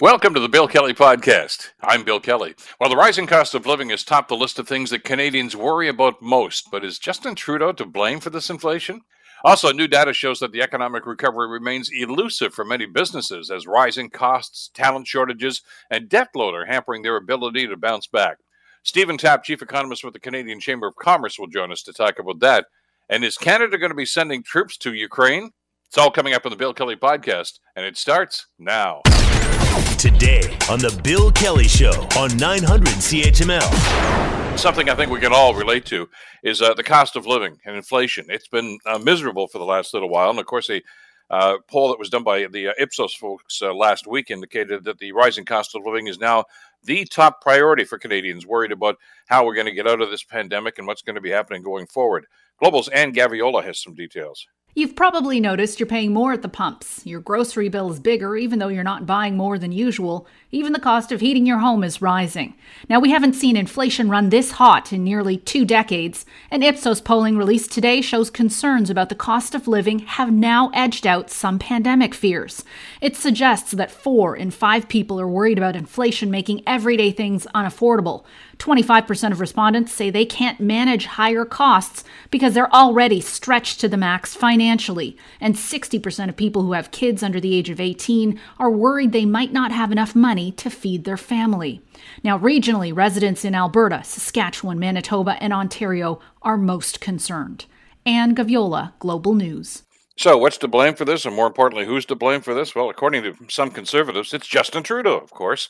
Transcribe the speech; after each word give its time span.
Welcome 0.00 0.34
to 0.34 0.40
the 0.40 0.48
Bill 0.48 0.66
Kelly 0.66 0.92
Podcast. 0.92 1.68
I'm 1.80 2.02
Bill 2.02 2.18
Kelly. 2.18 2.56
While 2.78 2.90
the 2.90 2.96
rising 2.96 3.28
cost 3.28 3.54
of 3.54 3.64
living 3.64 3.90
has 3.90 4.02
topped 4.02 4.28
the 4.28 4.34
list 4.34 4.58
of 4.58 4.66
things 4.66 4.90
that 4.90 5.04
Canadians 5.04 5.54
worry 5.54 5.86
about 5.86 6.20
most, 6.20 6.68
but 6.72 6.84
is 6.84 6.98
Justin 6.98 7.36
Trudeau 7.36 7.70
to 7.70 7.86
blame 7.86 8.18
for 8.18 8.30
this 8.30 8.50
inflation? 8.50 9.02
Also, 9.44 9.72
new 9.72 9.86
data 9.86 10.12
shows 10.12 10.40
that 10.40 10.50
the 10.50 10.62
economic 10.62 11.06
recovery 11.06 11.48
remains 11.48 11.92
elusive 11.94 12.52
for 12.52 12.64
many 12.64 12.86
businesses 12.86 13.52
as 13.52 13.68
rising 13.68 14.10
costs, 14.10 14.68
talent 14.74 15.06
shortages, 15.06 15.62
and 15.88 16.08
debt 16.08 16.30
load 16.34 16.54
are 16.54 16.66
hampering 16.66 17.02
their 17.02 17.16
ability 17.16 17.68
to 17.68 17.76
bounce 17.76 18.08
back. 18.08 18.38
Stephen 18.82 19.16
Tapp, 19.16 19.44
chief 19.44 19.62
economist 19.62 20.02
with 20.02 20.12
the 20.12 20.18
Canadian 20.18 20.58
Chamber 20.58 20.88
of 20.88 20.96
Commerce, 20.96 21.38
will 21.38 21.46
join 21.46 21.70
us 21.70 21.84
to 21.84 21.92
talk 21.92 22.18
about 22.18 22.40
that. 22.40 22.66
And 23.08 23.22
is 23.22 23.38
Canada 23.38 23.78
going 23.78 23.92
to 23.92 23.96
be 23.96 24.06
sending 24.06 24.42
troops 24.42 24.76
to 24.78 24.92
Ukraine? 24.92 25.52
It's 25.86 25.98
all 25.98 26.10
coming 26.10 26.34
up 26.34 26.44
on 26.44 26.50
the 26.50 26.56
Bill 26.56 26.74
Kelly 26.74 26.96
Podcast, 26.96 27.60
and 27.76 27.86
it 27.86 27.96
starts 27.96 28.48
now. 28.58 29.02
Today 29.98 30.56
on 30.70 30.78
The 30.78 31.00
Bill 31.02 31.32
Kelly 31.32 31.66
Show 31.66 31.90
on 32.16 32.36
900 32.36 32.86
CHML. 32.86 34.56
Something 34.56 34.88
I 34.88 34.94
think 34.94 35.10
we 35.10 35.18
can 35.18 35.32
all 35.32 35.52
relate 35.52 35.84
to 35.86 36.08
is 36.44 36.62
uh, 36.62 36.74
the 36.74 36.84
cost 36.84 37.16
of 37.16 37.26
living 37.26 37.58
and 37.64 37.74
inflation. 37.74 38.26
It's 38.28 38.46
been 38.46 38.78
uh, 38.86 38.98
miserable 38.98 39.48
for 39.48 39.58
the 39.58 39.64
last 39.64 39.92
little 39.92 40.08
while. 40.08 40.30
And 40.30 40.38
of 40.38 40.46
course, 40.46 40.70
a 40.70 40.80
uh, 41.28 41.56
poll 41.68 41.88
that 41.88 41.98
was 41.98 42.08
done 42.08 42.22
by 42.22 42.46
the 42.46 42.68
uh, 42.68 42.72
Ipsos 42.78 43.14
folks 43.14 43.60
uh, 43.62 43.74
last 43.74 44.06
week 44.06 44.30
indicated 44.30 44.84
that 44.84 44.98
the 44.98 45.10
rising 45.10 45.44
cost 45.44 45.74
of 45.74 45.82
living 45.84 46.06
is 46.06 46.20
now 46.20 46.44
the 46.84 47.04
top 47.06 47.40
priority 47.40 47.82
for 47.82 47.98
Canadians 47.98 48.46
worried 48.46 48.70
about 48.70 48.96
how 49.26 49.44
we're 49.44 49.56
going 49.56 49.66
to 49.66 49.72
get 49.72 49.88
out 49.88 50.00
of 50.00 50.08
this 50.08 50.22
pandemic 50.22 50.78
and 50.78 50.86
what's 50.86 51.02
going 51.02 51.16
to 51.16 51.20
be 51.20 51.30
happening 51.30 51.64
going 51.64 51.88
forward. 51.88 52.26
Global's 52.62 52.88
Anne 52.90 53.12
Gaviola 53.12 53.64
has 53.64 53.82
some 53.82 53.96
details. 53.96 54.46
You've 54.76 54.96
probably 54.96 55.38
noticed 55.38 55.78
you're 55.78 55.86
paying 55.86 56.12
more 56.12 56.32
at 56.32 56.42
the 56.42 56.48
pumps. 56.48 57.00
Your 57.06 57.20
grocery 57.20 57.68
bill 57.68 57.92
is 57.92 58.00
bigger, 58.00 58.36
even 58.36 58.58
though 58.58 58.66
you're 58.66 58.82
not 58.82 59.06
buying 59.06 59.36
more 59.36 59.56
than 59.56 59.70
usual. 59.70 60.26
Even 60.50 60.72
the 60.72 60.80
cost 60.80 61.12
of 61.12 61.20
heating 61.20 61.46
your 61.46 61.58
home 61.58 61.84
is 61.84 62.02
rising. 62.02 62.54
Now, 62.88 62.98
we 62.98 63.12
haven't 63.12 63.34
seen 63.34 63.56
inflation 63.56 64.10
run 64.10 64.30
this 64.30 64.52
hot 64.52 64.92
in 64.92 65.04
nearly 65.04 65.36
two 65.36 65.64
decades, 65.64 66.26
and 66.50 66.64
Ipsos 66.64 67.00
polling 67.00 67.36
released 67.36 67.70
today 67.70 68.00
shows 68.00 68.30
concerns 68.30 68.90
about 68.90 69.10
the 69.10 69.14
cost 69.14 69.54
of 69.54 69.68
living 69.68 70.00
have 70.00 70.32
now 70.32 70.72
edged 70.74 71.06
out 71.06 71.30
some 71.30 71.60
pandemic 71.60 72.12
fears. 72.12 72.64
It 73.00 73.14
suggests 73.14 73.70
that 73.70 73.92
four 73.92 74.34
in 74.34 74.50
five 74.50 74.88
people 74.88 75.20
are 75.20 75.28
worried 75.28 75.56
about 75.56 75.76
inflation 75.76 76.32
making 76.32 76.64
everyday 76.66 77.12
things 77.12 77.46
unaffordable. 77.54 78.24
25% 78.64 79.30
of 79.30 79.40
respondents 79.40 79.92
say 79.92 80.08
they 80.08 80.24
can't 80.24 80.58
manage 80.58 81.04
higher 81.04 81.44
costs 81.44 82.02
because 82.30 82.54
they're 82.54 82.72
already 82.72 83.20
stretched 83.20 83.78
to 83.78 83.88
the 83.90 83.96
max 83.98 84.34
financially. 84.34 85.18
And 85.38 85.54
60% 85.54 86.30
of 86.30 86.36
people 86.36 86.62
who 86.62 86.72
have 86.72 86.90
kids 86.90 87.22
under 87.22 87.40
the 87.40 87.54
age 87.54 87.68
of 87.68 87.78
18 87.78 88.40
are 88.58 88.70
worried 88.70 89.12
they 89.12 89.26
might 89.26 89.52
not 89.52 89.70
have 89.70 89.92
enough 89.92 90.14
money 90.14 90.50
to 90.52 90.70
feed 90.70 91.04
their 91.04 91.18
family. 91.18 91.82
Now, 92.22 92.38
regionally, 92.38 92.96
residents 92.96 93.44
in 93.44 93.54
Alberta, 93.54 94.02
Saskatchewan, 94.02 94.78
Manitoba, 94.78 95.36
and 95.42 95.52
Ontario 95.52 96.18
are 96.40 96.56
most 96.56 97.02
concerned. 97.02 97.66
Anne 98.06 98.34
Gaviola, 98.34 98.92
Global 98.98 99.34
News. 99.34 99.82
So, 100.16 100.38
what's 100.38 100.58
to 100.58 100.68
blame 100.68 100.94
for 100.94 101.04
this? 101.04 101.26
And 101.26 101.36
more 101.36 101.48
importantly, 101.48 101.84
who's 101.84 102.06
to 102.06 102.14
blame 102.14 102.40
for 102.40 102.54
this? 102.54 102.74
Well, 102.74 102.88
according 102.88 103.24
to 103.24 103.36
some 103.48 103.70
conservatives, 103.70 104.32
it's 104.32 104.46
Justin 104.46 104.84
Trudeau, 104.84 105.18
of 105.18 105.32
course. 105.32 105.68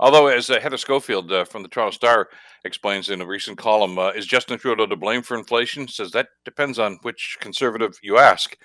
Although, 0.00 0.28
as 0.28 0.48
uh, 0.48 0.58
Heather 0.58 0.78
Schofield 0.78 1.30
uh, 1.30 1.44
from 1.44 1.62
the 1.62 1.68
Toronto 1.68 1.94
Star 1.94 2.30
explains 2.64 3.10
in 3.10 3.20
a 3.20 3.26
recent 3.26 3.58
column, 3.58 3.98
uh, 3.98 4.08
is 4.12 4.26
Justin 4.26 4.58
Trudeau 4.58 4.86
to 4.86 4.96
blame 4.96 5.20
for 5.20 5.36
inflation? 5.36 5.86
Says 5.86 6.10
that 6.12 6.28
depends 6.46 6.78
on 6.78 6.98
which 7.02 7.36
conservative 7.38 7.98
you 8.02 8.16
ask. 8.16 8.56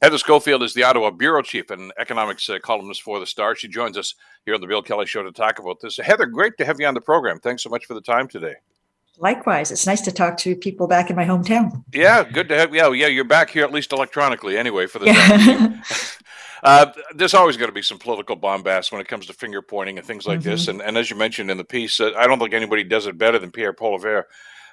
Heather 0.00 0.16
Schofield 0.16 0.62
is 0.62 0.72
the 0.72 0.84
Ottawa 0.84 1.10
bureau 1.10 1.42
chief 1.42 1.70
and 1.70 1.92
economics 1.98 2.48
uh, 2.48 2.58
columnist 2.62 3.02
for 3.02 3.20
the 3.20 3.26
Star. 3.26 3.54
She 3.54 3.68
joins 3.68 3.98
us 3.98 4.14
here 4.46 4.54
on 4.54 4.62
the 4.62 4.66
Bill 4.66 4.80
Kelly 4.80 5.04
Show 5.04 5.22
to 5.22 5.30
talk 5.30 5.58
about 5.58 5.78
this. 5.82 5.98
Heather, 5.98 6.24
great 6.24 6.56
to 6.56 6.64
have 6.64 6.80
you 6.80 6.86
on 6.86 6.94
the 6.94 7.02
program. 7.02 7.38
Thanks 7.38 7.64
so 7.64 7.68
much 7.68 7.84
for 7.84 7.92
the 7.92 8.00
time 8.00 8.26
today. 8.26 8.54
Likewise, 9.18 9.70
it's 9.70 9.86
nice 9.86 10.00
to 10.02 10.12
talk 10.12 10.38
to 10.38 10.56
people 10.56 10.86
back 10.86 11.10
in 11.10 11.16
my 11.16 11.24
hometown. 11.24 11.84
Yeah, 11.92 12.22
good 12.22 12.48
to 12.48 12.56
have. 12.56 12.74
Yeah, 12.74 12.90
yeah, 12.92 13.08
you're 13.08 13.24
back 13.24 13.50
here 13.50 13.64
at 13.64 13.72
least 13.72 13.92
electronically, 13.92 14.56
anyway, 14.56 14.86
for 14.86 15.00
the 15.00 15.06
yeah. 15.06 15.82
Uh, 16.62 16.86
there's 17.14 17.34
always 17.34 17.56
going 17.56 17.68
to 17.68 17.74
be 17.74 17.82
some 17.82 17.98
political 17.98 18.36
bombast 18.36 18.92
when 18.92 19.00
it 19.00 19.08
comes 19.08 19.26
to 19.26 19.32
finger 19.32 19.62
pointing 19.62 19.98
and 19.98 20.06
things 20.06 20.26
like 20.26 20.40
mm-hmm. 20.40 20.50
this. 20.50 20.68
And, 20.68 20.80
and, 20.80 20.96
as 20.96 21.10
you 21.10 21.16
mentioned 21.16 21.50
in 21.50 21.58
the 21.58 21.64
piece, 21.64 22.00
uh, 22.00 22.12
I 22.16 22.26
don't 22.26 22.38
think 22.38 22.54
anybody 22.54 22.84
does 22.84 23.06
it 23.06 23.18
better 23.18 23.38
than 23.38 23.50
Pierre 23.50 23.72
Poilievre, 23.72 24.24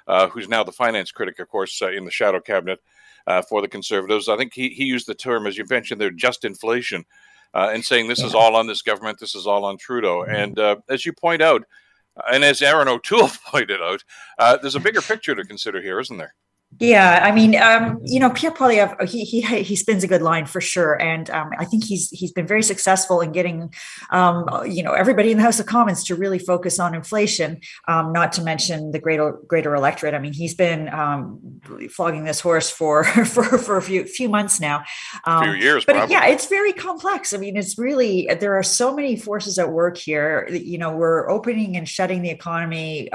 uh, 0.06 0.28
who's 0.28 0.48
now 0.48 0.64
the 0.64 0.72
finance 0.72 1.10
critic, 1.10 1.38
of 1.38 1.48
course, 1.48 1.80
uh, 1.82 1.90
in 1.90 2.04
the 2.04 2.10
shadow 2.10 2.40
cabinet 2.40 2.80
uh, 3.26 3.42
for 3.42 3.62
the 3.62 3.68
Conservatives. 3.68 4.28
I 4.28 4.36
think 4.36 4.52
he, 4.54 4.70
he 4.70 4.84
used 4.84 5.06
the 5.06 5.14
term, 5.14 5.46
as 5.46 5.56
you 5.56 5.64
mentioned, 5.68 6.00
there, 6.00 6.10
just 6.10 6.44
inflation, 6.44 7.04
uh, 7.54 7.70
and 7.72 7.84
saying 7.84 8.08
this 8.08 8.20
yeah. 8.20 8.26
is 8.26 8.34
all 8.34 8.56
on 8.56 8.66
this 8.66 8.82
government, 8.82 9.18
this 9.18 9.34
is 9.34 9.46
all 9.46 9.64
on 9.64 9.78
Trudeau. 9.78 10.24
Mm-hmm. 10.26 10.58
And 10.60 10.82
as 10.88 11.06
you 11.06 11.12
point 11.12 11.42
out, 11.42 11.64
and 12.32 12.44
as 12.44 12.62
Erin 12.62 12.88
O'Toole 12.88 13.28
pointed 13.46 13.80
out, 13.80 14.02
there's 14.60 14.74
a 14.74 14.80
bigger 14.80 15.02
picture 15.02 15.34
to 15.34 15.44
consider 15.44 15.80
here, 15.80 16.00
isn't 16.00 16.16
there? 16.16 16.34
Yeah, 16.78 17.20
I 17.22 17.32
mean, 17.32 17.56
um, 17.56 18.00
you 18.04 18.20
know, 18.20 18.30
Pierre 18.30 18.52
Poilievre, 18.52 19.08
he 19.08 19.24
he 19.24 19.40
he 19.40 19.76
spins 19.76 20.04
a 20.04 20.06
good 20.06 20.20
line 20.20 20.46
for 20.46 20.60
sure, 20.60 21.00
and 21.00 21.30
um, 21.30 21.50
I 21.58 21.64
think 21.64 21.84
he's 21.84 22.10
he's 22.10 22.32
been 22.32 22.46
very 22.46 22.62
successful 22.62 23.20
in 23.20 23.32
getting, 23.32 23.72
um, 24.10 24.46
you 24.66 24.82
know, 24.82 24.92
everybody 24.92 25.30
in 25.30 25.38
the 25.38 25.42
House 25.42 25.58
of 25.58 25.66
Commons 25.66 26.04
to 26.04 26.14
really 26.14 26.38
focus 26.38 26.78
on 26.78 26.94
inflation. 26.94 27.60
Um, 27.88 28.12
not 28.12 28.32
to 28.32 28.42
mention 28.42 28.90
the 28.90 28.98
greater 28.98 29.38
greater 29.46 29.74
electorate. 29.74 30.14
I 30.14 30.18
mean, 30.18 30.34
he's 30.34 30.54
been 30.54 30.88
um, 30.90 31.60
flogging 31.90 32.24
this 32.24 32.40
horse 32.40 32.68
for 32.68 33.04
for 33.24 33.44
for 33.58 33.76
a 33.78 33.82
few 33.82 34.04
few 34.04 34.28
months 34.28 34.60
now, 34.60 34.82
a 35.24 35.42
few 35.42 35.50
um, 35.52 35.56
years. 35.56 35.84
But 35.86 35.96
probably. 35.96 36.14
yeah, 36.14 36.26
it's 36.26 36.46
very 36.46 36.72
complex. 36.72 37.32
I 37.32 37.38
mean, 37.38 37.56
it's 37.56 37.78
really 37.78 38.28
there 38.38 38.54
are 38.54 38.62
so 38.62 38.94
many 38.94 39.16
forces 39.16 39.58
at 39.58 39.70
work 39.70 39.96
here. 39.96 40.46
You 40.50 40.78
know, 40.78 40.94
we're 40.94 41.30
opening 41.30 41.76
and 41.76 41.88
shutting 41.88 42.20
the 42.20 42.30
economy, 42.30 43.08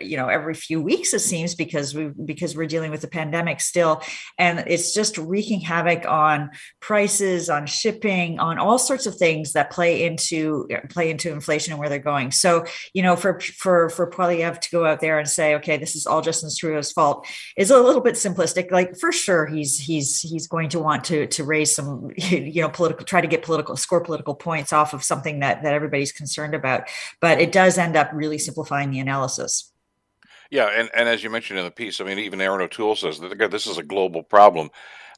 you 0.00 0.16
know, 0.16 0.28
every 0.28 0.54
few 0.54 0.82
weeks 0.82 1.14
it 1.14 1.20
seems 1.20 1.54
because 1.54 1.94
we 1.94 2.10
because 2.24 2.56
we're 2.56 2.66
dealing 2.66 2.79
dealing 2.80 2.90
with 2.90 3.02
the 3.02 3.08
pandemic 3.08 3.60
still. 3.60 4.02
And 4.38 4.64
it's 4.66 4.94
just 4.94 5.18
wreaking 5.18 5.60
havoc 5.60 6.06
on 6.06 6.50
prices, 6.80 7.50
on 7.50 7.66
shipping, 7.66 8.38
on 8.38 8.58
all 8.58 8.78
sorts 8.78 9.04
of 9.04 9.16
things 9.16 9.52
that 9.52 9.70
play 9.70 10.04
into 10.04 10.66
play 10.88 11.10
into 11.10 11.30
inflation 11.30 11.72
and 11.72 11.80
where 11.80 11.90
they're 11.90 11.98
going. 11.98 12.30
So, 12.30 12.64
you 12.94 13.02
know, 13.02 13.16
for 13.16 13.38
for 13.40 13.90
for 13.90 14.10
Poilievre 14.10 14.60
to 14.60 14.70
go 14.70 14.86
out 14.86 15.00
there 15.00 15.18
and 15.18 15.28
say, 15.28 15.56
okay, 15.56 15.76
this 15.76 15.94
is 15.94 16.06
all 16.06 16.22
Justin 16.22 16.48
Trudeau's 16.56 16.90
fault 16.90 17.26
is 17.54 17.70
a 17.70 17.78
little 17.78 18.00
bit 18.00 18.14
simplistic. 18.14 18.70
Like 18.70 18.96
for 18.98 19.12
sure 19.12 19.44
he's 19.46 19.78
he's 19.78 20.20
he's 20.20 20.48
going 20.48 20.70
to 20.70 20.78
want 20.78 21.04
to 21.04 21.26
to 21.26 21.44
raise 21.44 21.74
some, 21.74 22.10
you 22.16 22.62
know, 22.62 22.70
political 22.70 23.04
try 23.04 23.20
to 23.20 23.28
get 23.28 23.42
political 23.42 23.76
score 23.76 24.00
political 24.00 24.34
points 24.34 24.72
off 24.72 24.94
of 24.94 25.04
something 25.04 25.40
that 25.40 25.62
that 25.64 25.74
everybody's 25.74 26.12
concerned 26.12 26.54
about. 26.54 26.88
But 27.20 27.42
it 27.42 27.52
does 27.52 27.76
end 27.76 27.96
up 27.96 28.08
really 28.14 28.38
simplifying 28.38 28.90
the 28.90 29.00
analysis. 29.00 29.70
Yeah, 30.50 30.66
and, 30.66 30.90
and 30.94 31.08
as 31.08 31.22
you 31.22 31.30
mentioned 31.30 31.58
in 31.58 31.64
the 31.64 31.70
piece, 31.70 32.00
I 32.00 32.04
mean, 32.04 32.18
even 32.18 32.40
Erin 32.40 32.60
O'Toole 32.60 32.96
says 32.96 33.20
that 33.20 33.50
this 33.50 33.66
is 33.66 33.78
a 33.78 33.84
global 33.84 34.22
problem. 34.22 34.70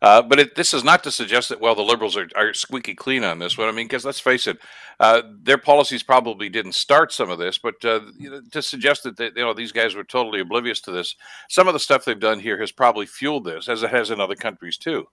Uh, 0.03 0.21
but 0.21 0.41
it, 0.41 0.57
this 0.57 0.75
is 0.75 0.83
not 0.83 1.05
to 1.05 1.13
suggest 1.13 1.49
that, 1.49 1.61
well, 1.61 1.77
the 1.77 1.83
liberals 1.83 2.17
are, 2.17 2.29
are 2.35 2.53
squeaky 2.53 2.93
clean 2.93 3.23
on 3.23 3.39
this 3.39 3.57
one. 3.57 3.69
I 3.69 3.73
mean, 3.73 3.87
because 3.87 4.05
let's 4.05 4.19
face 4.19 4.49
it, 4.49 4.59
uh, 4.99 5.23
their 5.43 5.59
policies 5.59 6.03
probably 6.03 6.49
didn't 6.49 6.75
start 6.75 7.13
some 7.13 7.31
of 7.31 7.39
this, 7.39 7.57
but 7.57 7.83
uh, 7.85 8.01
you 8.19 8.29
know, 8.29 8.43
to 8.51 8.61
suggest 8.61 9.05
that 9.05 9.17
they, 9.17 9.27
you 9.27 9.45
know 9.45 9.55
these 9.55 9.71
guys 9.71 9.95
were 9.95 10.03
totally 10.03 10.41
oblivious 10.41 10.81
to 10.83 10.91
this, 10.91 11.15
some 11.49 11.69
of 11.69 11.73
the 11.73 11.79
stuff 11.79 12.05
they've 12.05 12.19
done 12.19 12.41
here 12.41 12.59
has 12.59 12.73
probably 12.73 13.07
fueled 13.07 13.45
this, 13.45 13.69
as 13.69 13.85
it 13.85 13.91
has 13.91 14.11
in 14.11 14.21
other 14.21 14.35
countries 14.35 14.77
too. 14.77 15.07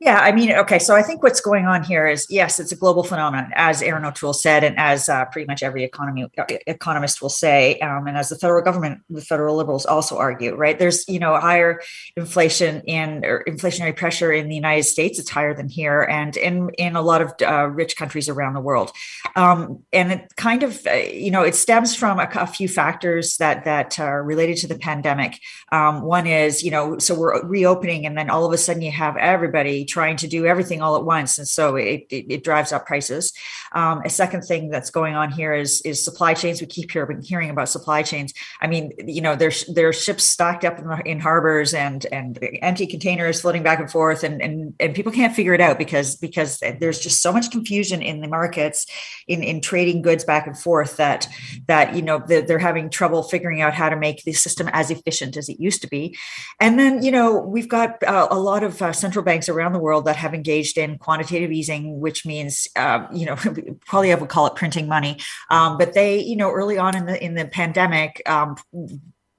Yeah, 0.00 0.18
I 0.18 0.32
mean, 0.32 0.50
okay. 0.50 0.78
So 0.78 0.96
I 0.96 1.02
think 1.02 1.22
what's 1.22 1.42
going 1.42 1.66
on 1.66 1.84
here 1.84 2.06
is 2.06 2.26
yes, 2.30 2.58
it's 2.58 2.72
a 2.72 2.76
global 2.76 3.02
phenomenon, 3.02 3.52
as 3.54 3.82
Erin 3.82 4.06
O'Toole 4.06 4.32
said, 4.32 4.64
and 4.64 4.78
as 4.78 5.10
uh, 5.10 5.26
pretty 5.26 5.46
much 5.46 5.62
every 5.62 5.84
economy 5.84 6.26
uh, 6.38 6.44
economist 6.66 7.20
will 7.20 7.28
say, 7.28 7.78
um, 7.80 8.06
and 8.06 8.16
as 8.16 8.30
the 8.30 8.36
federal 8.36 8.64
government, 8.64 9.02
the 9.10 9.20
federal 9.20 9.56
liberals 9.56 9.84
also 9.84 10.16
argue. 10.16 10.54
Right? 10.54 10.78
There's 10.78 11.06
you 11.06 11.18
know 11.18 11.38
higher 11.38 11.82
inflation 12.16 12.80
in 12.86 13.26
or 13.26 13.44
inflationary 13.46 13.94
pressure 13.94 14.32
in 14.32 14.48
the 14.48 14.54
United 14.54 14.84
States. 14.84 15.18
It's 15.18 15.28
higher 15.28 15.52
than 15.52 15.68
here, 15.68 16.00
and 16.00 16.34
in 16.34 16.70
in 16.78 16.96
a 16.96 17.02
lot 17.02 17.20
of 17.20 17.34
uh, 17.42 17.66
rich 17.66 17.94
countries 17.98 18.30
around 18.30 18.54
the 18.54 18.60
world. 18.60 18.92
Um, 19.36 19.82
and 19.92 20.12
it 20.12 20.34
kind 20.36 20.62
of 20.62 20.80
uh, 20.86 20.94
you 20.94 21.30
know 21.30 21.42
it 21.42 21.54
stems 21.54 21.94
from 21.94 22.18
a, 22.18 22.28
a, 22.36 22.46
few 22.46 22.68
factors 22.68 23.36
that 23.36 23.66
that 23.66 24.00
are 24.00 24.22
related 24.22 24.56
to 24.58 24.66
the 24.66 24.78
pandemic. 24.78 25.38
Um, 25.72 26.00
one 26.00 26.26
is 26.26 26.62
you 26.62 26.70
know 26.70 26.96
so 26.96 27.14
we're 27.14 27.44
reopening, 27.44 28.06
and 28.06 28.16
then 28.16 28.30
all 28.30 28.46
of 28.46 28.52
a 28.54 28.58
sudden 28.58 28.80
you 28.80 28.92
have 28.92 29.18
everybody 29.18 29.84
trying 29.90 30.16
to 30.16 30.28
do 30.28 30.46
everything 30.46 30.80
all 30.80 30.96
at 30.96 31.04
once, 31.04 31.38
and 31.38 31.46
so 31.46 31.76
it, 31.76 32.06
it, 32.10 32.26
it 32.28 32.44
drives 32.44 32.72
up 32.72 32.86
prices. 32.86 33.32
Um, 33.72 34.02
a 34.04 34.10
second 34.10 34.42
thing 34.42 34.70
that's 34.70 34.90
going 34.90 35.14
on 35.14 35.30
here 35.30 35.52
is 35.52 35.80
is 35.82 36.04
supply 36.04 36.34
chains. 36.34 36.60
We 36.60 36.66
keep 36.66 36.90
hearing 36.90 37.50
about 37.50 37.68
supply 37.68 38.02
chains. 38.02 38.32
I 38.60 38.66
mean, 38.66 38.92
you 39.04 39.20
know, 39.20 39.36
there's 39.36 39.64
there's 39.66 40.02
ships 40.02 40.24
stocked 40.24 40.64
up 40.64 40.78
in, 40.78 40.88
in 41.06 41.20
harbors 41.20 41.74
and 41.74 42.06
and 42.12 42.38
empty 42.62 42.86
containers 42.86 43.40
floating 43.40 43.62
back 43.62 43.80
and 43.80 43.90
forth, 43.90 44.24
and 44.24 44.40
and 44.40 44.74
and 44.80 44.94
people 44.94 45.12
can't 45.12 45.34
figure 45.34 45.54
it 45.54 45.60
out 45.60 45.78
because 45.78 46.16
because 46.16 46.58
there's 46.80 47.00
just 47.00 47.22
so 47.22 47.32
much 47.32 47.50
confusion 47.50 48.02
in 48.02 48.20
the 48.20 48.28
markets 48.28 48.86
in 49.26 49.42
in 49.42 49.60
trading 49.60 50.02
goods 50.02 50.24
back 50.24 50.46
and 50.46 50.58
forth 50.58 50.96
that 50.96 51.28
that 51.66 51.94
you 51.94 52.02
know 52.02 52.22
they're, 52.26 52.42
they're 52.42 52.58
having 52.58 52.90
trouble 52.90 53.22
figuring 53.22 53.60
out 53.60 53.74
how 53.74 53.88
to 53.88 53.96
make 53.96 54.22
the 54.24 54.32
system 54.32 54.68
as 54.72 54.90
efficient 54.90 55.36
as 55.36 55.48
it 55.48 55.58
used 55.58 55.82
to 55.82 55.88
be 55.88 56.16
and 56.60 56.78
then 56.78 57.02
you 57.02 57.10
know 57.10 57.38
we've 57.38 57.68
got 57.68 58.02
uh, 58.04 58.28
a 58.30 58.38
lot 58.38 58.62
of 58.62 58.80
uh, 58.82 58.92
central 58.92 59.24
banks 59.24 59.48
around 59.48 59.72
the 59.72 59.79
world 59.80 60.04
that 60.04 60.16
have 60.16 60.34
engaged 60.34 60.78
in 60.78 60.98
quantitative 60.98 61.50
easing 61.50 62.00
which 62.00 62.24
means 62.26 62.68
uh, 62.76 63.06
you 63.12 63.26
know 63.26 63.36
probably 63.86 64.12
i 64.12 64.14
would 64.14 64.28
call 64.28 64.46
it 64.46 64.54
printing 64.54 64.88
money. 64.88 65.18
Um, 65.50 65.78
but 65.78 65.94
they 65.94 66.18
you 66.20 66.36
know 66.36 66.50
early 66.50 66.78
on 66.78 66.96
in 66.96 67.06
the 67.06 67.22
in 67.22 67.34
the 67.34 67.46
pandemic 67.46 68.22
um, 68.26 68.56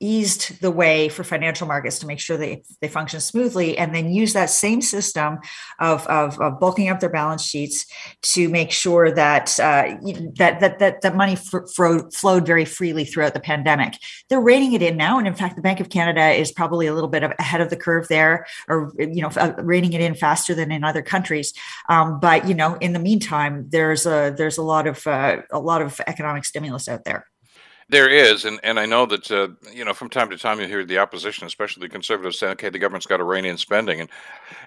eased 0.02 0.60
the 0.62 0.72
way 0.72 1.08
for 1.08 1.24
financial 1.24 1.68
markets 1.68 2.00
to 2.00 2.08
make 2.08 2.20
sure 2.20 2.36
they, 2.36 2.64
they 2.82 2.88
function 2.88 3.22
smoothly 3.22 3.78
and 3.78 3.94
then 3.96 4.12
use 4.12 4.34
that 4.34 4.50
same 4.50 4.82
system 4.82 5.38
of, 5.80 6.06
of, 6.08 6.40
of 6.42 6.60
bulking 6.60 6.90
up 6.90 7.00
their 7.00 7.10
balance 7.10 7.44
sheets 7.44 7.86
to 8.22 8.50
make 8.50 8.72
sure 8.72 9.12
that 9.12 9.60
uh, 9.60 9.96
that, 10.38 10.60
that, 10.60 10.80
that, 10.80 11.02
that 11.02 11.16
money 11.16 11.36
fro- 11.36 12.10
flowed 12.10 12.46
very 12.46 12.66
freely 12.66 13.06
throughout 13.06 13.34
the 13.34 13.40
pandemic. 13.40 13.94
They're 14.30 14.42
reining 14.42 14.74
it 14.74 14.82
in 14.82 14.98
now. 14.98 15.20
And 15.20 15.28
in 15.28 15.36
fact, 15.36 15.56
the 15.56 15.62
Bank 15.62 15.80
of 15.80 15.90
Canada 15.90 16.32
is 16.32 16.52
probably 16.52 16.88
a 16.88 16.94
little 16.94 17.10
bit 17.10 17.24
ahead 17.24 17.62
of 17.62 17.70
the 17.70 17.78
curve 17.78 18.08
there 18.08 18.46
or, 18.68 18.92
you 18.98 19.22
know, 19.22 19.30
uh, 19.38 19.54
reining 19.60 19.94
it 19.94 20.02
in 20.02 20.16
faster 20.16 20.54
than 20.54 20.72
in 20.72 20.84
other 20.84 21.02
countries. 21.02 21.54
Um, 21.90 22.20
but, 22.20 22.48
you 22.48 22.56
know, 22.56 22.76
in 22.76 22.94
the 22.94 23.00
meantime, 23.00 23.68
there's 23.70 24.06
a, 24.06 24.34
there's 24.36 24.58
a 24.58 24.64
lot 24.64 24.88
of, 24.88 25.06
uh, 25.06 25.44
a 25.52 25.60
lot 25.60 25.82
of 25.82 26.02
economic 26.08 26.46
stimulus 26.46 26.90
out 26.90 27.06
there. 27.06 27.31
There 27.92 28.08
is, 28.08 28.46
and, 28.46 28.58
and 28.64 28.80
I 28.80 28.86
know 28.86 29.06
that 29.06 29.30
uh, 29.30 29.50
you 29.74 29.84
know 29.84 29.94
from 29.94 30.10
time 30.10 30.30
to 30.30 30.38
time 30.38 30.62
you 30.62 30.68
hear 30.68 30.86
the 30.86 31.00
opposition, 31.00 31.46
especially 31.46 31.82
the 31.82 31.92
conservatives, 31.92 32.40
saying, 32.40 32.54
"Okay, 32.54 32.70
the 32.70 32.80
government's 32.80 33.06
got 33.06 33.18
to 33.18 33.26
rein 33.26 33.44
in 33.44 33.58
spending," 33.58 34.00
and 34.00 34.10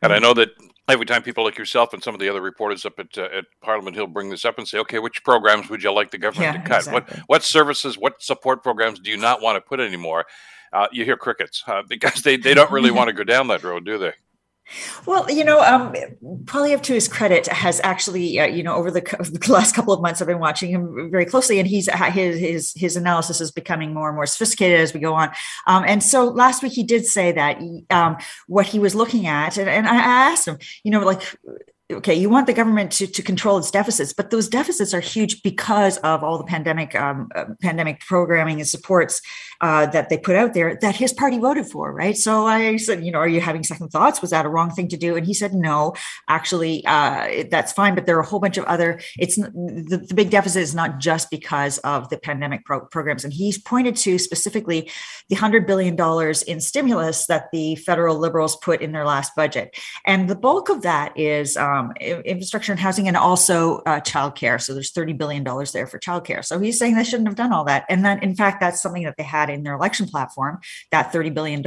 and 0.03 0.12
I 0.12 0.17
mm-hmm. 0.17 0.25
know 0.25 0.35
that 0.35 0.50
every 0.88 1.06
time 1.06 1.23
people 1.23 1.43
like 1.43 1.56
yourself 1.56 1.94
and 1.94 2.03
some 2.03 2.12
of 2.12 2.21
the 2.21 2.29
other 2.29 2.43
reporters 2.43 2.85
up 2.85 2.99
at 2.99 3.17
uh, 3.17 3.29
at 3.32 3.47
Parliament 3.62 3.97
Hill 3.97 4.09
bring 4.09 4.29
this 4.29 4.44
up 4.44 4.59
and 4.59 4.69
say, 4.69 4.76
"Okay, 4.81 4.99
which 4.99 5.25
programs 5.25 5.71
would 5.71 5.82
you 5.82 5.91
like 5.91 6.11
the 6.11 6.19
government 6.19 6.55
yeah, 6.55 6.62
to 6.62 6.69
cut? 6.69 6.79
Exactly. 6.81 7.17
What 7.17 7.29
what 7.29 7.43
services, 7.43 7.97
what 7.97 8.23
support 8.23 8.62
programs 8.62 9.00
do 9.00 9.11
you 9.11 9.17
not 9.17 9.41
want 9.41 9.56
to 9.56 9.62
put 9.62 9.81
anymore?" 9.81 10.26
Uh, 10.75 10.88
you 10.93 11.06
hear 11.06 11.17
crickets 11.17 11.62
uh, 11.67 11.82
because 11.88 12.21
they 12.21 12.37
they 12.37 12.53
don't 12.53 12.71
really 12.71 12.91
want 12.99 13.09
to 13.09 13.15
go 13.15 13.25
down 13.25 13.49
that 13.49 13.62
road, 13.62 13.87
do 13.87 13.97
they? 13.97 14.12
Well, 15.06 15.31
you 15.31 15.44
know, 15.44 15.61
um, 15.61 15.94
Poilievre, 16.44 16.82
to 16.82 16.94
his 16.94 17.06
credit, 17.06 17.46
has 17.49 17.81
actually, 17.84 18.40
uh, 18.40 18.46
you 18.46 18.62
know, 18.62 18.75
over 18.75 18.90
the, 18.90 19.00
the, 19.40 19.52
last 19.52 19.75
couple 19.75 19.93
of 19.93 20.00
months, 20.00 20.20
I've 20.20 20.28
been 20.28 20.38
watching 20.38 20.70
him 20.70 21.11
very 21.11 21.26
closely, 21.26 21.58
and 21.58 21.69
he's 21.69 21.88
his 21.93 22.38
his 22.38 22.72
his 22.75 22.96
analysis 22.96 23.40
is 23.40 23.50
becoming 23.50 23.93
more 23.93 24.08
and 24.08 24.16
more 24.16 24.26
sophisticated 24.26 24.81
as 24.81 24.94
we 24.94 25.00
go 25.00 25.14
on. 25.14 25.31
Um, 25.66 25.84
and 25.87 26.02
so 26.02 26.25
last 26.25 26.62
week 26.62 26.72
he 26.72 26.82
did 26.82 27.06
say 27.06 27.32
that 27.32 27.61
um, 27.90 28.16
what 28.46 28.66
he 28.66 28.78
was 28.78 28.94
looking 28.94 29.26
at, 29.26 29.58
and, 29.58 29.69
and 29.69 29.87
I 29.87 29.96
asked 29.96 30.49
him, 30.49 30.58
you 30.82 30.90
know, 30.90 31.00
like 31.00 31.22
okay, 31.92 32.14
you 32.14 32.31
want 32.31 32.46
the 32.46 32.54
government 32.54 32.92
to, 32.92 33.06
to 33.06 33.22
control 33.22 33.58
its 33.58 33.70
deficits, 33.70 34.14
but 34.14 34.31
those 34.31 34.48
deficits 34.48 34.94
are 34.94 35.00
huge 35.00 35.42
because 35.42 35.98
of 35.98 36.25
all 36.25 36.38
the 36.38 36.44
pandemic 36.44 36.94
um, 36.94 37.28
uh, 37.34 37.44
pandemic 37.60 38.00
programming 38.00 38.58
and 38.58 38.69
supports 38.69 39.20
uh, 39.60 39.86
that 39.86 40.08
they 40.08 40.16
put 40.16 40.34
out 40.34 40.54
there 40.54 40.78
that 40.81 40.96
his 40.96 41.12
party 41.12 41.38
voted 41.38 41.66
for, 41.66 41.92
right? 41.92 42.16
So 42.16 42.46
I 42.46 42.76
said, 42.78 43.04
you 43.04 43.12
know, 43.12 43.19
are 43.19 43.28
you 43.28 43.40
having 43.40 43.62
second 43.62 43.90
thoughts? 43.90 44.22
Was 44.22 44.31
that 44.31 44.46
a 44.46 44.48
wrong 44.48 44.70
thing 44.70 44.88
to 44.88 44.96
do? 44.96 45.14
And 45.16 45.26
he 45.26 45.34
said, 45.34 45.52
no, 45.52 45.94
actually, 46.28 46.84
uh, 46.86 47.44
that's 47.50 47.72
fine. 47.72 47.94
But 47.94 48.06
there 48.06 48.16
are 48.16 48.20
a 48.20 48.26
whole 48.26 48.40
bunch 48.40 48.56
of 48.56 48.64
other. 48.64 49.00
It's 49.19 49.37
the, 49.37 50.04
the 50.06 50.14
big 50.14 50.30
deficit 50.30 50.62
is 50.62 50.75
not 50.75 51.00
just 51.00 51.30
because 51.30 51.78
of 51.78 52.08
the 52.08 52.16
pandemic 52.16 52.64
pro- 52.64 52.87
programs, 52.87 53.25
and 53.25 53.32
he's 53.32 53.58
pointed 53.58 53.96
to 53.96 54.19
specifically 54.19 54.90
the 55.28 55.37
hundred 55.37 55.66
billion 55.66 55.96
dollars 55.96 56.42
in 56.42 56.60
stimulus 56.60 57.26
that 57.26 57.50
the 57.52 57.76
federal 57.76 58.16
liberals 58.16 58.56
put 58.56 58.80
in 58.80 58.92
their 58.92 59.04
last 59.04 59.32
budget, 59.37 59.76
and 60.06 60.30
the 60.30 60.34
bulk 60.34 60.70
of 60.70 60.80
that 60.82 61.16
is 61.19 61.56
um, 61.58 61.74
infrastructure 62.00 62.73
and 62.73 62.81
housing, 62.81 63.09
and 63.09 63.17
also 63.17 63.79
uh, 63.81 64.00
childcare. 64.00 64.61
So 64.61 64.75
there's 64.75 64.93
thirty 64.93 65.12
billion 65.12 65.44
dollars 65.44 65.73
there 65.73 65.87
for 65.87 65.99
childcare. 65.99 66.44
So 66.44 66.59
he's 66.59 66.79
saying 66.79 66.97
they 66.97 67.05
shouldn't 67.05 67.29
have 67.29 67.37
done 67.37 67.53
all 67.53 67.65
that, 67.65 67.85
and 67.88 68.05
then 68.05 68.23
in 68.23 68.35
fact, 68.35 68.61
that's 68.61 68.81
something 68.81 69.05
that 69.05 69.17
they 69.17 69.23
had 69.23 69.50
in 69.50 69.62
their 69.62 69.75
election 69.75 70.06
platform, 70.06 70.61
that 70.91 71.12
$30 71.12 71.35
billion. 71.35 71.62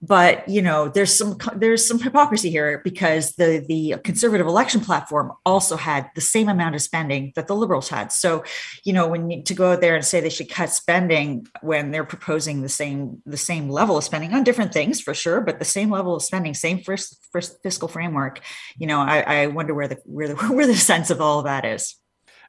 But 0.00 0.48
you 0.48 0.62
know, 0.62 0.88
there's 0.88 1.12
some 1.12 1.38
there's 1.56 1.86
some 1.86 1.98
hypocrisy 1.98 2.50
here 2.50 2.80
because 2.84 3.32
the 3.32 3.64
the 3.66 3.96
conservative 4.04 4.46
election 4.46 4.80
platform 4.80 5.32
also 5.44 5.76
had 5.76 6.08
the 6.14 6.20
same 6.20 6.48
amount 6.48 6.76
of 6.76 6.82
spending 6.82 7.32
that 7.34 7.48
the 7.48 7.56
liberals 7.56 7.88
had. 7.88 8.12
So, 8.12 8.44
you 8.84 8.92
know, 8.92 9.08
when 9.08 9.28
you, 9.28 9.42
to 9.42 9.54
go 9.54 9.72
out 9.72 9.80
there 9.80 9.96
and 9.96 10.04
say 10.04 10.20
they 10.20 10.28
should 10.28 10.50
cut 10.50 10.70
spending 10.70 11.48
when 11.62 11.90
they're 11.90 12.04
proposing 12.04 12.62
the 12.62 12.68
same 12.68 13.20
the 13.26 13.36
same 13.36 13.68
level 13.70 13.96
of 13.96 14.04
spending 14.04 14.32
on 14.34 14.44
different 14.44 14.72
things 14.72 15.00
for 15.00 15.14
sure, 15.14 15.40
but 15.40 15.58
the 15.58 15.64
same 15.64 15.90
level 15.90 16.14
of 16.14 16.22
spending, 16.22 16.54
same 16.54 16.78
first, 16.78 17.26
first 17.32 17.58
fiscal 17.64 17.88
framework, 17.88 18.40
you 18.76 18.86
know, 18.86 19.00
I, 19.00 19.20
I 19.20 19.46
wonder 19.48 19.74
where 19.74 19.88
the 19.88 19.98
where 20.04 20.28
the 20.28 20.36
where 20.54 20.68
the 20.68 20.76
sense 20.76 21.10
of 21.10 21.20
all 21.20 21.40
of 21.40 21.46
that 21.46 21.64
is. 21.64 21.96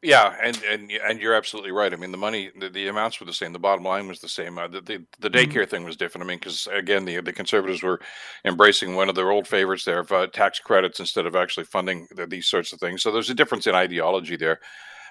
Yeah, 0.01 0.33
and 0.41 0.57
and 0.63 0.91
and 0.91 1.19
you're 1.19 1.33
absolutely 1.33 1.71
right. 1.71 1.91
I 1.91 1.97
mean, 1.97 2.11
the 2.11 2.17
money, 2.17 2.51
the, 2.57 2.69
the 2.69 2.87
amounts 2.87 3.19
were 3.19 3.25
the 3.25 3.33
same. 3.33 3.51
The 3.51 3.59
bottom 3.59 3.83
line 3.83 4.07
was 4.07 4.21
the 4.21 4.29
same. 4.29 4.57
Uh, 4.57 4.69
the, 4.69 4.79
the 4.79 5.05
the 5.19 5.29
mm-hmm. 5.29 5.51
daycare 5.51 5.67
thing 5.67 5.83
was 5.83 5.97
different. 5.97 6.23
I 6.23 6.27
mean, 6.27 6.37
because 6.37 6.67
again, 6.71 7.03
the 7.03 7.19
the 7.19 7.33
conservatives 7.33 7.83
were 7.83 7.99
embracing 8.45 8.95
one 8.95 9.09
of 9.09 9.15
their 9.15 9.31
old 9.31 9.45
favorites 9.45 9.83
there 9.83 9.99
of 9.99 10.11
uh, 10.13 10.27
tax 10.27 10.59
credits 10.59 11.01
instead 11.01 11.25
of 11.25 11.35
actually 11.35 11.65
funding 11.65 12.07
the, 12.15 12.25
these 12.25 12.47
sorts 12.47 12.71
of 12.71 12.79
things. 12.79 13.03
So 13.03 13.11
there's 13.11 13.29
a 13.29 13.35
difference 13.35 13.67
in 13.67 13.75
ideology 13.75 14.37
there. 14.37 14.59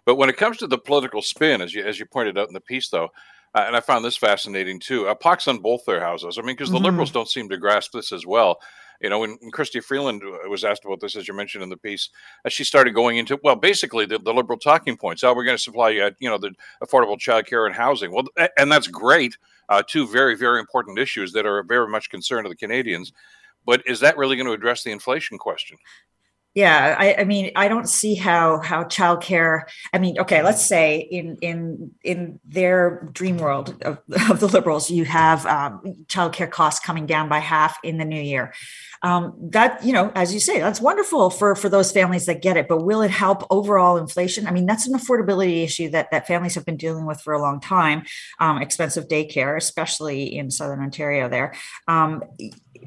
But 0.06 0.16
when 0.16 0.30
it 0.30 0.38
comes 0.38 0.56
to 0.58 0.66
the 0.66 0.78
political 0.78 1.20
spin, 1.20 1.60
as 1.60 1.74
you 1.74 1.84
as 1.84 1.98
you 1.98 2.06
pointed 2.06 2.38
out 2.38 2.48
in 2.48 2.54
the 2.54 2.60
piece, 2.60 2.88
though, 2.88 3.10
uh, 3.54 3.64
and 3.66 3.76
I 3.76 3.80
found 3.80 4.06
this 4.06 4.16
fascinating 4.16 4.80
too. 4.80 5.06
Uh, 5.06 5.14
pox 5.14 5.46
on 5.48 5.58
both 5.58 5.84
their 5.86 6.00
houses. 6.00 6.38
I 6.38 6.40
mean, 6.40 6.56
because 6.56 6.70
the 6.70 6.76
mm-hmm. 6.76 6.86
liberals 6.86 7.10
don't 7.10 7.28
seem 7.28 7.50
to 7.50 7.58
grasp 7.58 7.92
this 7.92 8.10
as 8.10 8.24
well. 8.24 8.58
You 9.00 9.10
know, 9.10 9.20
when, 9.20 9.36
when 9.40 9.50
Chrystia 9.50 9.82
Freeland 9.82 10.22
uh, 10.24 10.48
was 10.48 10.64
asked 10.64 10.84
about 10.84 11.00
this, 11.00 11.16
as 11.16 11.28
you 11.28 11.34
mentioned 11.34 11.62
in 11.62 11.70
the 11.70 11.76
piece, 11.76 12.10
as 12.44 12.52
she 12.52 12.64
started 12.64 12.94
going 12.94 13.16
into, 13.16 13.38
well, 13.44 13.56
basically 13.56 14.06
the, 14.06 14.18
the 14.18 14.34
liberal 14.34 14.58
talking 14.58 14.96
points. 14.96 15.22
Oh, 15.22 15.34
we're 15.34 15.44
going 15.44 15.56
to 15.56 15.62
supply, 15.62 15.96
uh, 15.98 16.10
you 16.18 16.28
know, 16.28 16.38
the 16.38 16.52
affordable 16.82 17.18
child 17.18 17.46
care 17.46 17.66
and 17.66 17.74
housing. 17.74 18.12
Well, 18.12 18.24
and 18.56 18.70
that's 18.70 18.88
great. 18.88 19.36
Uh, 19.68 19.82
two 19.86 20.08
very, 20.08 20.34
very 20.34 20.58
important 20.58 20.98
issues 20.98 21.32
that 21.32 21.46
are 21.46 21.62
very 21.62 21.88
much 21.88 22.10
concerned 22.10 22.46
to 22.46 22.48
the 22.48 22.56
Canadians. 22.56 23.12
But 23.66 23.82
is 23.86 24.00
that 24.00 24.16
really 24.16 24.36
going 24.36 24.46
to 24.46 24.52
address 24.52 24.82
the 24.82 24.92
inflation 24.92 25.36
question? 25.36 25.76
Yeah 26.58 26.96
I, 26.98 27.14
I, 27.20 27.24
mean 27.24 27.52
i 27.54 27.68
don't 27.68 27.88
see 27.88 28.14
how 28.16 28.58
how 28.60 28.82
childcare 28.84 29.62
i 29.92 29.98
mean 29.98 30.18
okay 30.18 30.42
let's 30.42 30.64
say 30.64 30.98
in 30.98 31.36
in 31.40 31.92
in 32.02 32.40
their 32.44 33.08
dream 33.12 33.38
world 33.38 33.80
of, 33.82 33.98
of 34.30 34.40
the 34.40 34.48
liberals 34.48 34.90
you 34.90 35.04
have 35.04 35.46
um, 35.46 35.80
childcare 36.06 36.50
costs 36.50 36.84
coming 36.84 37.06
down 37.06 37.28
by 37.28 37.38
half 37.38 37.78
in 37.82 37.98
the 37.98 38.04
new 38.04 38.20
year. 38.20 38.52
Um, 39.00 39.34
that 39.52 39.84
you 39.84 39.92
know 39.92 40.10
as 40.16 40.34
you 40.34 40.40
say 40.40 40.58
that's 40.58 40.80
wonderful 40.80 41.30
for 41.30 41.54
for 41.54 41.68
those 41.68 41.92
families 41.92 42.26
that 42.26 42.42
get 42.42 42.56
it 42.56 42.66
but 42.66 42.84
will 42.84 43.00
it 43.02 43.12
help 43.12 43.46
overall 43.48 43.96
inflation? 43.96 44.46
I 44.48 44.50
mean 44.50 44.66
that's 44.66 44.88
an 44.88 44.94
affordability 44.98 45.62
issue 45.62 45.88
that 45.90 46.10
that 46.10 46.26
families 46.26 46.56
have 46.56 46.64
been 46.64 46.76
dealing 46.76 47.06
with 47.06 47.20
for 47.20 47.32
a 47.32 47.40
long 47.40 47.60
time 47.60 48.02
um, 48.40 48.60
expensive 48.60 49.06
daycare 49.06 49.56
especially 49.56 50.36
in 50.36 50.50
southern 50.50 50.80
ontario 50.80 51.28
there. 51.28 51.54
Um, 51.86 52.24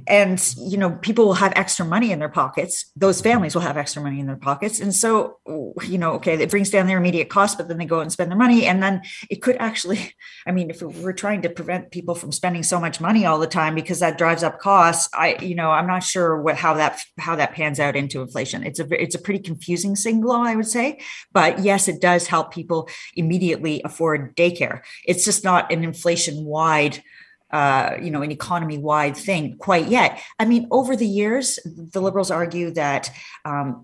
and 0.08 0.56
you 0.58 0.78
know 0.78 0.92
people 0.92 1.26
will 1.26 1.34
have 1.34 1.54
extra 1.56 1.86
money 1.86 2.12
in 2.12 2.20
their 2.20 2.30
pockets. 2.30 2.92
Those 2.96 3.18
mm-hmm. 3.18 3.30
families 3.30 3.56
will 3.56 3.62
have 3.62 3.78
extra 3.78 4.02
money 4.02 4.20
in 4.20 4.28
their 4.28 4.36
pockets. 4.36 4.80
And 4.80 4.94
so 4.94 5.38
you 5.84 5.98
know 5.98 6.14
okay 6.14 6.34
it 6.34 6.50
brings 6.50 6.70
down 6.70 6.88
their 6.88 6.98
immediate 6.98 7.30
cost 7.30 7.58
but 7.58 7.68
then 7.68 7.78
they 7.78 7.86
go 7.86 8.00
and 8.00 8.12
spend 8.12 8.32
their 8.32 8.38
money. 8.38 8.66
And 8.66 8.82
then 8.82 9.02
it 9.30 9.42
could 9.42 9.58
actually 9.58 10.14
i 10.48 10.52
mean 10.52 10.70
if 10.70 10.82
we're 10.82 11.14
trying 11.14 11.42
to 11.44 11.50
prevent 11.50 11.92
people 11.92 12.16
from 12.16 12.32
spending 12.32 12.64
so 12.64 12.80
much 12.80 13.00
money 13.00 13.26
all 13.26 13.40
the 13.40 13.48
time 13.48 13.76
because 13.76 14.00
that 14.00 14.18
drives 14.18 14.44
up 14.44 14.60
costs 14.60 15.10
i 15.14 15.36
you 15.42 15.56
know 15.56 15.72
i'm 15.72 15.88
not 15.88 16.04
sure 16.04 16.42
what 16.42 16.56
how 16.56 16.74
that 16.74 17.00
how 17.18 17.36
that 17.36 17.54
pans 17.54 17.80
out 17.80 17.96
into 17.96 18.22
inflation. 18.22 18.64
It's 18.64 18.80
a 18.80 19.02
it's 19.02 19.16
a 19.16 19.20
pretty 19.20 19.40
confusing 19.40 19.96
signal 19.96 20.32
i 20.32 20.56
would 20.56 20.68
say. 20.68 21.00
But 21.32 21.60
yes 21.60 21.88
it 21.88 22.02
does 22.02 22.28
help 22.28 22.54
people 22.54 22.90
immediately 23.16 23.82
afford 23.84 24.36
daycare. 24.36 24.82
It's 25.06 25.26
just 25.26 25.44
not 25.44 25.72
an 25.72 25.84
inflation 25.84 26.46
wide 26.46 27.04
uh, 27.52 27.98
you 28.02 28.10
know, 28.10 28.22
an 28.22 28.32
economy 28.32 28.78
wide 28.78 29.16
thing 29.18 29.58
quite 29.58 29.88
yet. 29.88 30.22
I 30.40 30.46
mean, 30.46 30.68
over 30.72 30.96
the 30.96 31.08
years, 31.08 31.60
the 31.66 32.02
liberals 32.02 32.32
argue 32.32 32.72
that 32.72 33.12
um, 33.46 33.84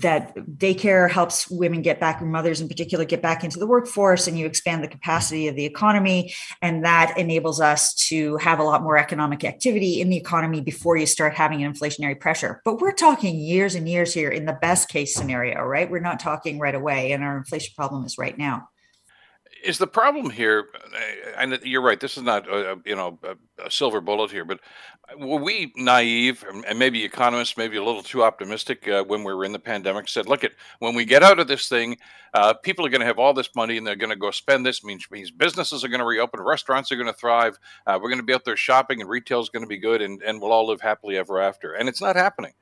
that 0.00 0.34
daycare 0.36 1.10
helps 1.10 1.48
women 1.50 1.82
get 1.82 2.00
back, 2.00 2.20
mothers 2.20 2.60
in 2.60 2.68
particular, 2.68 3.04
get 3.04 3.22
back 3.22 3.44
into 3.44 3.58
the 3.58 3.66
workforce, 3.66 4.26
and 4.26 4.38
you 4.38 4.46
expand 4.46 4.84
the 4.84 4.88
capacity 4.88 5.48
of 5.48 5.56
the 5.56 5.64
economy, 5.64 6.34
and 6.60 6.84
that 6.84 7.16
enables 7.16 7.60
us 7.60 7.94
to 7.94 8.36
have 8.36 8.58
a 8.58 8.64
lot 8.64 8.82
more 8.82 8.98
economic 8.98 9.44
activity 9.44 10.00
in 10.00 10.10
the 10.10 10.16
economy 10.16 10.60
before 10.60 10.96
you 10.96 11.06
start 11.06 11.34
having 11.34 11.62
an 11.62 11.72
inflationary 11.72 12.18
pressure. 12.18 12.60
But 12.64 12.80
we're 12.80 12.92
talking 12.92 13.36
years 13.36 13.74
and 13.74 13.88
years 13.88 14.12
here 14.12 14.30
in 14.30 14.44
the 14.44 14.58
best 14.60 14.88
case 14.88 15.14
scenario, 15.14 15.62
right? 15.62 15.90
We're 15.90 16.00
not 16.00 16.20
talking 16.20 16.58
right 16.58 16.74
away, 16.74 17.12
and 17.12 17.24
our 17.24 17.38
inflation 17.38 17.72
problem 17.76 18.04
is 18.04 18.18
right 18.18 18.36
now 18.36 18.68
is 19.66 19.78
the 19.78 19.86
problem 19.86 20.30
here 20.30 20.68
and 21.36 21.58
you're 21.64 21.82
right 21.82 21.98
this 21.98 22.16
is 22.16 22.22
not 22.22 22.48
a, 22.48 22.78
you 22.84 22.94
know 22.94 23.18
a, 23.24 23.70
silver 23.70 24.00
bullet 24.00 24.30
here 24.30 24.44
but 24.44 24.60
were 25.18 25.40
we 25.40 25.72
naive 25.76 26.44
and 26.68 26.78
maybe 26.78 27.04
economists 27.04 27.56
maybe 27.56 27.76
a 27.76 27.82
little 27.82 28.02
too 28.02 28.22
optimistic 28.22 28.86
uh, 28.88 29.02
when 29.04 29.24
we 29.24 29.34
were 29.34 29.44
in 29.44 29.52
the 29.52 29.58
pandemic 29.58 30.08
said 30.08 30.28
look 30.28 30.44
at 30.44 30.52
when 30.78 30.94
we 30.94 31.04
get 31.04 31.22
out 31.22 31.40
of 31.40 31.48
this 31.48 31.68
thing 31.68 31.96
uh, 32.34 32.52
people 32.52 32.86
are 32.86 32.90
going 32.90 33.00
to 33.00 33.06
have 33.06 33.18
all 33.18 33.34
this 33.34 33.54
money 33.56 33.76
and 33.76 33.86
they're 33.86 33.96
going 33.96 34.10
to 34.10 34.16
go 34.16 34.30
spend 34.30 34.64
this 34.64 34.84
means, 34.84 35.10
means 35.10 35.30
businesses 35.30 35.82
are 35.82 35.88
going 35.88 36.00
to 36.00 36.06
reopen 36.06 36.40
restaurants 36.40 36.92
are 36.92 36.96
going 36.96 37.06
to 37.06 37.12
thrive 37.12 37.58
uh, 37.86 37.98
we're 38.00 38.10
going 38.10 38.20
to 38.20 38.24
be 38.24 38.34
out 38.34 38.44
there 38.44 38.56
shopping 38.56 39.00
and 39.00 39.10
retail 39.10 39.40
is 39.40 39.48
going 39.48 39.64
to 39.64 39.68
be 39.68 39.78
good 39.78 40.00
and, 40.00 40.22
and 40.22 40.40
we'll 40.40 40.52
all 40.52 40.68
live 40.68 40.80
happily 40.80 41.16
ever 41.16 41.40
after 41.40 41.72
and 41.72 41.88
it's 41.88 42.00
not 42.00 42.14
happening 42.14 42.52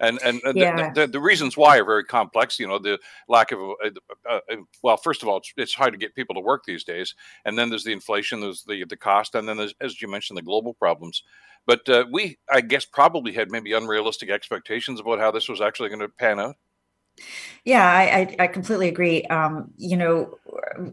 and 0.00 0.18
and, 0.22 0.40
yeah. 0.54 0.90
the, 0.90 1.02
the, 1.02 1.06
the, 1.12 1.20
reasons 1.20 1.56
why 1.56 1.78
are 1.78 1.84
very 1.84 2.04
complex. 2.04 2.58
You 2.58 2.66
know, 2.66 2.78
the 2.78 2.98
lack 3.28 3.52
of 3.52 3.60
uh, 3.60 3.90
uh, 4.28 4.40
uh, 4.50 4.56
well, 4.82 4.96
first 4.96 5.22
of 5.22 5.28
all, 5.28 5.38
it's, 5.38 5.52
it's, 5.56 5.74
hard 5.74 5.92
to 5.92 5.98
get 5.98 6.14
people 6.14 6.34
to 6.34 6.40
work 6.40 6.64
these 6.64 6.84
days, 6.84 7.14
and 7.44 7.56
then 7.56 7.68
there's 7.68 7.84
the 7.84 7.92
inflation, 7.92 8.40
there's 8.40 8.64
the 8.64 8.84
the 8.84 8.96
cost, 8.96 9.34
and 9.34 9.48
then 9.48 9.56
there's, 9.56 9.74
as 9.80 10.00
you 10.02 10.08
mentioned, 10.08 10.36
the 10.36 10.42
global 10.42 10.74
problems. 10.74 11.22
But 11.66 11.88
uh, 11.88 12.04
we, 12.12 12.38
I 12.50 12.60
guess, 12.60 12.84
probably 12.84 13.32
had 13.32 13.50
maybe 13.50 13.72
unrealistic 13.72 14.30
expectations 14.30 15.00
about 15.00 15.18
how 15.18 15.30
this 15.30 15.48
was 15.48 15.60
actually 15.60 15.88
going 15.88 16.00
to 16.00 16.08
pan 16.08 16.38
out. 16.38 16.56
Yeah, 17.64 17.82
I, 17.82 18.36
I, 18.38 18.46
completely 18.48 18.88
agree. 18.88 19.22
Um, 19.22 19.70
you 19.78 19.96
know, 19.96 20.38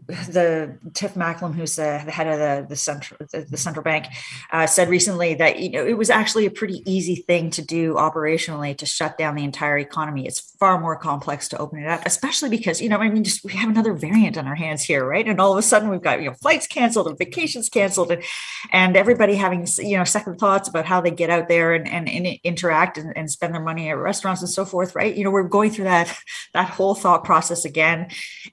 the 0.08 0.78
Tiff 0.94 1.14
Macklem, 1.14 1.54
who's 1.54 1.76
the, 1.76 2.00
the 2.04 2.10
head 2.10 2.26
of 2.26 2.38
the 2.38 2.66
the 2.66 2.76
central 2.76 3.18
the, 3.30 3.42
the 3.42 3.58
central 3.58 3.82
bank, 3.82 4.06
uh, 4.52 4.66
said 4.66 4.88
recently 4.88 5.34
that 5.34 5.58
you 5.58 5.70
know 5.70 5.84
it 5.84 5.98
was 5.98 6.08
actually 6.08 6.46
a 6.46 6.50
pretty 6.50 6.82
easy 6.90 7.16
thing 7.16 7.50
to 7.50 7.62
do 7.62 7.94
operationally 7.94 8.76
to 8.78 8.86
shut 8.86 9.18
down 9.18 9.34
the 9.34 9.44
entire 9.44 9.76
economy. 9.76 10.26
It's 10.26 10.40
far 10.58 10.80
more 10.80 10.96
complex 10.96 11.46
to 11.48 11.58
open 11.58 11.82
it 11.82 11.88
up, 11.88 12.02
especially 12.06 12.48
because 12.48 12.80
you 12.80 12.88
know 12.88 12.96
I 12.96 13.10
mean 13.10 13.24
just 13.24 13.44
we 13.44 13.52
have 13.52 13.68
another 13.68 13.92
variant 13.92 14.38
on 14.38 14.46
our 14.46 14.54
hands 14.54 14.82
here, 14.82 15.04
right? 15.04 15.28
And 15.28 15.40
all 15.40 15.52
of 15.52 15.58
a 15.58 15.62
sudden 15.62 15.90
we've 15.90 16.02
got 16.02 16.20
you 16.20 16.30
know 16.30 16.36
flights 16.40 16.66
canceled 16.66 17.06
and 17.06 17.18
vacations 17.18 17.68
canceled, 17.68 18.12
and, 18.12 18.22
and 18.70 18.96
everybody 18.96 19.34
having 19.34 19.66
you 19.78 19.98
know 19.98 20.04
second 20.04 20.38
thoughts 20.38 20.68
about 20.68 20.86
how 20.86 21.02
they 21.02 21.10
get 21.10 21.28
out 21.28 21.48
there 21.48 21.74
and 21.74 21.86
and, 21.86 22.08
and 22.08 22.38
interact 22.44 22.96
and, 22.96 23.14
and 23.14 23.30
spend 23.30 23.54
their 23.54 23.62
money 23.62 23.90
at 23.90 23.98
restaurants 23.98 24.40
and 24.40 24.50
so 24.50 24.64
forth, 24.64 24.94
right? 24.94 25.14
You 25.14 25.24
know 25.24 25.30
we're 25.30 25.42
going 25.42 25.70
through 25.70 25.84
that 25.84 26.11
that 26.54 26.68
whole 26.68 26.94
thought 26.94 27.24
process 27.24 27.64
again. 27.64 28.08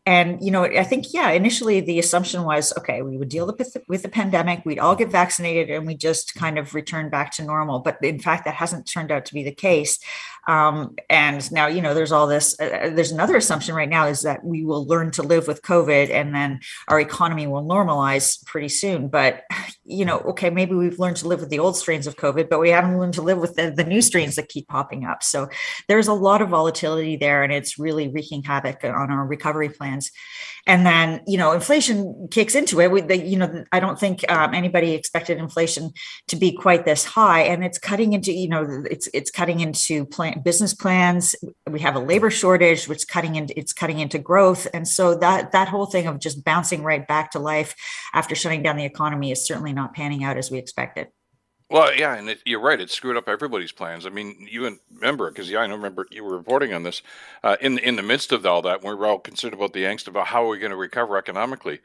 And, 0.06 0.44
you 0.44 0.52
know, 0.52 0.64
I 0.64 0.84
think, 0.84 1.14
yeah, 1.14 1.32
initially 1.32 1.82
the 1.82 2.00
assumption 2.00 2.44
was, 2.44 2.74
okay, 2.78 3.02
we 3.02 3.18
would 3.18 3.30
deal 3.30 3.46
with 3.46 3.58
the, 3.58 3.82
with 3.88 4.04
the 4.04 4.10
pandemic, 4.10 4.66
we'd 4.66 4.80
all 4.80 4.96
get 4.96 5.12
vaccinated 5.12 5.70
and 5.70 5.86
we 5.86 5.96
just 5.96 6.36
kind 6.36 6.58
of 6.58 6.74
return 6.74 7.10
back 7.10 7.32
to 7.34 7.44
normal. 7.44 7.80
But 7.80 7.98
in 8.04 8.20
fact, 8.20 8.46
that 8.46 8.56
hasn't 8.56 8.88
turned 8.88 9.12
out 9.12 9.26
to 9.26 9.34
be 9.34 9.44
the 9.44 9.52
case. 9.52 10.00
Um, 10.48 10.96
and 11.10 11.50
now, 11.52 11.68
you 11.68 11.82
know, 11.82 11.94
there's 11.94 12.12
all 12.12 12.28
this, 12.28 12.60
uh, 12.60 12.66
uh, 12.66 12.90
there's 12.90 13.12
another 13.12 13.36
assumption 13.36 13.76
right 13.76 13.90
now 13.90 14.08
is 14.08 14.22
that 14.22 14.44
we 14.44 14.64
will 14.64 14.86
learn 14.86 15.12
to 15.12 15.24
live 15.24 15.48
with 15.48 15.62
COVID 15.62 16.10
and 16.10 16.34
then 16.34 16.60
our 16.88 17.00
economy 17.00 17.48
will 17.48 17.64
normalize 17.64 18.44
pretty 18.46 18.70
soon. 18.70 19.10
But, 19.10 19.44
you 19.84 20.06
know, 20.06 20.20
okay, 20.20 20.50
maybe 20.50 20.76
we've 20.76 21.00
learned 21.00 21.18
to 21.18 21.28
live 21.28 21.40
with 21.40 21.50
the 21.50 21.60
old 21.60 21.78
strains 21.78 22.08
of 22.08 22.16
COVID, 22.16 22.50
but 22.50 22.60
we 22.60 22.70
haven't 22.70 22.98
learned 22.98 23.16
to 23.16 23.22
live 23.22 23.40
with 23.40 23.56
the, 23.56 23.72
the 23.72 23.84
new 23.84 24.02
strains 24.02 24.36
that 24.36 24.50
keep 24.50 24.68
popping 24.68 25.06
up. 25.06 25.24
So 25.24 25.50
there's 25.88 26.08
a 26.08 26.14
lot 26.14 26.42
of 26.42 26.50
volatility 26.50 27.18
there 27.18 27.44
and 27.44 27.52
it's 27.52 27.80
really 27.80 28.08
wreaking 28.08 28.44
havoc 28.44 28.84
on 28.84 29.12
our 29.12 29.26
recovery 29.26 29.70
plans 29.70 30.12
and 30.70 30.86
then 30.86 31.22
you 31.26 31.38
know 31.38 31.52
inflation 31.52 32.28
kicks 32.30 32.54
into 32.54 32.80
it. 32.80 32.92
We, 32.92 33.02
the, 33.02 33.18
you 33.18 33.38
know 33.38 33.66
i 33.72 33.80
don't 33.80 34.00
think 34.00 34.24
um, 34.32 34.54
anybody 34.54 34.94
expected 34.94 35.40
inflation 35.40 35.92
to 36.28 36.36
be 36.36 36.52
quite 36.52 36.86
this 36.86 37.04
high. 37.04 37.42
And 37.42 37.66
it's 37.66 37.80
cutting 37.80 38.14
into 38.14 38.32
you 38.32 38.48
know 38.48 38.84
it's 38.90 39.10
it's 39.14 39.32
cutting 39.32 39.62
into 39.62 40.06
plan, 40.06 40.42
business 40.42 40.76
plans. 40.76 41.36
We 41.68 41.80
have 41.80 41.96
a 41.96 42.00
labor 42.00 42.30
shortage 42.30 42.88
which 42.88 43.08
cutting 43.08 43.36
into 43.36 43.58
it's 43.58 43.74
cutting 43.74 44.00
into 44.00 44.20
growth. 44.20 44.68
And 44.72 44.88
so 44.88 45.16
that 45.16 45.52
that 45.54 45.68
whole 45.68 45.88
thing 45.88 46.06
of 46.06 46.20
just 46.20 46.44
bouncing 46.44 46.84
right 46.84 47.06
back 47.06 47.32
to 47.32 47.40
life 47.40 47.76
after 48.14 48.36
shutting 48.36 48.62
down 48.62 48.78
the 48.78 48.86
economy 48.86 49.32
is 49.32 49.46
certainly 49.46 49.74
not 49.74 49.96
panning 49.96 50.24
out 50.24 50.38
as 50.38 50.52
we 50.52 50.60
expected 50.60 51.08
well, 51.70 51.96
yeah, 51.96 52.16
and 52.16 52.30
it, 52.30 52.42
you're 52.46 52.60
right. 52.60 52.80
It 52.80 52.90
screwed 52.90 53.18
up 53.18 53.30
everybody's 53.30 53.72
plans. 53.72 54.06
I 54.06 54.10
mean, 54.10 54.48
you 54.50 54.80
remember 54.92 55.30
because 55.30 55.50
yeah, 55.50 55.60
I 55.60 55.68
remember 55.68 56.08
you 56.12 56.24
were 56.24 56.36
reporting 56.36 56.74
on 56.74 56.84
this 56.84 57.02
uh, 57.44 57.58
in 57.62 57.78
in 57.80 57.96
the 57.96 58.04
midst 58.04 58.32
of 58.32 58.46
all 58.46 58.62
that. 58.64 58.84
We 58.84 58.94
were 58.94 59.06
all 59.06 59.20
concerned 59.20 59.54
about 59.54 59.74
the 59.74 59.84
angst 59.84 60.08
about 60.08 60.28
how 60.28 60.46
are 60.46 60.50
we 60.50 60.60
going 60.60 60.72
to 60.72 60.78
recover 60.78 61.18
economically. 61.18 61.80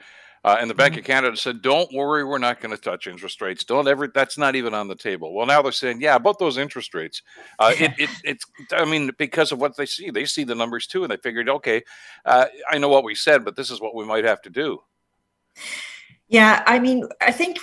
Uh, 0.45 0.59
and 0.61 0.69
the 0.69 0.75
Bank 0.75 0.93
mm-hmm. 0.93 0.99
of 1.00 1.05
Canada 1.07 1.37
said, 1.37 1.62
"Don't 1.62 1.91
worry, 1.93 2.23
we're 2.23 2.37
not 2.37 2.61
going 2.61 2.75
to 2.75 2.81
touch 2.81 3.07
interest 3.07 3.41
rates. 3.41 3.64
Don't 3.64 3.88
ever. 3.88 4.09
That's 4.09 4.37
not 4.37 4.55
even 4.55 4.75
on 4.75 4.88
the 4.88 4.95
table." 4.95 5.35
Well, 5.35 5.47
now 5.47 5.62
they're 5.62 5.73
saying, 5.73 6.03
"Yeah, 6.03 6.17
about 6.17 6.38
those 6.38 6.59
interest 6.59 6.95
rates." 6.95 7.23
Uh, 7.59 7.73
it, 7.79 7.93
it, 7.99 8.11
it's. 8.25 8.45
I 8.73 8.85
mean, 8.85 9.11
because 9.17 9.53
of 9.53 9.61
what 9.61 9.76
they 9.76 9.87
see, 9.87 10.11
they 10.11 10.26
see 10.26 10.45
the 10.45 10.55
numbers 10.55 10.87
too, 10.87 11.03
and 11.03 11.11
they 11.11 11.17
figured, 11.17 11.49
"Okay, 11.49 11.83
uh, 12.26 12.47
I 12.71 12.76
know 12.76 12.91
what 12.91 13.05
we 13.05 13.14
said, 13.14 13.43
but 13.43 13.57
this 13.57 13.71
is 13.71 13.81
what 13.81 13.95
we 13.95 14.05
might 14.05 14.25
have 14.25 14.43
to 14.43 14.50
do." 14.50 14.83
Yeah, 16.35 16.64
I 16.67 16.81
mean, 16.81 17.07
I 17.21 17.31
think 17.31 17.61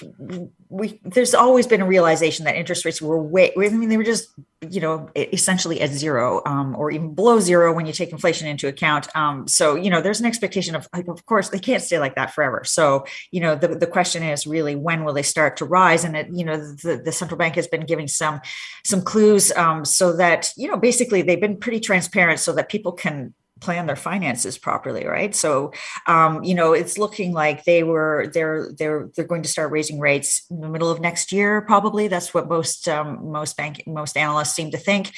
we 0.70 1.02
there's 1.04 1.34
always 1.34 1.68
been 1.68 1.82
a 1.82 1.86
realization 1.86 2.46
that 2.46 2.56
interest 2.56 2.86
rates 2.86 3.02
were 3.02 3.22
way. 3.22 3.52
I 3.58 3.68
mean, 3.68 3.90
they 3.90 3.98
were 3.98 4.06
just 4.06 4.30
you 4.70 4.80
know 4.80 5.10
essentially 5.14 5.82
at 5.82 5.90
zero 5.90 6.42
um, 6.46 6.78
or 6.78 6.90
even 6.90 7.14
below 7.14 7.42
zero 7.42 7.74
when 7.74 7.86
you 7.86 7.92
take 7.92 8.14
inflation 8.14 8.48
into 8.48 8.70
account. 8.70 9.14
Um, 9.14 9.46
so 9.46 9.76
you 9.76 9.90
know, 9.90 10.00
there's 10.00 10.22
an 10.22 10.26
expectation 10.26 10.74
of 10.74 10.88
of 10.94 11.26
course 11.26 11.50
they 11.50 11.60
can't 11.60 11.84
stay 11.84 12.00
like 12.00 12.16
that 12.16 12.34
forever. 12.34 12.64
So 12.64 13.04
you 13.30 13.42
know, 13.42 13.56
the 13.56 13.76
the 13.76 13.88
question 13.88 14.24
is 14.24 14.48
really 14.48 14.78
when 14.78 15.04
will 15.04 15.14
they 15.14 15.22
start 15.22 15.58
to 15.58 15.66
rise? 15.66 16.06
And 16.06 16.16
it, 16.16 16.30
you 16.32 16.46
know, 16.46 16.56
the 16.56 17.02
the 17.04 17.12
central 17.12 17.38
bank 17.38 17.56
has 17.56 17.68
been 17.68 17.86
giving 17.86 18.08
some 18.08 18.40
some 18.86 19.02
clues 19.02 19.52
um, 19.58 19.84
so 19.84 20.16
that 20.16 20.50
you 20.56 20.70
know 20.70 20.78
basically 20.78 21.24
they've 21.24 21.42
been 21.42 21.58
pretty 21.58 21.82
transparent 21.82 22.40
so 22.40 22.54
that 22.54 22.70
people 22.70 22.94
can 22.94 23.34
plan 23.62 23.86
their 23.86 23.96
finances 23.96 24.58
properly 24.58 25.06
right? 25.06 25.36
So 25.36 25.72
um, 26.08 26.44
you 26.44 26.56
know 26.56 26.74
it's 26.74 26.98
looking 26.98 27.32
like 27.34 27.64
they 27.64 27.84
were 27.84 28.30
they're 28.34 28.72
they're 28.78 29.10
they're 29.16 29.26
going 29.26 29.44
to 29.44 29.50
start 29.50 29.72
raising 29.72 30.00
rates 30.00 30.44
in 30.50 30.62
the 30.62 30.70
middle 30.70 30.90
of 30.90 31.00
next 31.00 31.32
year 31.32 31.62
probably. 31.62 32.08
That's 32.08 32.34
what 32.34 32.50
most 32.50 32.88
um, 32.88 33.32
most 33.32 33.56
bank 33.58 33.84
most 33.88 34.18
analysts 34.18 34.54
seem 34.54 34.72
to 34.72 34.78
think. 34.78 35.14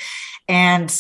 And 0.48 0.94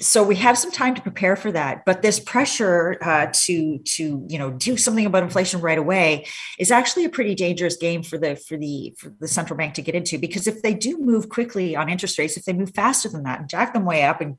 so 0.00 0.22
we 0.22 0.36
have 0.36 0.56
some 0.56 0.70
time 0.70 0.94
to 0.94 1.02
prepare 1.02 1.34
for 1.34 1.50
that 1.50 1.84
but 1.84 2.00
this 2.00 2.20
pressure 2.20 2.96
uh, 3.02 3.26
to 3.32 3.78
to 3.78 4.24
you 4.28 4.38
know 4.38 4.52
do 4.52 4.76
something 4.76 5.04
about 5.04 5.24
inflation 5.24 5.60
right 5.60 5.78
away 5.78 6.24
is 6.60 6.70
actually 6.70 7.04
a 7.04 7.08
pretty 7.08 7.34
dangerous 7.34 7.76
game 7.76 8.02
for 8.02 8.16
the 8.16 8.36
for 8.36 8.56
the 8.56 8.94
for 8.98 9.12
the 9.18 9.26
central 9.26 9.56
bank 9.56 9.74
to 9.74 9.82
get 9.82 9.96
into 9.96 10.16
because 10.16 10.46
if 10.46 10.62
they 10.62 10.74
do 10.74 10.98
move 10.98 11.28
quickly 11.28 11.74
on 11.74 11.88
interest 11.88 12.18
rates 12.18 12.36
if 12.36 12.44
they 12.44 12.52
move 12.52 12.72
faster 12.72 13.08
than 13.08 13.24
that 13.24 13.40
and 13.40 13.48
jack 13.48 13.74
them 13.74 13.84
way 13.84 14.04
up 14.04 14.20
and 14.20 14.36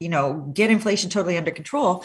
you 0.00 0.08
know 0.10 0.50
get 0.52 0.70
inflation 0.70 1.08
totally 1.08 1.38
under 1.38 1.50
control 1.50 2.04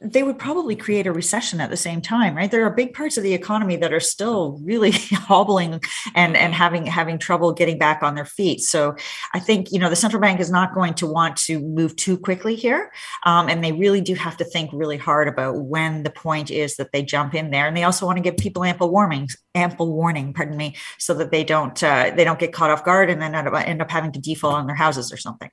they 0.00 0.22
would 0.22 0.38
probably 0.38 0.76
create 0.76 1.06
a 1.06 1.12
recession 1.12 1.58
at 1.58 1.70
the 1.70 1.76
same 1.76 2.02
time 2.02 2.36
right? 2.36 2.50
There 2.50 2.64
are 2.66 2.70
big 2.70 2.92
parts 2.92 3.16
of 3.16 3.22
the 3.22 3.32
economy 3.32 3.76
that 3.76 3.92
are 3.92 4.00
still 4.00 4.58
really 4.62 4.90
hobbling 5.12 5.80
and 6.14 6.36
and 6.36 6.52
having 6.52 6.86
having 6.86 7.18
trouble 7.18 7.52
getting 7.52 7.78
back 7.78 8.02
on 8.02 8.14
their 8.14 8.24
feet. 8.24 8.60
So 8.60 8.94
i 9.34 9.38
think 9.38 9.72
you 9.72 9.78
know 9.78 9.88
the 9.88 9.96
central 9.96 10.20
bank 10.20 10.40
is 10.40 10.50
not 10.50 10.74
going 10.74 10.94
to 10.94 11.06
want 11.06 11.36
to 11.36 11.60
move 11.60 11.96
too 11.96 12.18
quickly 12.18 12.54
here 12.54 12.92
um, 13.24 13.48
and 13.48 13.62
they 13.64 13.72
really 13.72 14.00
do 14.00 14.14
have 14.14 14.36
to 14.36 14.44
think 14.44 14.70
really 14.72 14.96
hard 14.96 15.28
about 15.28 15.56
when 15.62 16.02
the 16.02 16.10
point 16.10 16.50
is 16.50 16.76
that 16.76 16.92
they 16.92 17.02
jump 17.02 17.34
in 17.34 17.50
there. 17.50 17.66
And 17.66 17.76
they 17.76 17.84
also 17.84 18.06
want 18.06 18.16
to 18.16 18.22
give 18.22 18.36
people 18.36 18.64
ample 18.64 18.90
warnings 18.90 19.36
ample 19.54 19.92
warning 19.92 20.34
pardon 20.34 20.56
me 20.56 20.76
so 20.98 21.14
that 21.14 21.30
they 21.30 21.42
don't 21.42 21.82
uh, 21.82 22.12
they 22.14 22.24
don't 22.24 22.38
get 22.38 22.52
caught 22.52 22.70
off 22.70 22.84
guard 22.84 23.08
and 23.08 23.20
then 23.22 23.34
end 23.34 23.82
up 23.82 23.90
having 23.90 24.12
to 24.12 24.20
default 24.20 24.54
on 24.54 24.66
their 24.66 24.76
houses 24.76 25.12
or 25.12 25.16
something 25.16 25.50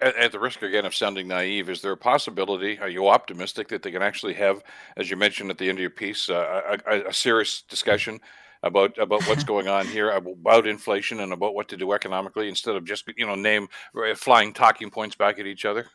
at, 0.00 0.16
at, 0.16 0.32
the 0.32 0.38
risk 0.38 0.62
again 0.62 0.84
of 0.84 0.94
sounding 0.94 1.26
naive, 1.28 1.68
is 1.68 1.82
there 1.82 1.92
a 1.92 1.96
possibility? 1.96 2.78
Are 2.78 2.88
you 2.88 3.08
optimistic 3.08 3.68
that 3.68 3.82
they 3.82 3.90
can 3.90 4.02
actually 4.02 4.34
have, 4.34 4.62
as 4.96 5.10
you 5.10 5.16
mentioned 5.16 5.50
at 5.50 5.58
the 5.58 5.68
end 5.68 5.78
of 5.78 5.82
your 5.82 5.90
piece, 5.90 6.28
uh, 6.28 6.78
a, 6.86 7.08
a, 7.08 7.12
serious 7.12 7.62
discussion 7.62 8.20
about 8.62 8.96
about 8.98 9.26
what's 9.26 9.44
going 9.52 9.66
on 9.66 9.86
here, 9.86 10.10
about 10.10 10.66
inflation, 10.66 11.20
and 11.20 11.32
about 11.32 11.54
what 11.54 11.68
to 11.68 11.76
do 11.76 11.92
economically, 11.92 12.48
instead 12.48 12.76
of 12.76 12.84
just 12.84 13.04
you 13.16 13.26
know 13.26 13.34
name 13.34 13.68
uh, 13.96 14.14
flying 14.14 14.52
talking 14.52 14.90
points 14.90 15.16
back 15.16 15.38
at 15.38 15.46
each 15.46 15.64
other? 15.64 15.86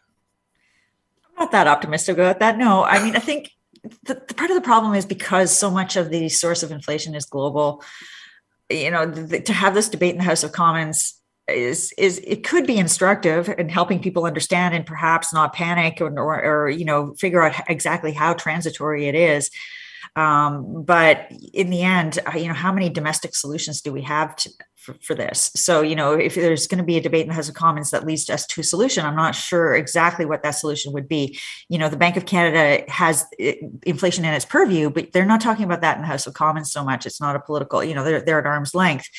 I'm 1.26 1.46
not 1.46 1.52
that 1.52 1.68
optimistic 1.68 2.18
about 2.18 2.40
that. 2.40 2.58
No, 2.58 2.84
I 2.84 3.02
mean 3.02 3.16
I 3.16 3.20
think 3.20 3.52
the, 4.04 4.16
the 4.28 4.34
part 4.34 4.50
of 4.50 4.56
the 4.56 4.62
problem 4.62 4.94
is 4.94 5.06
because 5.06 5.58
so 5.58 5.72
much 5.72 5.96
of 5.96 6.10
the 6.10 6.28
source 6.28 6.64
of 6.64 6.72
inflation 6.72 7.16
is 7.16 7.26
global. 7.26 7.82
You 8.70 8.92
know, 8.92 9.06
the, 9.06 9.40
to 9.42 9.54
have 9.54 9.74
this 9.74 9.90
debate 9.90 10.12
in 10.12 10.18
the 10.18 10.26
House 10.26 10.44
of 10.44 10.52
Commons 10.52 11.19
is 11.50 11.94
is 11.98 12.20
it 12.26 12.44
could 12.44 12.66
be 12.66 12.78
instructive 12.78 13.50
in 13.58 13.70
helping 13.70 14.00
people 14.00 14.26
understand 14.26 14.74
and 14.74 14.86
perhaps 14.86 15.34
not 15.34 15.54
panic 15.54 16.02
or, 16.02 16.10
or, 16.20 16.44
or 16.44 16.70
you 16.70 16.86
know 16.86 17.14
figure 17.16 17.42
out 17.42 17.54
exactly 17.70 18.12
how 18.12 18.34
transitory 18.34 19.08
it 19.08 19.16
is 19.16 19.50
um, 20.16 20.84
but 20.84 21.32
in 21.54 21.70
the 21.70 21.82
end 21.82 22.20
uh, 22.26 22.38
you 22.38 22.48
know 22.48 22.54
how 22.54 22.72
many 22.72 22.90
domestic 22.90 23.36
solutions 23.36 23.82
do 23.82 23.92
we 23.92 24.02
have 24.02 24.36
to, 24.36 24.50
for, 24.80 24.96
for 25.02 25.16
this. 25.16 25.52
So, 25.56 25.82
you 25.82 25.96
know, 25.96 26.14
if 26.14 26.36
there's 26.36 26.68
going 26.68 26.78
to 26.78 26.86
be 26.86 26.98
a 26.98 27.02
debate 27.02 27.24
in 27.24 27.28
the 27.28 27.34
House 27.34 27.50
of 27.50 27.56
Commons 27.56 27.92
that 27.92 28.06
leads 28.06 28.30
us 28.30 28.48
to 28.48 28.62
a 28.62 28.64
solution, 28.64 29.06
I'm 29.06 29.16
not 29.16 29.36
sure 29.36 29.76
exactly 29.76 30.26
what 30.26 30.42
that 30.44 30.52
solution 30.52 30.94
would 30.94 31.08
be. 31.08 31.38
You 31.68 31.78
know, 31.78 31.90
the 31.90 31.98
Bank 31.98 32.16
of 32.16 32.26
Canada 32.26 32.90
has 32.90 33.26
inflation 33.84 34.24
in 34.24 34.34
its 34.34 34.46
purview, 34.46 34.90
but 34.90 35.12
they're 35.12 35.26
not 35.26 35.42
talking 35.42 35.66
about 35.66 35.82
that 35.82 35.98
in 35.98 36.02
the 36.02 36.08
House 36.08 36.28
of 36.28 36.34
Commons 36.34 36.72
so 36.72 36.84
much. 36.84 37.06
It's 37.06 37.20
not 37.20 37.36
a 37.36 37.40
political, 37.40 37.84
you 37.84 37.94
know, 37.94 38.04
they're, 38.04 38.22
they're 38.22 38.40
at 38.40 38.46
arm's 38.46 38.74
length. 38.74 39.10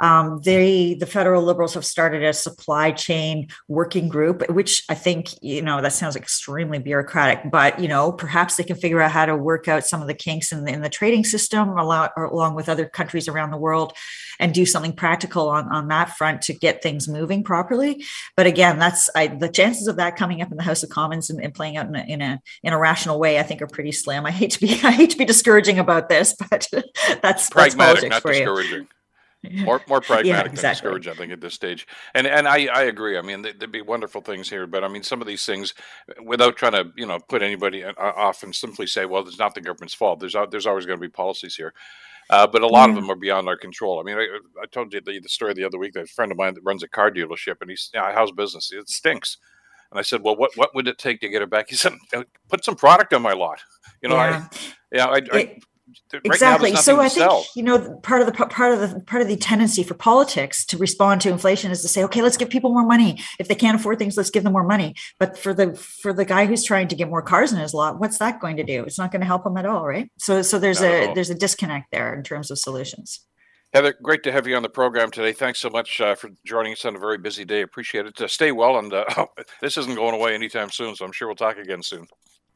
Um, 0.00 0.40
they, 0.42 0.94
the 0.94 1.06
federal 1.06 1.42
liberals 1.42 1.74
have 1.74 1.84
started 1.84 2.22
a 2.22 2.32
supply 2.32 2.92
chain 2.92 3.48
working 3.68 4.08
group, 4.08 4.48
which 4.50 4.84
I 4.88 4.94
think, 4.94 5.30
you 5.42 5.62
know, 5.62 5.80
that 5.80 5.92
sounds 5.92 6.16
extremely 6.16 6.78
bureaucratic, 6.78 7.50
but, 7.50 7.78
you 7.78 7.88
know, 7.88 8.12
perhaps 8.12 8.56
they 8.56 8.64
can 8.64 8.76
figure 8.76 9.00
out 9.00 9.10
how 9.10 9.26
to 9.26 9.36
work 9.36 9.68
out 9.68 9.86
some 9.86 10.02
of 10.02 10.08
the 10.08 10.14
kinks 10.14 10.52
in 10.52 10.64
the, 10.64 10.72
in 10.72 10.82
the 10.82 10.88
trading 10.88 11.24
system 11.24 11.70
along, 11.70 12.08
along 12.16 12.54
with 12.54 12.68
other 12.68 12.86
countries 12.86 13.28
around 13.28 13.50
the 13.50 13.56
world 13.56 13.92
and 14.38 14.52
do 14.52 14.66
something 14.66 14.92
practical 14.92 15.48
on, 15.48 15.70
on 15.72 15.88
that 15.88 16.16
front 16.16 16.42
to 16.42 16.52
get 16.52 16.82
things 16.82 17.08
moving 17.08 17.42
properly. 17.42 18.04
But 18.36 18.46
again, 18.46 18.78
that's 18.78 19.08
I, 19.14 19.28
the 19.28 19.48
chances 19.48 19.88
of 19.88 19.96
that 19.96 20.16
coming 20.16 20.42
up 20.42 20.50
in 20.50 20.56
the 20.56 20.62
House 20.62 20.82
of 20.82 20.90
Commons 20.90 21.30
and, 21.30 21.42
and 21.42 21.54
playing 21.54 21.76
out 21.76 21.86
in 21.86 21.96
a, 21.96 22.04
in 22.06 22.22
a, 22.22 22.40
in 22.62 22.72
a 22.72 22.78
rational 22.78 23.18
way, 23.18 23.38
I 23.38 23.42
think 23.42 23.62
are 23.62 23.66
pretty 23.66 23.92
slim. 23.92 24.26
I 24.26 24.30
hate 24.30 24.52
to 24.52 24.60
be 24.60 24.80
I 24.82 24.90
hate 24.90 25.10
to 25.10 25.16
be 25.16 25.24
discouraging 25.24 25.78
about 25.78 26.08
this, 26.08 26.34
but 26.34 26.68
that's 27.22 27.50
pragmatic, 27.50 28.10
that's 28.10 28.24
not 28.24 28.32
discouraging. 28.32 28.82
You. 28.82 28.88
more 29.64 29.82
more 29.88 30.00
pragmatic 30.00 30.26
yeah, 30.26 30.40
exactly. 30.40 30.60
than 30.60 30.70
discouraged, 30.72 31.08
I 31.08 31.14
think, 31.14 31.32
at 31.32 31.40
this 31.40 31.54
stage. 31.54 31.86
And 32.14 32.26
and 32.26 32.46
I, 32.48 32.66
I 32.66 32.82
agree. 32.82 33.18
I 33.18 33.22
mean, 33.22 33.42
there'd 33.42 33.72
be 33.72 33.82
wonderful 33.82 34.20
things 34.20 34.50
here, 34.50 34.66
but 34.66 34.84
I 34.84 34.88
mean, 34.88 35.02
some 35.02 35.20
of 35.20 35.26
these 35.26 35.44
things, 35.44 35.74
without 36.22 36.56
trying 36.56 36.72
to 36.72 36.92
you 36.96 37.06
know 37.06 37.18
put 37.18 37.42
anybody 37.42 37.84
uh, 37.84 37.92
off 37.98 38.42
and 38.42 38.54
simply 38.54 38.86
say, 38.86 39.06
well, 39.06 39.26
it's 39.26 39.38
not 39.38 39.54
the 39.54 39.60
government's 39.60 39.94
fault. 39.94 40.20
There's 40.20 40.36
there's 40.50 40.66
always 40.66 40.86
going 40.86 40.98
to 40.98 41.06
be 41.06 41.10
policies 41.10 41.56
here. 41.56 41.74
Uh, 42.28 42.46
but 42.46 42.62
a 42.62 42.66
lot 42.66 42.88
of 42.88 42.96
them 42.96 43.08
are 43.08 43.16
beyond 43.16 43.46
our 43.48 43.56
control. 43.56 44.00
I 44.00 44.02
mean, 44.02 44.18
I, 44.18 44.26
I 44.60 44.66
told 44.66 44.92
you 44.92 45.00
the, 45.00 45.20
the, 45.20 45.28
story 45.28 45.54
the 45.54 45.62
other 45.62 45.78
week. 45.78 45.92
That 45.92 46.04
a 46.04 46.06
friend 46.06 46.32
of 46.32 46.38
mine 46.38 46.54
that 46.54 46.64
runs 46.64 46.82
a 46.82 46.88
car 46.88 47.08
dealership, 47.08 47.60
and 47.60 47.70
he's, 47.70 47.88
yeah, 47.94 48.12
how's 48.12 48.32
business? 48.32 48.72
It 48.72 48.88
stinks. 48.88 49.36
And 49.92 49.98
I 50.00 50.02
said, 50.02 50.22
well, 50.22 50.36
what 50.36 50.50
what 50.56 50.74
would 50.74 50.88
it 50.88 50.98
take 50.98 51.20
to 51.20 51.28
get 51.28 51.42
it 51.42 51.50
back? 51.50 51.66
He 51.68 51.76
said, 51.76 51.92
put 52.48 52.64
some 52.64 52.74
product 52.74 53.14
on 53.14 53.22
my 53.22 53.32
lot. 53.32 53.60
You 54.02 54.08
know, 54.08 54.16
yeah. 54.16 54.48
I, 54.50 54.58
yeah, 54.92 55.06
I, 55.06 55.20
I 55.32 55.58
exactly. 56.24 56.74
so 56.76 57.00
I 57.00 57.08
think 57.08 57.30
you 57.54 57.62
know 57.62 57.98
part 58.02 58.20
of 58.20 58.26
the 58.26 58.32
part 58.32 58.72
of 58.72 58.80
the 58.80 59.00
part 59.00 59.22
of 59.22 59.28
the 59.28 59.36
tendency 59.36 59.82
for 59.82 59.94
politics 59.94 60.64
to 60.66 60.78
respond 60.78 61.20
to 61.22 61.30
inflation 61.30 61.70
is 61.70 61.82
to 61.82 61.88
say, 61.88 62.02
okay, 62.04 62.22
let's 62.22 62.36
give 62.36 62.50
people 62.50 62.72
more 62.72 62.86
money. 62.86 63.20
If 63.38 63.48
they 63.48 63.54
can't 63.54 63.78
afford 63.78 63.98
things, 63.98 64.16
let's 64.16 64.30
give 64.30 64.44
them 64.44 64.52
more 64.52 64.66
money. 64.66 64.94
But 65.18 65.38
for 65.38 65.54
the 65.54 65.74
for 65.74 66.12
the 66.12 66.24
guy 66.24 66.46
who's 66.46 66.64
trying 66.64 66.88
to 66.88 66.96
get 66.96 67.08
more 67.08 67.22
cars 67.22 67.52
in 67.52 67.58
his 67.58 67.74
lot, 67.74 68.00
what's 68.00 68.18
that 68.18 68.40
going 68.40 68.56
to 68.56 68.64
do? 68.64 68.84
It's 68.84 68.98
not 68.98 69.12
going 69.12 69.20
to 69.20 69.26
help 69.26 69.46
him 69.46 69.56
at 69.56 69.66
all, 69.66 69.86
right? 69.86 70.10
So 70.18 70.42
so 70.42 70.58
there's 70.58 70.80
not 70.80 70.90
a 70.90 71.12
there's 71.14 71.30
a 71.30 71.34
disconnect 71.34 71.90
there 71.92 72.14
in 72.14 72.22
terms 72.22 72.50
of 72.50 72.58
solutions. 72.58 73.20
Heather, 73.72 73.94
great 74.02 74.22
to 74.22 74.32
have 74.32 74.46
you 74.46 74.56
on 74.56 74.62
the 74.62 74.68
program 74.68 75.10
today. 75.10 75.32
Thanks 75.32 75.58
so 75.58 75.68
much 75.68 76.00
uh, 76.00 76.14
for 76.14 76.30
joining 76.46 76.72
us 76.72 76.84
on 76.84 76.96
a 76.96 76.98
very 76.98 77.18
busy 77.18 77.44
day. 77.44 77.62
Appreciate 77.62 78.06
it. 78.06 78.20
Uh, 78.20 78.28
stay 78.28 78.52
well, 78.52 78.78
and 78.78 78.92
uh, 78.92 79.26
this 79.60 79.76
isn't 79.76 79.96
going 79.96 80.14
away 80.14 80.34
anytime 80.34 80.70
soon, 80.70 80.94
so 80.94 81.04
I'm 81.04 81.12
sure 81.12 81.28
we'll 81.28 81.34
talk 81.34 81.58
again 81.58 81.82
soon. 81.82 82.06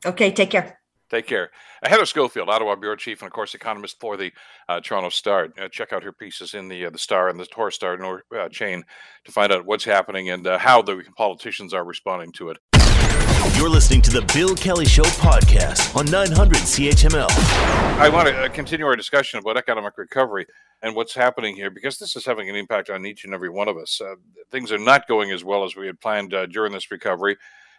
Okay, 0.07 0.31
take 0.31 0.51
care. 0.51 0.81
Take 1.11 1.27
care. 1.27 1.51
Uh, 1.83 1.89
Heather 1.89 2.07
Schofield, 2.07 2.49
Ottawa 2.49 2.77
bureau 2.77 2.95
chief, 2.95 3.21
and 3.21 3.27
of 3.27 3.33
course, 3.33 3.55
economist 3.55 3.99
for 3.99 4.17
the 4.17 4.33
uh, 4.69 4.81
Toronto 4.81 5.09
Star. 5.09 5.49
Uh, 5.61 5.69
check 5.69 5.93
out 5.93 6.05
her 6.05 6.13
pieces 6.13 6.55
in 6.55 6.69
the 6.69 6.87
uh, 6.87 6.91
the 6.91 6.99
Star 6.99 7.29
and 7.29 7.39
the 7.39 7.47
Toronto 7.47 7.71
Star 7.71 7.97
nor, 7.99 8.23
uh, 8.35 8.49
chain 8.49 8.85
to 9.25 9.33
find 9.33 9.53
out 9.53 9.67
what's 9.67 9.85
happening 9.85 10.31
and 10.31 10.47
uh, 10.47 10.59
how 10.59 10.81
the 10.81 11.03
politicians 11.17 11.75
are 11.75 11.85
responding 11.85 12.31
to 12.33 12.51
it. 12.51 12.59
You're 13.57 13.69
listening 13.69 14.03
to 14.03 14.11
the 14.11 14.23
Bill 14.33 14.55
Kelly 14.55 14.85
Show 14.85 15.03
podcast 15.03 15.97
on 15.97 16.07
900 16.07 16.59
CHML. 16.59 17.29
I 17.99 18.09
want 18.09 18.29
to 18.29 18.49
continue 18.51 18.87
our 18.87 18.95
discussion 18.95 19.41
about 19.41 19.57
economic 19.57 19.99
recovery 19.99 20.47
and 20.83 20.95
what's 20.95 21.15
happening 21.15 21.57
here 21.57 21.71
because 21.71 21.99
this 21.99 22.15
is 22.15 22.25
having 22.25 22.49
an 22.49 22.55
impact 22.55 22.89
on 22.89 23.05
each 23.05 23.25
and 23.25 23.35
every 23.35 23.49
one 23.49 23.67
of 23.67 23.77
us. 23.77 24.01
things 24.51 24.71
are 24.71 24.79
not 24.79 25.09
going 25.09 25.33
as 25.33 25.43
well 25.43 25.65
as 25.65 25.75
we 25.75 25.87
had 25.87 26.01
planned 26.01 26.35
during 26.53 26.73
this 26.73 26.91
recovery 26.91 27.37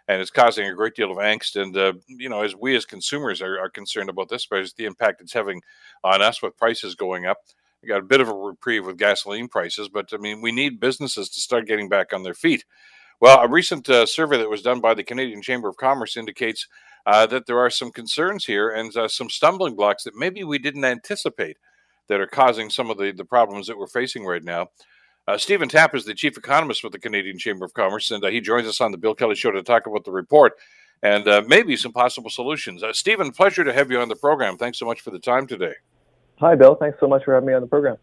and 0.08 0.20
it's 0.20 0.30
causing 0.30 0.66
a 0.66 0.74
great 0.74 0.94
deal 0.94 1.10
of 1.10 1.18
angst. 1.18 1.60
And 1.60 1.76
uh, 1.76 1.94
you 2.06 2.28
know, 2.28 2.42
as 2.42 2.54
we 2.56 2.76
as 2.76 2.84
consumers 2.84 3.40
are, 3.40 3.58
are 3.58 3.70
concerned 3.70 4.10
about 4.10 4.28
this, 4.28 4.46
because 4.46 4.72
the 4.74 4.84
impact 4.84 5.20
it's 5.20 5.32
having 5.32 5.62
on 6.04 6.22
us 6.22 6.42
with 6.42 6.56
prices 6.56 6.94
going 6.94 7.26
up. 7.26 7.38
We 7.82 7.88
got 7.88 8.00
a 8.00 8.04
bit 8.04 8.20
of 8.20 8.28
a 8.28 8.32
reprieve 8.32 8.86
with 8.86 8.96
gasoline 8.96 9.48
prices, 9.48 9.88
but 9.88 10.10
I 10.12 10.16
mean, 10.16 10.40
we 10.40 10.52
need 10.52 10.78
businesses 10.78 11.28
to 11.30 11.40
start 11.40 11.66
getting 11.66 11.88
back 11.88 12.12
on 12.12 12.22
their 12.22 12.34
feet. 12.34 12.64
Well, 13.20 13.40
a 13.40 13.48
recent 13.48 13.88
uh, 13.88 14.06
survey 14.06 14.38
that 14.38 14.50
was 14.50 14.62
done 14.62 14.80
by 14.80 14.94
the 14.94 15.04
Canadian 15.04 15.42
Chamber 15.42 15.68
of 15.68 15.76
Commerce 15.76 16.16
indicates 16.16 16.68
uh, 17.06 17.26
that 17.26 17.46
there 17.46 17.58
are 17.58 17.70
some 17.70 17.90
concerns 17.90 18.44
here 18.44 18.70
and 18.70 18.96
uh, 18.96 19.08
some 19.08 19.30
stumbling 19.30 19.74
blocks 19.74 20.04
that 20.04 20.16
maybe 20.16 20.44
we 20.44 20.58
didn't 20.58 20.84
anticipate 20.84 21.56
that 22.08 22.20
are 22.20 22.26
causing 22.26 22.70
some 22.70 22.90
of 22.90 22.98
the, 22.98 23.12
the 23.12 23.24
problems 23.24 23.66
that 23.66 23.78
we're 23.78 23.86
facing 23.86 24.24
right 24.24 24.44
now. 24.44 24.68
Uh, 25.28 25.38
Stephen 25.38 25.68
Tapp 25.68 25.94
is 25.94 26.04
the 26.04 26.14
chief 26.14 26.36
economist 26.36 26.82
with 26.82 26.92
the 26.92 26.98
Canadian 26.98 27.38
Chamber 27.38 27.64
of 27.64 27.72
Commerce, 27.74 28.10
and 28.10 28.24
uh, 28.24 28.28
he 28.28 28.40
joins 28.40 28.66
us 28.66 28.80
on 28.80 28.90
the 28.90 28.98
Bill 28.98 29.14
Kelly 29.14 29.36
Show 29.36 29.52
to 29.52 29.62
talk 29.62 29.86
about 29.86 30.04
the 30.04 30.10
report 30.10 30.54
and 31.04 31.26
uh, 31.28 31.42
maybe 31.46 31.76
some 31.76 31.92
possible 31.92 32.30
solutions. 32.30 32.82
Uh, 32.82 32.92
Stephen, 32.92 33.30
pleasure 33.30 33.62
to 33.62 33.72
have 33.72 33.90
you 33.90 34.00
on 34.00 34.08
the 34.08 34.16
program. 34.16 34.56
Thanks 34.56 34.78
so 34.78 34.86
much 34.86 35.00
for 35.00 35.10
the 35.10 35.18
time 35.20 35.46
today. 35.46 35.74
Hi, 36.40 36.56
Bill. 36.56 36.74
Thanks 36.74 36.98
so 36.98 37.06
much 37.06 37.24
for 37.24 37.34
having 37.34 37.46
me 37.46 37.54
on 37.54 37.60
the 37.60 37.68
program. 37.68 37.96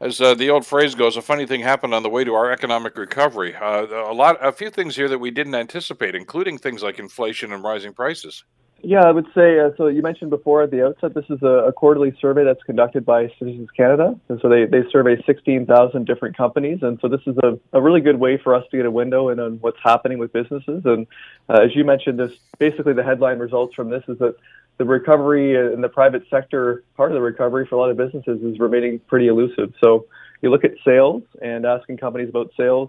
As 0.00 0.20
uh, 0.20 0.34
the 0.34 0.50
old 0.50 0.66
phrase 0.66 0.94
goes, 0.94 1.16
a 1.16 1.22
funny 1.22 1.46
thing 1.46 1.60
happened 1.60 1.94
on 1.94 2.02
the 2.02 2.08
way 2.08 2.24
to 2.24 2.34
our 2.34 2.50
economic 2.50 2.96
recovery. 2.96 3.54
Uh, 3.54 3.86
a 3.86 4.12
lot, 4.12 4.36
a 4.44 4.52
few 4.52 4.70
things 4.70 4.96
here 4.96 5.08
that 5.08 5.18
we 5.18 5.30
didn't 5.30 5.54
anticipate, 5.54 6.14
including 6.14 6.58
things 6.58 6.82
like 6.82 6.98
inflation 6.98 7.52
and 7.52 7.62
rising 7.62 7.92
prices. 7.92 8.44
Yeah, 8.82 9.04
I 9.04 9.10
would 9.10 9.26
say 9.34 9.58
uh, 9.58 9.70
so. 9.76 9.88
You 9.88 10.02
mentioned 10.02 10.30
before 10.30 10.62
at 10.62 10.70
the 10.70 10.86
outset, 10.86 11.14
this 11.14 11.26
is 11.28 11.42
a, 11.42 11.68
a, 11.68 11.72
quarterly 11.72 12.16
survey 12.20 12.44
that's 12.44 12.62
conducted 12.62 13.04
by 13.04 13.28
Statistics 13.36 13.70
Canada, 13.76 14.18
and 14.28 14.40
so 14.40 14.48
they, 14.48 14.64
they 14.64 14.88
survey 14.90 15.22
16,000 15.26 16.06
different 16.06 16.36
companies, 16.36 16.78
and 16.82 16.98
so 17.02 17.08
this 17.08 17.20
is 17.26 17.36
a, 17.42 17.58
a 17.72 17.82
really 17.82 18.00
good 18.00 18.18
way 18.18 18.38
for 18.38 18.54
us 18.54 18.64
to 18.70 18.76
get 18.78 18.86
a 18.86 18.90
window 18.90 19.28
in 19.28 19.38
on 19.38 19.58
what's 19.60 19.78
happening 19.82 20.18
with 20.18 20.32
businesses. 20.32 20.82
And 20.86 21.06
uh, 21.48 21.60
as 21.62 21.74
you 21.74 21.84
mentioned, 21.84 22.18
this 22.18 22.32
basically 22.58 22.94
the 22.94 23.02
headline 23.02 23.38
results 23.38 23.74
from 23.74 23.90
this 23.90 24.02
is 24.08 24.18
that 24.18 24.36
the 24.78 24.86
recovery 24.86 25.56
in 25.56 25.82
the 25.82 25.90
private 25.90 26.22
sector, 26.30 26.82
part 26.96 27.10
of 27.10 27.14
the 27.14 27.20
recovery 27.20 27.66
for 27.66 27.74
a 27.74 27.78
lot 27.78 27.90
of 27.90 27.98
businesses, 27.98 28.42
is 28.42 28.58
remaining 28.58 28.98
pretty 29.00 29.28
elusive. 29.28 29.74
So 29.78 30.06
you 30.40 30.50
look 30.50 30.64
at 30.64 30.72
sales 30.86 31.22
and 31.42 31.66
asking 31.66 31.98
companies 31.98 32.30
about 32.30 32.52
sales, 32.56 32.88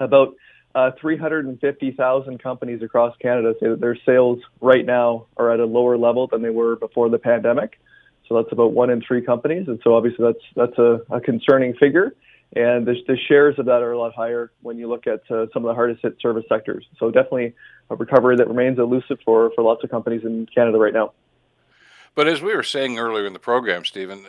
about 0.00 0.34
uh, 0.74 0.90
350,000 1.00 2.42
companies 2.42 2.82
across 2.82 3.16
Canada 3.18 3.54
say 3.60 3.68
that 3.68 3.80
their 3.80 3.96
sales 4.04 4.40
right 4.60 4.84
now 4.84 5.26
are 5.36 5.52
at 5.52 5.60
a 5.60 5.64
lower 5.64 5.96
level 5.96 6.26
than 6.26 6.42
they 6.42 6.50
were 6.50 6.76
before 6.76 7.08
the 7.08 7.18
pandemic. 7.18 7.78
So 8.28 8.36
that's 8.36 8.52
about 8.52 8.72
one 8.72 8.90
in 8.90 9.02
three 9.02 9.22
companies, 9.22 9.68
and 9.68 9.78
so 9.84 9.94
obviously 9.94 10.24
that's 10.24 10.44
that's 10.56 10.78
a, 10.78 11.00
a 11.10 11.20
concerning 11.20 11.74
figure. 11.74 12.14
And 12.56 12.86
the, 12.86 12.94
the, 13.06 13.16
shares 13.28 13.58
of 13.58 13.66
that 13.66 13.82
are 13.82 13.92
a 13.92 13.98
lot 13.98 14.14
higher 14.14 14.52
when 14.62 14.78
you 14.78 14.88
look 14.88 15.08
at 15.08 15.28
uh, 15.28 15.46
some 15.52 15.64
of 15.64 15.68
the 15.68 15.74
hardest 15.74 16.02
hit 16.02 16.16
service 16.20 16.44
sectors. 16.48 16.86
So 16.98 17.10
definitely 17.10 17.54
a 17.90 17.96
recovery 17.96 18.36
that 18.36 18.46
remains 18.48 18.78
elusive 18.78 19.18
for 19.24 19.50
for 19.54 19.62
lots 19.62 19.84
of 19.84 19.90
companies 19.90 20.22
in 20.24 20.46
Canada 20.54 20.78
right 20.78 20.94
now. 20.94 21.12
But 22.14 22.28
as 22.28 22.40
we 22.40 22.54
were 22.54 22.62
saying 22.62 22.98
earlier 22.98 23.26
in 23.26 23.32
the 23.32 23.38
program, 23.38 23.84
Stephen, 23.84 24.24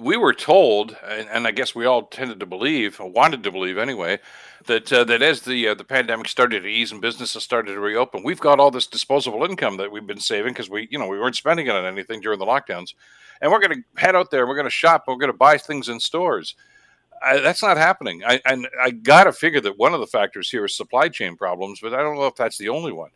we 0.00 0.16
were 0.16 0.32
told, 0.32 0.96
and, 1.06 1.28
and, 1.28 1.46
I 1.46 1.50
guess 1.50 1.74
we 1.74 1.84
all 1.84 2.06
tended 2.06 2.40
to 2.40 2.46
believe, 2.46 2.98
wanted 2.98 3.42
to 3.42 3.52
believe 3.52 3.76
anyway, 3.76 4.18
that 4.66 4.92
uh, 4.92 5.04
that 5.04 5.22
as 5.22 5.42
the 5.42 5.68
uh, 5.68 5.74
the 5.74 5.84
pandemic 5.84 6.28
started 6.28 6.62
to 6.62 6.68
ease 6.68 6.92
and 6.92 7.00
businesses 7.00 7.42
started 7.42 7.72
to 7.72 7.80
reopen, 7.80 8.22
we've 8.22 8.40
got 8.40 8.58
all 8.58 8.70
this 8.70 8.86
disposable 8.86 9.44
income 9.44 9.76
that 9.76 9.92
we've 9.92 10.06
been 10.06 10.20
saving 10.20 10.52
because 10.52 10.70
we, 10.70 10.88
you 10.90 10.98
know, 10.98 11.06
we 11.06 11.18
weren't 11.18 11.36
spending 11.36 11.66
it 11.66 11.74
on 11.74 11.84
anything 11.84 12.20
during 12.20 12.38
the 12.38 12.46
lockdowns, 12.46 12.94
and 13.40 13.52
we're 13.52 13.60
going 13.60 13.74
to 13.74 14.00
head 14.00 14.16
out 14.16 14.30
there, 14.30 14.46
we're 14.46 14.54
going 14.54 14.64
to 14.64 14.70
shop, 14.70 15.04
we're 15.06 15.16
going 15.16 15.32
to 15.32 15.36
buy 15.36 15.58
things 15.58 15.88
in 15.88 16.00
stores. 16.00 16.54
I, 17.22 17.38
that's 17.40 17.62
not 17.62 17.76
happening. 17.76 18.22
I, 18.26 18.40
and 18.46 18.66
I 18.82 18.90
got 18.92 19.24
to 19.24 19.32
figure 19.32 19.60
that 19.60 19.78
one 19.78 19.92
of 19.92 20.00
the 20.00 20.06
factors 20.06 20.48
here 20.48 20.64
is 20.64 20.74
supply 20.74 21.08
chain 21.08 21.36
problems, 21.36 21.80
but 21.80 21.92
I 21.92 21.98
don't 21.98 22.16
know 22.16 22.26
if 22.26 22.34
that's 22.34 22.56
the 22.56 22.70
only 22.70 22.92
one. 22.92 23.10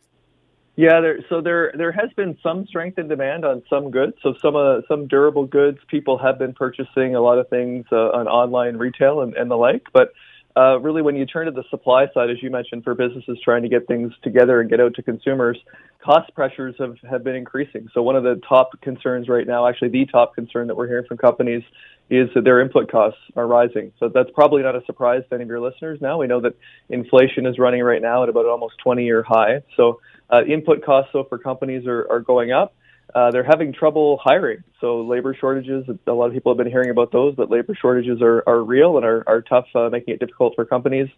Yeah, 0.77 0.99
there, 0.99 1.19
so 1.29 1.39
there 1.39 1.71
there 1.77 1.93
has 1.93 2.09
been 2.17 2.37
some 2.43 2.65
strength 2.67 2.99
in 2.99 3.07
demand 3.07 3.45
on 3.45 3.63
some 3.69 3.91
goods. 3.91 4.13
So 4.21 4.33
some 4.41 4.57
uh, 4.57 4.81
some 4.89 5.07
durable 5.07 5.45
goods, 5.45 5.77
people 5.87 6.17
have 6.17 6.37
been 6.37 6.53
purchasing 6.53 7.15
a 7.15 7.21
lot 7.21 7.37
of 7.37 7.47
things 7.49 7.85
uh, 7.93 8.09
on 8.11 8.27
online 8.27 8.75
retail 8.75 9.21
and, 9.21 9.33
and 9.35 9.49
the 9.49 9.55
like. 9.55 9.87
But 9.93 10.11
uh, 10.57 10.79
really, 10.79 11.01
when 11.01 11.15
you 11.15 11.25
turn 11.25 11.45
to 11.47 11.51
the 11.51 11.65
supply 11.69 12.07
side, 12.13 12.29
as 12.29 12.41
you 12.41 12.49
mentioned, 12.49 12.83
for 12.83 12.95
businesses 12.95 13.37
trying 13.43 13.61
to 13.63 13.69
get 13.69 13.87
things 13.87 14.13
together 14.23 14.61
and 14.61 14.69
get 14.69 14.79
out 14.79 14.93
to 14.95 15.03
consumers, 15.03 15.57
cost 16.01 16.33
pressures 16.33 16.75
have, 16.79 16.95
have 17.09 17.23
been 17.25 17.35
increasing. 17.35 17.89
So 17.93 18.01
one 18.01 18.15
of 18.15 18.23
the 18.23 18.41
top 18.47 18.69
concerns 18.81 19.27
right 19.27 19.45
now, 19.45 19.67
actually 19.67 19.89
the 19.89 20.05
top 20.05 20.33
concern 20.33 20.67
that 20.67 20.75
we're 20.75 20.87
hearing 20.87 21.05
from 21.07 21.17
companies, 21.17 21.63
is 22.09 22.29
that 22.35 22.43
their 22.45 22.61
input 22.61 22.89
costs 22.89 23.19
are 23.35 23.47
rising. 23.47 23.91
So 23.99 24.09
that's 24.13 24.29
probably 24.33 24.61
not 24.61 24.75
a 24.75 24.85
surprise 24.85 25.23
to 25.29 25.35
any 25.35 25.43
of 25.43 25.49
your 25.49 25.59
listeners. 25.59 25.99
Now 25.99 26.19
we 26.19 26.27
know 26.27 26.39
that 26.41 26.55
inflation 26.89 27.45
is 27.45 27.59
running 27.59 27.81
right 27.81 28.01
now 28.01 28.23
at 28.23 28.29
about 28.29 28.45
almost 28.45 28.75
20-year 28.85 29.23
high. 29.23 29.61
So 29.75 29.99
uh, 30.31 30.43
input 30.45 30.85
costs, 30.85 31.11
so 31.11 31.25
for 31.25 31.37
companies, 31.37 31.85
are, 31.85 32.07
are 32.09 32.19
going 32.21 32.51
up. 32.51 32.75
Uh, 33.13 33.31
they're 33.31 33.43
having 33.43 33.71
trouble 33.71 34.19
hiring. 34.21 34.63
So 34.81 35.01
labor 35.01 35.35
shortages, 35.39 35.85
a 36.07 36.11
lot 36.11 36.27
of 36.27 36.33
people 36.33 36.51
have 36.51 36.57
been 36.57 36.69
hearing 36.69 36.89
about 36.89 37.11
those, 37.11 37.35
but 37.35 37.49
labor 37.49 37.75
shortages 37.79 38.21
are, 38.21 38.43
are 38.47 38.61
real 38.63 38.97
and 38.97 39.05
are, 39.05 39.23
are 39.27 39.41
tough, 39.41 39.67
uh, 39.75 39.89
making 39.89 40.15
it 40.15 40.19
difficult 40.19 40.53
for 40.55 40.65
companies. 40.65 41.09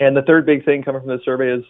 And 0.00 0.16
the 0.16 0.22
third 0.22 0.46
big 0.46 0.64
thing 0.64 0.82
coming 0.82 1.00
from 1.02 1.10
the 1.10 1.20
survey 1.24 1.52
is 1.52 1.64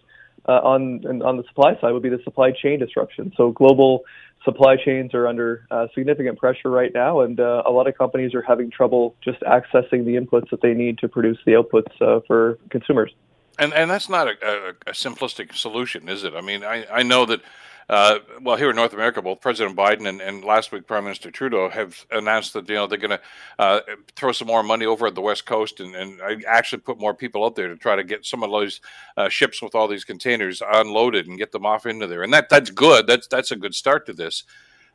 uh, 0.46 0.52
on 0.52 1.04
on 1.22 1.36
the 1.36 1.44
supply 1.44 1.78
side 1.80 1.92
would 1.92 2.02
be 2.02 2.08
the 2.08 2.22
supply 2.24 2.52
chain 2.52 2.78
disruption. 2.78 3.32
So 3.36 3.50
global 3.50 4.04
supply 4.44 4.76
chains 4.76 5.14
are 5.14 5.26
under 5.26 5.66
uh, 5.70 5.88
significant 5.94 6.38
pressure 6.38 6.70
right 6.70 6.92
now, 6.94 7.20
and 7.20 7.38
uh, 7.40 7.62
a 7.66 7.70
lot 7.70 7.86
of 7.86 7.96
companies 7.98 8.34
are 8.34 8.42
having 8.42 8.70
trouble 8.70 9.14
just 9.22 9.40
accessing 9.40 10.04
the 10.04 10.16
inputs 10.16 10.50
that 10.50 10.60
they 10.62 10.74
need 10.74 10.98
to 10.98 11.08
produce 11.08 11.38
the 11.44 11.52
outputs 11.52 11.90
uh, 12.00 12.20
for 12.26 12.58
consumers. 12.70 13.12
And 13.58 13.74
and 13.74 13.90
that's 13.90 14.08
not 14.08 14.28
a, 14.28 14.34
a, 14.42 14.68
a, 14.86 14.92
simplistic 14.92 15.54
solution, 15.54 16.08
is 16.08 16.24
it? 16.24 16.34
I 16.34 16.40
mean, 16.40 16.64
I, 16.64 16.86
I 16.90 17.02
know 17.02 17.24
that. 17.26 17.40
Uh, 17.88 18.18
well, 18.42 18.56
here 18.56 18.68
in 18.68 18.76
North 18.76 18.92
America, 18.92 19.22
both 19.22 19.40
President 19.40 19.74
Biden 19.74 20.06
and, 20.06 20.20
and, 20.20 20.44
last 20.44 20.72
week 20.72 20.86
Prime 20.86 21.04
Minister 21.04 21.30
Trudeau 21.30 21.70
have 21.70 22.04
announced 22.10 22.52
that 22.52 22.68
you 22.68 22.74
know 22.74 22.86
they're 22.86 22.98
going 22.98 23.12
to 23.12 23.20
uh, 23.58 23.80
throw 24.14 24.30
some 24.32 24.46
more 24.46 24.62
money 24.62 24.84
over 24.84 25.06
at 25.06 25.14
the 25.14 25.22
West 25.22 25.46
Coast 25.46 25.80
and, 25.80 25.94
and 25.96 26.20
actually 26.46 26.80
put 26.80 27.00
more 27.00 27.14
people 27.14 27.46
out 27.46 27.56
there 27.56 27.68
to 27.68 27.76
try 27.76 27.96
to 27.96 28.04
get 28.04 28.26
some 28.26 28.42
of 28.42 28.50
those 28.50 28.82
uh, 29.16 29.30
ships 29.30 29.62
with 29.62 29.74
all 29.74 29.88
these 29.88 30.04
containers 30.04 30.62
unloaded 30.70 31.28
and 31.28 31.38
get 31.38 31.50
them 31.50 31.64
off 31.64 31.86
into 31.86 32.06
there. 32.06 32.22
And 32.22 32.32
that 32.34 32.50
that's 32.50 32.70
good. 32.70 33.06
That's 33.06 33.26
that's 33.26 33.52
a 33.52 33.56
good 33.56 33.74
start 33.74 34.04
to 34.06 34.12
this. 34.12 34.44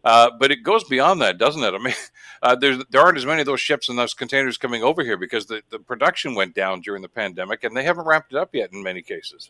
Uh, 0.03 0.29
but 0.37 0.51
it 0.51 0.63
goes 0.63 0.83
beyond 0.83 1.21
that, 1.21 1.39
doesn't 1.39 1.63
it? 1.63 1.73
I 1.73 1.79
mean, 1.79 1.95
uh, 2.43 2.55
there 2.55 3.01
aren't 3.01 3.17
as 3.17 3.25
many 3.25 3.41
of 3.41 3.47
those 3.47 3.61
ships 3.61 3.89
and 3.89 3.97
those 3.97 4.13
containers 4.13 4.57
coming 4.57 4.83
over 4.83 5.03
here 5.03 5.17
because 5.17 5.47
the, 5.47 5.63
the 5.71 5.79
production 5.79 6.35
went 6.35 6.53
down 6.53 6.81
during 6.81 7.01
the 7.01 7.09
pandemic 7.09 7.63
and 7.63 7.75
they 7.75 7.83
haven't 7.83 8.05
ramped 8.05 8.33
it 8.33 8.37
up 8.37 8.53
yet 8.53 8.71
in 8.71 8.83
many 8.83 9.01
cases. 9.01 9.49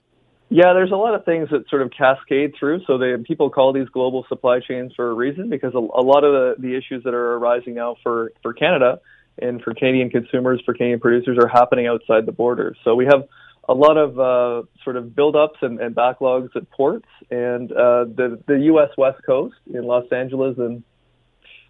Yeah, 0.50 0.74
there's 0.74 0.92
a 0.92 0.96
lot 0.96 1.16
of 1.16 1.26
things 1.26 1.50
that 1.52 1.68
sort 1.70 1.82
of 1.82 1.92
cascade 1.92 2.54
through. 2.60 2.82
So 2.86 2.98
they, 2.98 3.16
people 3.24 3.50
call 3.50 3.74
these 3.74 3.90
global 3.90 4.26
supply 4.30 4.60
chains 4.60 4.94
for 4.96 5.10
a 5.10 5.14
reason 5.14 5.50
because 5.50 5.74
a, 5.74 5.80
a 5.80 6.04
lot 6.04 6.24
of 6.24 6.34
the, 6.34 6.56
the 6.60 6.78
issues 6.78 7.04
that 7.06 7.14
are 7.14 7.34
arising 7.38 7.74
now 7.76 7.96
for, 8.04 8.32
for 8.44 8.54
Canada 8.54 9.00
and 9.42 9.62
for 9.62 9.74
Canadian 9.74 10.10
consumers, 10.10 10.62
for 10.66 10.74
Canadian 10.74 11.00
producers, 11.00 11.38
are 11.42 11.48
happening 11.48 11.88
outside 11.88 12.26
the 12.26 12.32
border. 12.32 12.76
So 12.84 12.94
we 12.94 13.06
have 13.06 13.24
a 13.68 13.74
lot 13.74 13.98
of 13.98 14.20
uh, 14.20 14.68
sort 14.84 14.98
of 14.98 15.06
buildups 15.06 15.62
and, 15.62 15.80
and 15.80 15.96
backlogs 15.96 16.56
at 16.56 16.70
ports, 16.72 17.08
and 17.32 17.72
uh, 17.72 18.06
the 18.06 18.40
the 18.46 18.60
U.S. 18.66 18.90
West 18.98 19.22
Coast 19.26 19.56
in 19.74 19.84
Los 19.84 20.06
Angeles 20.12 20.58
and 20.58 20.84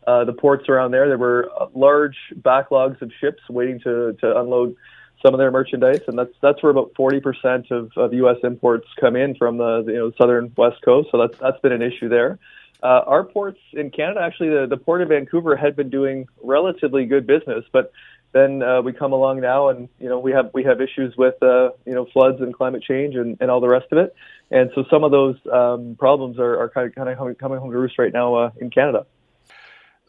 uh, 0.07 0.25
the 0.25 0.33
ports 0.33 0.67
around 0.69 0.91
there. 0.91 1.07
There 1.07 1.17
were 1.17 1.49
large 1.73 2.17
backlogs 2.35 3.01
of 3.01 3.11
ships 3.21 3.41
waiting 3.49 3.79
to 3.81 4.13
to 4.21 4.39
unload 4.39 4.75
some 5.23 5.33
of 5.33 5.39
their 5.39 5.51
merchandise, 5.51 6.01
and 6.07 6.17
that's 6.17 6.33
that's 6.41 6.61
where 6.61 6.71
about 6.71 6.93
40% 6.93 7.71
of, 7.71 7.91
of 7.95 8.13
U.S. 8.13 8.37
imports 8.43 8.87
come 8.99 9.15
in 9.15 9.35
from 9.35 9.57
the, 9.57 9.83
you 9.87 9.93
know 9.93 10.11
southern 10.17 10.51
West 10.55 10.81
Coast. 10.83 11.09
So 11.11 11.19
that's 11.19 11.39
that's 11.39 11.59
been 11.61 11.71
an 11.71 11.81
issue 11.81 12.09
there. 12.09 12.39
Uh, 12.81 13.01
our 13.07 13.23
ports 13.23 13.59
in 13.71 13.89
Canada, 13.91 14.19
actually, 14.21 14.49
the, 14.49 14.67
the 14.69 14.75
port 14.75 15.01
of 15.01 15.07
Vancouver 15.07 15.55
had 15.55 15.73
been 15.73 15.89
doing 15.89 16.27
relatively 16.43 17.05
good 17.05 17.25
business, 17.25 17.63
but 17.71 17.93
then 18.33 18.61
uh, 18.61 18.81
we 18.81 18.91
come 18.91 19.13
along 19.13 19.39
now, 19.39 19.69
and 19.69 19.87
you 19.99 20.09
know 20.09 20.19
we 20.19 20.33
have 20.33 20.49
we 20.53 20.63
have 20.63 20.81
issues 20.81 21.15
with 21.17 21.41
uh, 21.41 21.69
you 21.85 21.93
know 21.93 22.05
floods 22.11 22.41
and 22.41 22.53
climate 22.53 22.83
change 22.83 23.15
and, 23.15 23.37
and 23.39 23.49
all 23.49 23.61
the 23.61 23.69
rest 23.69 23.87
of 23.91 23.99
it, 23.99 24.13
and 24.51 24.69
so 24.75 24.83
some 24.89 25.03
of 25.05 25.11
those 25.11 25.37
um, 25.51 25.95
problems 25.97 26.39
are, 26.39 26.59
are 26.59 26.69
kind 26.69 26.87
of 26.87 26.95
kind 26.95 27.09
of 27.09 27.37
coming 27.37 27.59
home 27.59 27.71
to 27.71 27.77
roost 27.77 27.97
right 27.97 28.11
now 28.11 28.35
uh, 28.35 28.49
in 28.59 28.69
Canada. 28.69 29.05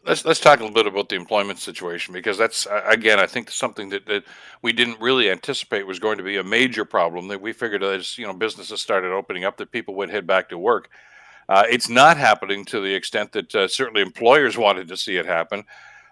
Let's 0.05 0.23
let's 0.23 0.39
talk 0.39 0.59
a 0.59 0.63
little 0.63 0.73
bit 0.73 0.85
about 0.85 1.09
the 1.09 1.15
employment 1.15 1.57
situation 1.57 2.13
because 2.13 2.37
that's 2.37 2.67
again 2.85 3.19
I 3.19 3.25
think 3.25 3.49
something 3.49 3.89
that, 3.89 4.05
that 4.05 4.23
we 4.61 4.71
didn't 4.71 5.01
really 5.01 5.31
anticipate 5.31 5.87
was 5.87 5.97
going 5.97 6.17
to 6.19 6.23
be 6.23 6.37
a 6.37 6.43
major 6.43 6.85
problem. 6.85 7.27
That 7.27 7.41
we 7.41 7.53
figured 7.53 7.83
as 7.83 8.17
you 8.17 8.27
know 8.27 8.33
businesses 8.33 8.81
started 8.81 9.11
opening 9.11 9.45
up 9.45 9.57
that 9.57 9.71
people 9.71 9.95
would 9.95 10.11
head 10.11 10.27
back 10.27 10.49
to 10.49 10.57
work. 10.57 10.89
Uh, 11.49 11.63
it's 11.69 11.89
not 11.89 12.17
happening 12.17 12.65
to 12.65 12.79
the 12.79 12.93
extent 12.93 13.31
that 13.31 13.55
uh, 13.55 13.67
certainly 13.67 14.01
employers 14.01 14.57
wanted 14.57 14.87
to 14.87 14.97
see 14.97 15.17
it 15.17 15.25
happen. 15.25 15.63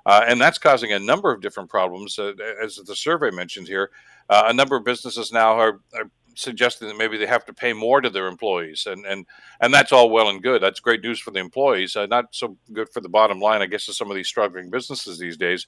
Uh, 0.05 0.23
and 0.27 0.39
that's 0.39 0.57
causing 0.57 0.91
a 0.91 0.99
number 0.99 1.31
of 1.31 1.41
different 1.41 1.69
problems. 1.69 2.19
Uh, 2.19 2.33
as 2.61 2.75
the 2.75 2.95
survey 2.95 3.31
mentioned 3.31 3.67
here, 3.67 3.89
uh, 4.29 4.43
a 4.47 4.53
number 4.53 4.75
of 4.75 4.83
businesses 4.83 5.31
now 5.31 5.53
are, 5.53 5.79
are, 5.95 6.09
suggesting 6.35 6.87
that 6.87 6.97
maybe 6.97 7.17
they 7.17 7.25
have 7.25 7.45
to 7.45 7.53
pay 7.53 7.73
more 7.73 8.01
to 8.01 8.09
their 8.09 8.27
employees, 8.27 8.85
and 8.85 9.05
and 9.05 9.25
and 9.61 9.73
that's 9.73 9.91
all 9.91 10.09
well 10.09 10.29
and 10.29 10.41
good. 10.41 10.61
That's 10.61 10.79
great 10.79 11.03
news 11.03 11.19
for 11.19 11.31
the 11.31 11.39
employees. 11.39 11.95
Uh, 11.95 12.05
not 12.05 12.27
so 12.31 12.57
good 12.71 12.89
for 12.89 13.01
the 13.01 13.09
bottom 13.09 13.39
line, 13.39 13.61
I 13.61 13.67
guess, 13.67 13.87
of 13.87 13.95
some 13.95 14.09
of 14.09 14.15
these 14.15 14.27
struggling 14.27 14.69
businesses 14.69 15.17
these 15.17 15.37
days. 15.37 15.67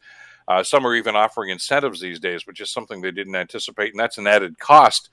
some 0.63 0.85
are 0.85 0.95
even 0.95 1.15
offering 1.15 1.49
incentives 1.49 1.99
these 1.99 2.19
days, 2.19 2.45
which 2.47 2.61
is 2.61 2.69
something 2.69 3.01
they 3.01 3.11
didn't 3.11 3.35
anticipate, 3.35 3.91
and 3.91 3.99
that's 3.99 4.17
an 4.17 4.27
added 4.27 4.59
cost 4.59 5.09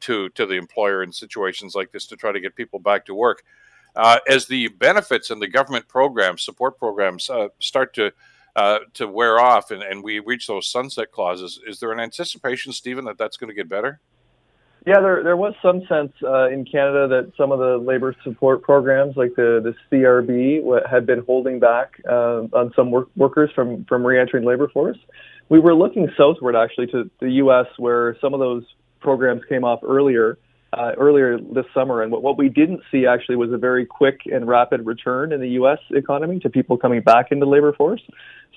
to 0.00 0.28
to 0.30 0.46
the 0.46 0.56
employer 0.56 1.02
in 1.02 1.12
situations 1.12 1.74
like 1.74 1.92
this 1.92 2.06
to 2.06 2.16
try 2.16 2.32
to 2.32 2.40
get 2.40 2.56
people 2.56 2.78
back 2.78 3.06
to 3.06 3.14
work. 3.14 3.42
Uh, 3.96 4.18
as 4.28 4.46
the 4.46 4.68
benefits 4.68 5.30
and 5.30 5.40
the 5.40 5.46
government 5.46 5.86
programs, 5.86 6.42
support 6.42 6.78
programs, 6.78 7.30
uh, 7.30 7.48
start 7.60 7.94
to 7.94 8.12
uh, 8.56 8.78
to 8.92 9.06
wear 9.08 9.40
off 9.40 9.72
and, 9.72 9.82
and 9.82 10.02
we 10.02 10.20
reach 10.20 10.46
those 10.46 10.68
sunset 10.68 11.10
clauses, 11.10 11.60
is 11.66 11.80
there 11.80 11.90
an 11.90 11.98
anticipation, 11.98 12.72
Stephen, 12.72 13.04
that 13.04 13.18
that's 13.18 13.36
going 13.36 13.48
to 13.48 13.54
get 13.54 13.68
better? 13.68 14.00
Yeah, 14.86 15.00
there 15.00 15.22
there 15.24 15.36
was 15.36 15.54
some 15.62 15.80
sense 15.88 16.12
uh, 16.22 16.50
in 16.50 16.66
Canada 16.66 17.08
that 17.08 17.32
some 17.38 17.52
of 17.52 17.58
the 17.58 17.78
labor 17.78 18.14
support 18.22 18.62
programs, 18.62 19.16
like 19.16 19.34
the 19.34 19.60
the 19.62 19.74
CRB, 19.90 20.86
had 20.86 21.06
been 21.06 21.20
holding 21.24 21.58
back 21.58 21.98
uh, 22.06 22.42
on 22.52 22.70
some 22.76 22.90
work, 22.90 23.08
workers 23.16 23.50
from 23.54 23.86
from 23.86 24.04
reentering 24.04 24.44
labor 24.44 24.68
force. 24.68 24.98
We 25.48 25.58
were 25.58 25.74
looking 25.74 26.08
southward 26.18 26.54
actually 26.54 26.88
to 26.88 27.10
the 27.20 27.30
U.S., 27.44 27.66
where 27.78 28.16
some 28.20 28.34
of 28.34 28.40
those 28.40 28.64
programs 29.00 29.42
came 29.48 29.64
off 29.64 29.80
earlier 29.82 30.38
uh, 30.74 30.92
earlier 30.98 31.38
this 31.38 31.64
summer. 31.72 32.02
And 32.02 32.12
what, 32.12 32.22
what 32.22 32.36
we 32.36 32.50
didn't 32.50 32.82
see 32.90 33.06
actually 33.06 33.36
was 33.36 33.52
a 33.52 33.58
very 33.58 33.86
quick 33.86 34.20
and 34.26 34.46
rapid 34.46 34.84
return 34.84 35.32
in 35.32 35.40
the 35.40 35.50
U.S. 35.50 35.78
economy 35.90 36.40
to 36.40 36.50
people 36.50 36.76
coming 36.76 37.00
back 37.00 37.28
into 37.30 37.46
labor 37.46 37.72
force. 37.72 38.02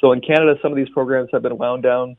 So 0.01 0.11
in 0.11 0.21
Canada, 0.21 0.55
some 0.61 0.71
of 0.71 0.77
these 0.77 0.89
programs 0.89 1.29
have 1.31 1.41
been 1.41 1.57
wound 1.57 1.83
down. 1.83 2.17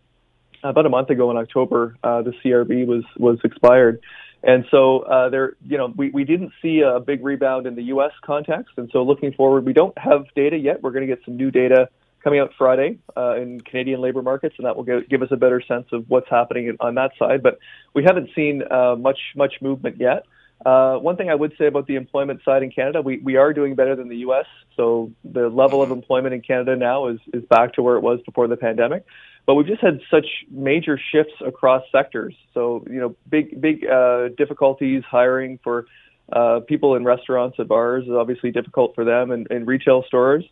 About 0.63 0.87
a 0.87 0.89
month 0.89 1.11
ago 1.11 1.31
in 1.31 1.37
October, 1.37 1.97
uh, 2.03 2.23
the 2.23 2.33
CRB 2.45 2.87
was 2.87 3.05
was 3.17 3.39
expired. 3.45 4.01
And 4.43 4.65
so 4.71 5.01
uh, 5.01 5.29
there, 5.31 5.57
you 5.67 5.77
know, 5.77 5.93
we, 5.97 6.11
we 6.11 6.25
didn't 6.25 6.53
see 6.63 6.81
a 6.81 7.01
big 7.01 7.25
rebound 7.25 7.67
in 7.67 7.75
the 7.75 7.83
U.S. 7.85 8.13
context. 8.23 8.73
And 8.77 8.89
so 8.93 9.03
looking 9.03 9.33
forward, 9.33 9.65
we 9.67 9.73
don't 9.73 9.97
have 9.99 10.27
data 10.37 10.57
yet. 10.57 10.81
We're 10.83 10.93
going 10.93 11.07
to 11.07 11.13
get 11.13 11.25
some 11.25 11.37
new 11.37 11.51
data 11.51 11.89
coming 12.23 12.41
out 12.41 12.53
Friday 12.57 12.99
uh, 13.17 13.37
in 13.37 13.61
Canadian 13.61 14.01
labor 14.01 14.23
markets, 14.23 14.55
and 14.59 14.67
that 14.67 14.77
will 14.77 14.85
give, 14.85 15.09
give 15.09 15.23
us 15.23 15.29
a 15.33 15.37
better 15.37 15.61
sense 15.61 15.87
of 15.93 16.05
what's 16.09 16.29
happening 16.29 16.77
on 16.81 16.95
that 16.95 17.13
side. 17.19 17.43
But 17.43 17.59
we 17.95 18.05
haven't 18.05 18.31
seen 18.35 18.63
uh, 18.71 18.97
much 18.97 19.19
much 19.35 19.55
movement 19.61 19.97
yet. 19.99 20.25
Uh, 20.65 20.97
one 20.97 21.17
thing 21.17 21.31
I 21.31 21.35
would 21.35 21.55
say 21.57 21.67
about 21.67 21.87
the 21.87 21.95
employment 21.95 22.41
side 22.45 22.63
in 22.65 22.71
Canada, 22.71 23.01
we, 23.01 23.19
we 23.19 23.37
are 23.37 23.53
doing 23.53 23.77
better 23.77 23.95
than 23.95 24.09
the 24.09 24.19
U.S. 24.19 24.47
So 24.77 25.13
the 25.25 25.49
level 25.49 25.83
of 25.83 25.93
employment 25.93 26.35
in 26.35 26.41
Canada 26.41 26.75
now 26.75 27.09
is, 27.09 27.21
is 27.33 27.45
back 27.45 27.75
to 27.75 27.83
where 27.83 27.97
it 27.97 28.01
was 28.01 28.21
before 28.23 28.49
the 28.49 28.57
pandemic. 28.57 29.05
But 29.49 29.55
we've 29.55 29.67
just 29.67 29.81
had 29.81 30.03
such 30.11 30.27
major 30.51 31.01
shifts 31.11 31.33
across 31.41 31.83
sectors. 31.91 32.35
So, 32.53 32.85
you 32.87 33.01
know, 33.01 33.17
big, 33.31 33.59
big 33.59 33.87
uh, 33.87 34.29
difficulties 34.37 35.05
hiring 35.11 35.59
for 35.65 35.87
uh, 36.31 36.61
people 36.69 36.97
in 36.97 37.05
restaurants 37.07 37.59
and 37.59 37.67
bars 37.67 38.05
is 38.05 38.11
obviously 38.11 38.51
difficult 38.51 38.95
for 38.95 39.07
them 39.07 39.31
and, 39.31 39.51
and 39.51 39.67
retail 39.67 40.05
stores. 40.07 40.45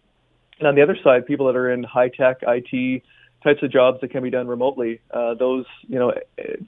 And 0.58 0.66
on 0.66 0.76
the 0.76 0.80
other 0.80 0.96
side, 1.04 1.26
people 1.26 1.44
that 1.48 1.56
are 1.56 1.70
in 1.70 1.84
high 1.84 2.08
tech, 2.08 2.38
IT 2.40 3.02
types 3.44 3.62
of 3.62 3.70
jobs 3.70 4.00
that 4.00 4.12
can 4.12 4.22
be 4.22 4.30
done 4.30 4.48
remotely, 4.48 5.02
uh, 5.10 5.34
those, 5.34 5.66
you 5.86 5.98
know, 5.98 6.14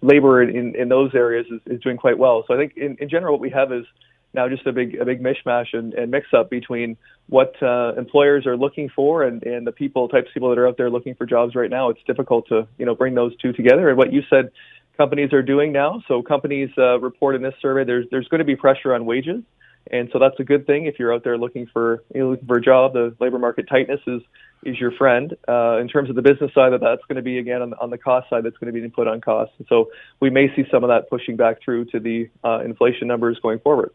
labor 0.03 0.43
in, 0.43 0.77
in 0.77 0.91
those 0.91 1.15
areas 1.15 1.47
is, 1.51 1.63
is 1.65 1.81
doing 1.81 1.97
quite 1.97 2.19
well. 2.19 2.45
So 2.47 2.53
I 2.53 2.59
think 2.59 2.77
in, 2.77 2.99
in 3.01 3.09
general, 3.09 3.33
what 3.33 3.41
we 3.41 3.49
have 3.49 3.73
is 3.73 3.87
now 4.35 4.49
just 4.49 4.67
a 4.67 4.73
big, 4.73 4.95
a 4.97 5.05
big 5.05 5.23
mishmash 5.23 5.67
and, 5.73 5.95
and 5.95 6.11
mix 6.11 6.29
up 6.37 6.51
between 6.51 6.97
what 7.29 7.55
uh, 7.63 7.93
employers 7.97 8.47
are 8.47 8.57
looking 8.57 8.89
for 8.89 9.23
and, 9.23 9.43
and 9.43 9.67
the 9.67 9.73
people, 9.73 10.09
types 10.09 10.29
of 10.29 10.35
people 10.35 10.51
that 10.51 10.59
are 10.59 10.69
out 10.69 10.77
there 10.77 10.91
looking 10.91 11.15
for 11.15 11.27
jobs 11.27 11.55
right 11.55 11.71
now. 11.71 11.91
It's 11.91 12.03
difficult 12.07 12.49
to, 12.49 12.67
you 12.79 12.87
know, 12.87 12.95
bring 12.95 13.15
those 13.15 13.37
two 13.37 13.53
together. 13.53 13.89
And 13.89 13.99
what 13.99 14.13
you 14.13 14.23
said, 14.29 14.51
companies 14.97 15.33
are 15.33 15.43
doing 15.43 15.73
now. 15.73 16.03
So 16.09 16.23
companies 16.23 16.71
uh, 16.77 17.01
report 17.01 17.37
in 17.37 17.43
this 17.43 17.55
survey, 17.63 17.85
there's, 17.85 18.07
there's 18.11 18.29
going 18.29 18.41
to 18.41 18.45
be 18.45 18.57
pressure 18.57 18.95
on 18.95 19.07
wages. 19.07 19.43
And 19.91 20.11
so 20.13 20.19
that's 20.19 20.39
a 20.39 20.45
good 20.45 20.67
thing 20.67 20.87
if 20.87 20.99
you're 20.99 21.15
out 21.15 21.25
there 21.25 21.39
looking 21.39 21.67
for 21.73 22.03
you 22.15 22.21
know, 22.21 22.31
looking 22.31 22.47
for 22.47 22.59
a 22.59 22.61
job. 22.61 22.93
The 22.93 23.15
labor 23.21 23.39
market 23.39 23.69
tightness 23.69 24.01
is 24.07 24.23
is 24.65 24.79
your 24.79 24.91
friend. 24.93 25.35
Uh, 25.49 25.79
in 25.79 25.89
terms 25.89 26.11
of 26.11 26.17
the 26.17 26.23
business 26.23 26.53
side, 26.53 26.73
of 26.73 26.81
that 26.81 26.87
that's 26.87 27.07
going 27.07 27.17
to 27.17 27.23
be 27.23 27.39
again 27.39 27.63
on, 27.63 27.75
on 27.75 27.91
the 27.91 27.97
cost 27.97 28.29
side. 28.29 28.45
That's 28.45 28.57
going 28.59 28.73
to 28.73 28.79
be 28.79 28.85
input 28.85 29.07
on 29.07 29.21
costs. 29.21 29.55
And 29.59 29.67
so 29.69 29.91
we 30.21 30.31
may 30.31 30.55
see 30.55 30.65
some 30.71 30.85
of 30.85 30.89
that 30.89 31.09
pushing 31.09 31.37
back 31.37 31.63
through 31.65 31.87
to 31.87 32.01
the 32.01 32.29
uh, 32.45 32.61
inflation 32.65 33.09
numbers 33.09 33.39
going 33.41 33.61
forward. 33.61 33.93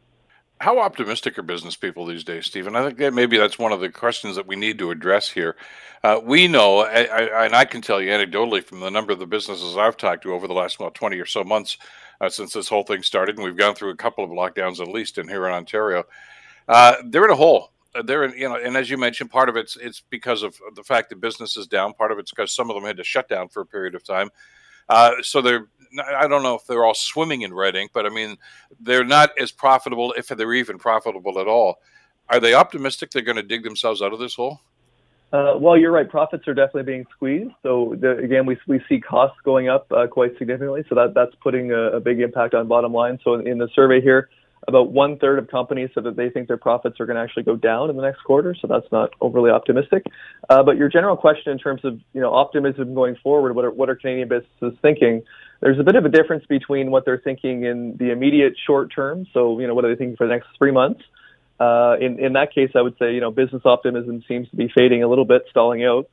How 0.63 0.79
optimistic 0.79 1.37
are 1.37 1.43
business 1.43 1.75
people 1.75 2.05
these 2.05 2.23
days, 2.23 2.45
Stephen? 2.45 2.77
I 2.77 2.85
think 2.85 2.97
that 2.99 3.13
maybe 3.13 3.37
that's 3.37 3.59
one 3.59 3.73
of 3.73 3.81
the 3.81 3.89
questions 3.89 4.37
that 4.37 4.47
we 4.47 4.55
need 4.55 4.79
to 4.79 4.91
address 4.91 5.27
here. 5.27 5.57
Uh, 6.05 6.21
we 6.23 6.47
know, 6.47 6.79
I, 6.79 7.03
I, 7.03 7.45
and 7.45 7.53
I 7.53 7.65
can 7.65 7.81
tell 7.81 7.99
you 7.99 8.11
anecdotally 8.11 8.63
from 8.63 8.79
the 8.79 8.89
number 8.89 9.11
of 9.11 9.19
the 9.19 9.25
businesses 9.25 9.75
I've 9.75 9.97
talked 9.97 10.23
to 10.23 10.33
over 10.33 10.47
the 10.47 10.53
last 10.53 10.79
well, 10.79 10.89
20 10.89 11.19
or 11.19 11.25
so 11.25 11.43
months, 11.43 11.77
uh, 12.21 12.29
since 12.29 12.53
this 12.53 12.69
whole 12.69 12.83
thing 12.83 13.03
started, 13.03 13.35
and 13.35 13.43
we've 13.43 13.57
gone 13.57 13.75
through 13.75 13.89
a 13.89 13.97
couple 13.97 14.23
of 14.23 14.29
lockdowns 14.29 14.79
at 14.79 14.87
least 14.87 15.17
in 15.17 15.27
here 15.27 15.45
in 15.47 15.53
Ontario. 15.53 16.05
Uh, 16.69 16.95
they're 17.07 17.25
in 17.25 17.31
a 17.31 17.35
hole. 17.35 17.73
They're 18.05 18.23
in, 18.23 18.31
you 18.37 18.47
know, 18.47 18.55
and 18.55 18.77
as 18.77 18.89
you 18.89 18.97
mentioned, 18.97 19.31
part 19.31 19.49
of 19.49 19.57
it's 19.57 19.75
it's 19.75 20.01
because 20.09 20.43
of 20.43 20.55
the 20.77 20.83
fact 20.83 21.09
that 21.09 21.19
business 21.19 21.57
is 21.57 21.67
down. 21.67 21.93
Part 21.93 22.13
of 22.13 22.19
it's 22.19 22.31
because 22.31 22.55
some 22.55 22.69
of 22.69 22.77
them 22.77 22.85
had 22.85 22.95
to 22.95 23.03
shut 23.03 23.27
down 23.27 23.49
for 23.49 23.59
a 23.59 23.65
period 23.65 23.95
of 23.95 24.05
time. 24.05 24.29
Uh, 24.87 25.15
so 25.23 25.41
they're 25.41 25.67
I 25.99 26.27
don't 26.27 26.43
know 26.43 26.55
if 26.55 26.65
they're 26.65 26.85
all 26.85 26.93
swimming 26.93 27.41
in 27.41 27.53
red 27.53 27.75
ink, 27.75 27.91
but 27.93 28.05
I 28.05 28.09
mean 28.09 28.37
they're 28.79 29.05
not 29.05 29.37
as 29.39 29.51
profitable 29.51 30.13
if 30.17 30.27
they're 30.27 30.53
even 30.53 30.77
profitable 30.77 31.39
at 31.39 31.47
all. 31.47 31.79
Are 32.29 32.39
they 32.39 32.53
optimistic 32.53 33.11
they're 33.11 33.21
going 33.21 33.35
to 33.35 33.43
dig 33.43 33.63
themselves 33.63 34.01
out 34.01 34.13
of 34.13 34.19
this 34.19 34.35
hole? 34.35 34.61
Uh, 35.33 35.57
well, 35.57 35.75
you're 35.75 35.91
right. 35.91 36.07
Profits 36.07 36.47
are 36.47 36.53
definitely 36.53 36.83
being 36.83 37.05
squeezed. 37.11 37.51
So 37.63 37.95
the, 37.99 38.17
again, 38.17 38.45
we, 38.45 38.55
we 38.67 38.79
see 38.87 38.99
costs 38.99 39.37
going 39.43 39.67
up 39.67 39.91
uh, 39.91 40.05
quite 40.05 40.37
significantly. 40.37 40.83
So 40.87 40.95
that 40.95 41.15
that's 41.15 41.33
putting 41.41 41.71
a, 41.71 41.93
a, 41.93 41.99
big 41.99 42.19
impact 42.19 42.53
on 42.53 42.67
bottom 42.67 42.93
line. 42.93 43.17
So 43.23 43.33
in, 43.33 43.47
in 43.47 43.57
the 43.57 43.67
survey 43.73 43.99
here, 43.99 44.29
about 44.67 44.91
one 44.91 45.17
third 45.17 45.39
of 45.39 45.47
companies 45.49 45.89
said 45.93 46.03
that 46.05 46.15
they 46.15 46.29
think 46.29 46.47
their 46.47 46.57
profits 46.57 46.99
are 46.99 47.05
going 47.05 47.15
to 47.15 47.21
actually 47.21 47.43
go 47.43 47.55
down 47.55 47.89
in 47.89 47.95
the 47.95 48.01
next 48.01 48.21
quarter. 48.23 48.55
So 48.59 48.67
that's 48.67 48.89
not 48.91 49.11
overly 49.21 49.51
optimistic. 49.51 50.05
Uh, 50.49 50.63
but 50.63 50.77
your 50.77 50.89
general 50.89 51.17
question 51.17 51.51
in 51.51 51.59
terms 51.59 51.83
of 51.83 51.99
you 52.13 52.21
know 52.21 52.33
optimism 52.33 52.93
going 52.93 53.15
forward, 53.23 53.55
what 53.55 53.65
are 53.65 53.71
what 53.71 53.89
are 53.89 53.95
Canadian 53.95 54.29
businesses 54.29 54.77
thinking? 54.81 55.23
There's 55.61 55.79
a 55.79 55.83
bit 55.83 55.95
of 55.95 56.05
a 56.05 56.09
difference 56.09 56.45
between 56.47 56.91
what 56.91 57.05
they're 57.05 57.21
thinking 57.23 57.63
in 57.63 57.97
the 57.97 58.11
immediate 58.11 58.53
short 58.65 58.93
term. 58.93 59.25
So 59.33 59.59
you 59.59 59.67
know 59.67 59.73
what 59.73 59.85
are 59.85 59.89
they 59.89 59.97
thinking 59.97 60.17
for 60.17 60.27
the 60.27 60.33
next 60.33 60.47
three 60.57 60.71
months? 60.71 61.01
Uh, 61.59 61.95
in, 62.01 62.19
in 62.19 62.33
that 62.33 62.53
case, 62.53 62.71
I 62.75 62.81
would 62.81 62.97
say, 62.97 63.13
you 63.13 63.21
know, 63.21 63.31
business 63.31 63.61
optimism 63.63 64.23
seems 64.27 64.49
to 64.49 64.55
be 64.55 64.69
fading 64.75 65.03
a 65.03 65.07
little 65.07 65.23
bit, 65.23 65.43
stalling 65.49 65.85
out. 65.85 66.09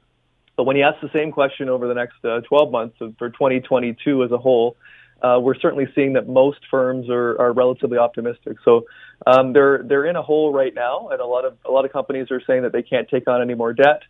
But 0.57 0.65
when 0.65 0.77
you 0.77 0.85
ask 0.85 1.01
the 1.01 1.11
same 1.13 1.33
question 1.33 1.69
over 1.69 1.89
the 1.89 1.95
next 1.95 2.23
uh, 2.25 2.41
12 2.43 2.71
months 2.71 2.97
for 3.19 3.31
2022 3.31 4.23
as 4.23 4.31
a 4.31 4.39
whole, 4.39 4.77
uh, 5.23 5.39
we're 5.41 5.59
certainly 5.59 5.87
seeing 5.95 6.15
that 6.15 6.29
most 6.29 6.61
firms 6.71 7.09
are, 7.11 7.41
are 7.41 7.53
relatively 7.53 7.99
optimistic. 7.99 8.57
So 8.65 8.87
um, 9.27 9.53
they're 9.53 9.83
they're 9.83 10.07
in 10.07 10.17
a 10.17 10.23
hole 10.23 10.53
right 10.53 10.75
now, 10.75 11.09
and 11.11 11.21
a 11.21 11.27
lot 11.27 11.45
of 11.45 11.59
a 11.67 11.71
lot 11.71 11.85
of 11.85 11.93
companies 11.93 12.31
are 12.31 12.43
saying 12.47 12.63
that 12.63 12.73
they 12.73 12.83
can't 12.83 13.09
take 13.09 13.29
on 13.29 13.43
any 13.43 13.55
more 13.55 13.73
debt. 13.73 14.03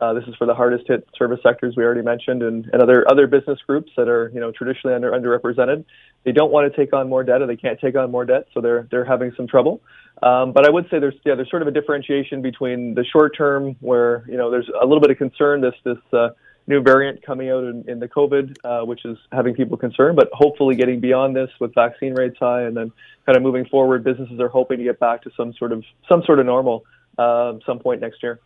Uh, 0.00 0.12
this 0.12 0.22
is 0.28 0.34
for 0.36 0.46
the 0.46 0.54
hardest 0.54 0.84
hit 0.86 1.08
service 1.18 1.40
sectors 1.42 1.74
we 1.76 1.82
already 1.82 2.02
mentioned, 2.02 2.42
and, 2.42 2.68
and 2.72 2.82
other 2.82 3.04
other 3.10 3.26
business 3.26 3.58
groups 3.66 3.90
that 3.96 4.08
are 4.08 4.30
you 4.32 4.40
know 4.40 4.52
traditionally 4.52 4.94
under 4.94 5.10
underrepresented. 5.10 5.84
They 6.24 6.32
don't 6.32 6.52
want 6.52 6.70
to 6.70 6.76
take 6.78 6.92
on 6.92 7.08
more 7.08 7.24
debt, 7.24 7.42
or 7.42 7.46
they 7.46 7.56
can't 7.56 7.80
take 7.80 7.96
on 7.96 8.10
more 8.10 8.24
debt, 8.24 8.46
so 8.54 8.60
they're 8.60 8.86
they're 8.90 9.04
having 9.04 9.32
some 9.36 9.46
trouble. 9.48 9.80
Um, 10.22 10.52
but 10.52 10.66
I 10.66 10.70
would 10.70 10.84
say 10.90 10.98
there's 10.98 11.14
yeah 11.24 11.34
there's 11.34 11.50
sort 11.50 11.62
of 11.62 11.68
a 11.68 11.72
differentiation 11.72 12.42
between 12.42 12.94
the 12.94 13.04
short 13.04 13.36
term 13.36 13.74
where 13.80 14.24
you 14.28 14.36
know 14.36 14.50
there's 14.50 14.68
a 14.68 14.84
little 14.84 15.00
bit 15.00 15.10
of 15.10 15.18
concern 15.18 15.62
this 15.62 15.74
this 15.84 15.98
uh, 16.12 16.28
new 16.68 16.82
variant 16.82 17.24
coming 17.24 17.50
out 17.50 17.64
in, 17.64 17.84
in 17.88 17.98
the 17.98 18.06
COVID, 18.06 18.56
uh, 18.62 18.84
which 18.84 19.04
is 19.04 19.16
having 19.32 19.54
people 19.54 19.76
concerned. 19.76 20.16
But 20.16 20.28
hopefully, 20.32 20.76
getting 20.76 21.00
beyond 21.00 21.34
this 21.34 21.50
with 21.58 21.74
vaccine 21.74 22.14
rates 22.14 22.36
high, 22.38 22.62
and 22.62 22.76
then 22.76 22.92
kind 23.26 23.36
of 23.36 23.42
moving 23.42 23.64
forward, 23.64 24.04
businesses 24.04 24.38
are 24.38 24.48
hoping 24.48 24.78
to 24.78 24.84
get 24.84 25.00
back 25.00 25.22
to 25.22 25.30
some 25.36 25.52
sort 25.54 25.72
of 25.72 25.82
some 26.08 26.22
sort 26.24 26.38
of 26.38 26.46
normal 26.46 26.84
uh, 27.18 27.54
some 27.66 27.78
point 27.78 28.00
next 28.00 28.22
year. 28.22 28.38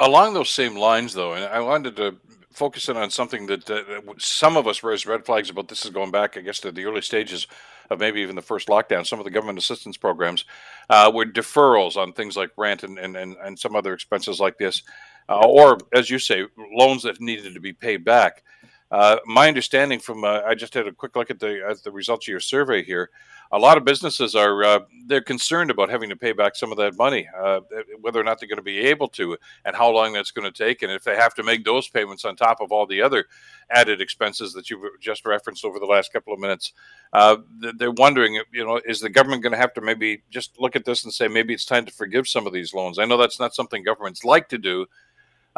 Along 0.00 0.34
those 0.34 0.50
same 0.50 0.76
lines, 0.76 1.14
though, 1.14 1.34
and 1.34 1.44
I 1.44 1.60
wanted 1.60 1.96
to 1.96 2.16
focus 2.52 2.88
in 2.88 2.96
on 2.96 3.10
something 3.10 3.46
that 3.46 3.70
uh, 3.70 3.84
some 4.18 4.56
of 4.56 4.66
us 4.66 4.82
raised 4.82 5.06
red 5.06 5.24
flags 5.24 5.48
about. 5.48 5.68
This 5.68 5.84
is 5.84 5.90
going 5.90 6.10
back, 6.10 6.36
I 6.36 6.40
guess, 6.40 6.58
to 6.60 6.72
the 6.72 6.84
early 6.84 7.02
stages 7.02 7.46
of 7.88 8.00
maybe 8.00 8.20
even 8.20 8.36
the 8.36 8.42
first 8.42 8.68
lockdown. 8.68 9.06
Some 9.06 9.18
of 9.18 9.24
the 9.24 9.30
government 9.30 9.58
assistance 9.58 9.96
programs 9.96 10.44
uh, 10.90 11.10
were 11.14 11.24
deferrals 11.24 11.96
on 11.96 12.12
things 12.12 12.36
like 12.36 12.50
rent 12.56 12.82
and, 12.82 12.98
and, 12.98 13.16
and, 13.16 13.36
and 13.42 13.58
some 13.58 13.76
other 13.76 13.94
expenses 13.94 14.40
like 14.40 14.58
this, 14.58 14.82
uh, 15.28 15.46
or 15.46 15.78
as 15.92 16.10
you 16.10 16.18
say, 16.18 16.46
loans 16.72 17.02
that 17.02 17.20
needed 17.20 17.54
to 17.54 17.60
be 17.60 17.72
paid 17.72 18.04
back. 18.04 18.42
Uh, 18.90 19.18
my 19.26 19.48
understanding 19.48 19.98
from 19.98 20.24
uh, 20.24 20.40
I 20.46 20.54
just 20.54 20.72
had 20.72 20.86
a 20.86 20.92
quick 20.92 21.14
look 21.14 21.30
at 21.30 21.38
the 21.38 21.62
at 21.68 21.82
the 21.82 21.92
results 21.92 22.26
of 22.26 22.32
your 22.32 22.40
survey 22.40 22.82
here. 22.82 23.10
A 23.52 23.58
lot 23.58 23.78
of 23.78 23.84
businesses 23.84 24.34
are 24.34 24.64
uh, 24.64 24.80
they're 25.06 25.22
concerned 25.22 25.70
about 25.70 25.90
having 25.90 26.08
to 26.08 26.16
pay 26.16 26.32
back 26.32 26.54
some 26.56 26.70
of 26.70 26.78
that 26.78 26.96
money, 26.96 27.26
uh, 27.38 27.60
whether 28.00 28.20
or 28.20 28.24
not 28.24 28.40
they're 28.40 28.48
going 28.48 28.56
to 28.56 28.62
be 28.62 28.78
able 28.78 29.08
to, 29.08 29.36
and 29.64 29.76
how 29.76 29.90
long 29.90 30.12
that's 30.12 30.30
going 30.30 30.50
to 30.50 30.64
take, 30.64 30.82
and 30.82 30.92
if 30.92 31.04
they 31.04 31.16
have 31.16 31.34
to 31.34 31.42
make 31.42 31.64
those 31.64 31.88
payments 31.88 32.24
on 32.24 32.34
top 32.36 32.60
of 32.60 32.72
all 32.72 32.86
the 32.86 33.00
other 33.00 33.26
added 33.70 34.00
expenses 34.00 34.52
that 34.54 34.70
you've 34.70 34.82
just 35.00 35.26
referenced 35.26 35.64
over 35.64 35.78
the 35.78 35.86
last 35.86 36.12
couple 36.12 36.32
of 36.32 36.40
minutes. 36.40 36.72
Uh, 37.12 37.36
they're 37.76 37.90
wondering, 37.90 38.40
you 38.52 38.64
know, 38.64 38.80
is 38.86 39.00
the 39.00 39.10
government 39.10 39.42
going 39.42 39.52
to 39.52 39.58
have 39.58 39.74
to 39.74 39.80
maybe 39.80 40.22
just 40.30 40.58
look 40.58 40.76
at 40.76 40.84
this 40.84 41.04
and 41.04 41.12
say 41.12 41.28
maybe 41.28 41.52
it's 41.52 41.66
time 41.66 41.84
to 41.84 41.92
forgive 41.92 42.26
some 42.26 42.46
of 42.46 42.52
these 42.52 42.72
loans? 42.72 42.98
I 42.98 43.04
know 43.04 43.18
that's 43.18 43.40
not 43.40 43.54
something 43.54 43.82
governments 43.82 44.24
like 44.24 44.48
to 44.50 44.58
do, 44.58 44.86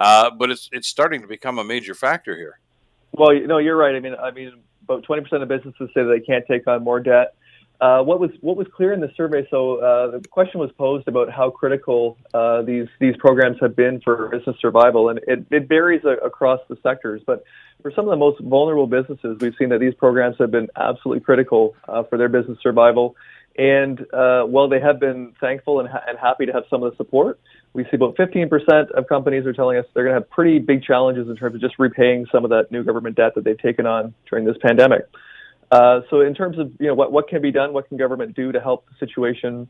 uh, 0.00 0.30
but 0.30 0.50
it's 0.50 0.68
it's 0.72 0.88
starting 0.88 1.20
to 1.20 1.28
become 1.28 1.58
a 1.58 1.64
major 1.64 1.94
factor 1.94 2.34
here. 2.34 2.58
Well, 3.12 3.34
know, 3.46 3.58
you're 3.58 3.76
right. 3.76 3.94
I 3.94 4.00
mean, 4.00 4.14
I 4.14 4.30
mean, 4.30 4.52
about 4.84 5.04
20% 5.04 5.42
of 5.42 5.48
businesses 5.48 5.90
say 5.94 6.02
that 6.02 6.08
they 6.08 6.24
can't 6.24 6.44
take 6.46 6.66
on 6.66 6.82
more 6.82 7.00
debt. 7.00 7.34
Uh, 7.80 8.02
what 8.02 8.20
was 8.20 8.30
what 8.42 8.56
was 8.56 8.66
clear 8.74 8.92
in 8.92 9.00
the 9.00 9.10
survey? 9.16 9.46
So 9.50 9.76
uh, 9.76 10.18
the 10.18 10.28
question 10.28 10.60
was 10.60 10.70
posed 10.72 11.08
about 11.08 11.30
how 11.30 11.48
critical 11.48 12.18
uh, 12.34 12.60
these 12.62 12.88
these 12.98 13.16
programs 13.16 13.56
have 13.60 13.74
been 13.74 14.00
for 14.02 14.28
business 14.28 14.56
survival, 14.60 15.08
and 15.08 15.18
it, 15.26 15.46
it 15.50 15.66
varies 15.66 16.02
across 16.04 16.60
the 16.68 16.76
sectors. 16.82 17.22
But 17.26 17.42
for 17.80 17.90
some 17.90 18.04
of 18.04 18.10
the 18.10 18.18
most 18.18 18.40
vulnerable 18.42 18.86
businesses, 18.86 19.38
we've 19.40 19.54
seen 19.58 19.70
that 19.70 19.80
these 19.80 19.94
programs 19.94 20.36
have 20.38 20.50
been 20.50 20.68
absolutely 20.76 21.20
critical 21.20 21.74
uh, 21.88 22.02
for 22.02 22.18
their 22.18 22.28
business 22.28 22.58
survival. 22.62 23.16
And 23.56 24.00
uh, 24.12 24.44
while 24.44 24.68
they 24.68 24.80
have 24.80 25.00
been 25.00 25.32
thankful 25.40 25.80
and, 25.80 25.88
ha- 25.88 26.04
and 26.06 26.18
happy 26.18 26.46
to 26.46 26.52
have 26.52 26.64
some 26.70 26.82
of 26.82 26.92
the 26.92 26.96
support, 26.96 27.40
we 27.72 27.84
see 27.84 27.94
about 27.94 28.16
15% 28.16 28.90
of 28.90 29.06
companies 29.08 29.46
are 29.46 29.52
telling 29.52 29.78
us 29.78 29.84
they're 29.94 30.04
going 30.04 30.14
to 30.14 30.20
have 30.20 30.30
pretty 30.30 30.58
big 30.58 30.82
challenges 30.82 31.28
in 31.28 31.36
terms 31.36 31.54
of 31.54 31.60
just 31.60 31.78
repaying 31.78 32.26
some 32.32 32.44
of 32.44 32.50
that 32.50 32.70
new 32.70 32.82
government 32.82 33.16
debt 33.16 33.34
that 33.36 33.44
they've 33.44 33.60
taken 33.60 33.86
on 33.86 34.12
during 34.28 34.44
this 34.44 34.56
pandemic. 34.60 35.02
Uh, 35.70 36.00
so, 36.10 36.20
in 36.20 36.34
terms 36.34 36.58
of 36.58 36.72
you 36.80 36.88
know 36.88 36.94
what 36.94 37.12
what 37.12 37.28
can 37.28 37.40
be 37.40 37.52
done, 37.52 37.72
what 37.72 37.88
can 37.88 37.96
government 37.96 38.34
do 38.34 38.50
to 38.50 38.60
help 38.60 38.86
the 38.88 39.06
situation 39.06 39.68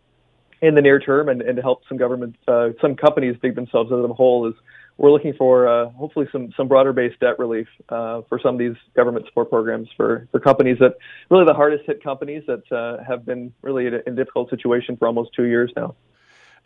in 0.62 0.74
the 0.74 0.80
near 0.80 0.98
term, 0.98 1.28
and, 1.28 1.42
and 1.42 1.56
to 1.56 1.62
help 1.62 1.82
some 1.88 1.98
government, 1.98 2.36
uh, 2.48 2.70
some 2.80 2.96
companies 2.96 3.36
dig 3.42 3.54
themselves 3.54 3.92
out 3.92 3.96
of 3.96 4.08
the 4.08 4.14
hole, 4.14 4.46
is 4.48 4.54
we're 4.96 5.10
looking 5.10 5.34
for 5.34 5.68
uh, 5.68 5.90
hopefully 5.90 6.26
some 6.32 6.52
some 6.56 6.68
broader 6.68 6.94
based 6.94 7.20
debt 7.20 7.38
relief 7.38 7.66
uh, 7.90 8.22
for 8.28 8.40
some 8.42 8.54
of 8.54 8.58
these 8.58 8.76
government 8.96 9.26
support 9.26 9.50
programs 9.50 9.88
for 9.94 10.26
for 10.30 10.40
companies 10.40 10.78
that 10.80 10.94
really 11.30 11.44
the 11.44 11.54
hardest 11.54 11.84
hit 11.86 12.02
companies 12.02 12.42
that 12.46 12.70
uh, 12.72 13.02
have 13.04 13.26
been 13.26 13.52
really 13.60 13.86
in 13.86 13.94
a 13.94 14.10
difficult 14.10 14.48
situation 14.48 14.96
for 14.96 15.06
almost 15.06 15.30
two 15.34 15.44
years 15.44 15.70
now. 15.76 15.94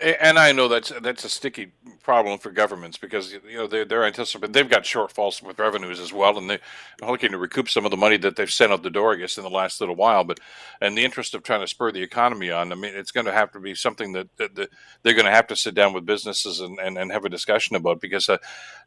And 0.00 0.40
I 0.40 0.50
know 0.50 0.66
that's 0.66 0.92
that's 1.02 1.24
a 1.24 1.28
sticky 1.28 1.70
problem 2.02 2.40
for 2.40 2.50
governments 2.50 2.98
because 2.98 3.32
you 3.32 3.56
know 3.56 3.68
they're, 3.68 3.84
they're 3.84 4.04
anticipating 4.04 4.50
they've 4.50 4.68
got 4.68 4.82
shortfalls 4.82 5.40
with 5.40 5.60
revenues 5.60 6.00
as 6.00 6.12
well, 6.12 6.36
and 6.36 6.50
they're 6.50 6.58
looking 7.00 7.30
to 7.30 7.38
recoup 7.38 7.68
some 7.68 7.84
of 7.84 7.92
the 7.92 7.96
money 7.96 8.16
that 8.16 8.34
they've 8.34 8.50
sent 8.50 8.72
out 8.72 8.82
the 8.82 8.90
door, 8.90 9.12
I 9.12 9.18
guess, 9.18 9.38
in 9.38 9.44
the 9.44 9.50
last 9.50 9.80
little 9.80 9.94
while. 9.94 10.24
But 10.24 10.40
in 10.82 10.96
the 10.96 11.04
interest 11.04 11.32
of 11.34 11.44
trying 11.44 11.60
to 11.60 11.68
spur 11.68 11.92
the 11.92 12.02
economy 12.02 12.50
on, 12.50 12.72
I 12.72 12.74
mean, 12.74 12.92
it's 12.92 13.12
going 13.12 13.26
to 13.26 13.32
have 13.32 13.52
to 13.52 13.60
be 13.60 13.76
something 13.76 14.12
that, 14.14 14.36
that, 14.36 14.56
that 14.56 14.70
they're 15.04 15.14
going 15.14 15.26
to 15.26 15.30
have 15.30 15.46
to 15.46 15.56
sit 15.56 15.76
down 15.76 15.92
with 15.92 16.04
businesses 16.04 16.58
and, 16.58 16.76
and, 16.80 16.98
and 16.98 17.12
have 17.12 17.24
a 17.24 17.28
discussion 17.28 17.76
about 17.76 18.00
because, 18.00 18.28
uh, 18.28 18.38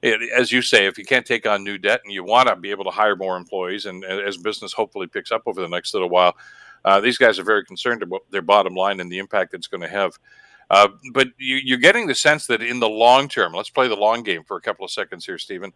it, 0.01 0.29
as 0.37 0.51
you 0.51 0.61
say, 0.61 0.87
if 0.87 0.97
you 0.97 1.05
can't 1.05 1.25
take 1.25 1.47
on 1.47 1.63
new 1.63 1.77
debt 1.77 2.01
and 2.03 2.13
you 2.13 2.25
want 2.25 2.49
to 2.49 2.55
be 2.57 2.71
able 2.71 2.83
to 2.83 2.91
hire 2.91 3.15
more 3.15 3.37
employees, 3.37 3.85
and, 3.85 4.03
and 4.03 4.27
as 4.27 4.35
business 4.35 4.73
hopefully 4.73 5.07
picks 5.07 5.31
up 5.31 5.43
over 5.45 5.61
the 5.61 5.69
next 5.69 5.93
little 5.93 6.09
while, 6.09 6.35
uh, 6.83 6.99
these 6.99 7.17
guys 7.17 7.39
are 7.39 7.43
very 7.43 7.63
concerned 7.63 8.03
about 8.03 8.21
their 8.29 8.41
bottom 8.41 8.75
line 8.75 8.99
and 8.99 9.09
the 9.09 9.19
impact 9.19 9.53
it's 9.53 9.67
going 9.67 9.81
to 9.81 9.87
have. 9.87 10.19
Uh, 10.69 10.89
but 11.13 11.29
you, 11.37 11.75
are 11.75 11.79
getting 11.79 12.07
the 12.07 12.15
sense 12.15 12.47
that 12.47 12.61
in 12.61 12.79
the 12.79 12.89
long 12.89 13.27
term, 13.27 13.53
let's 13.53 13.69
play 13.69 13.87
the 13.87 13.95
long 13.95 14.23
game 14.23 14.43
for 14.43 14.57
a 14.57 14.61
couple 14.61 14.83
of 14.83 14.91
seconds 14.91 15.25
here, 15.25 15.37
Stephen. 15.37 15.71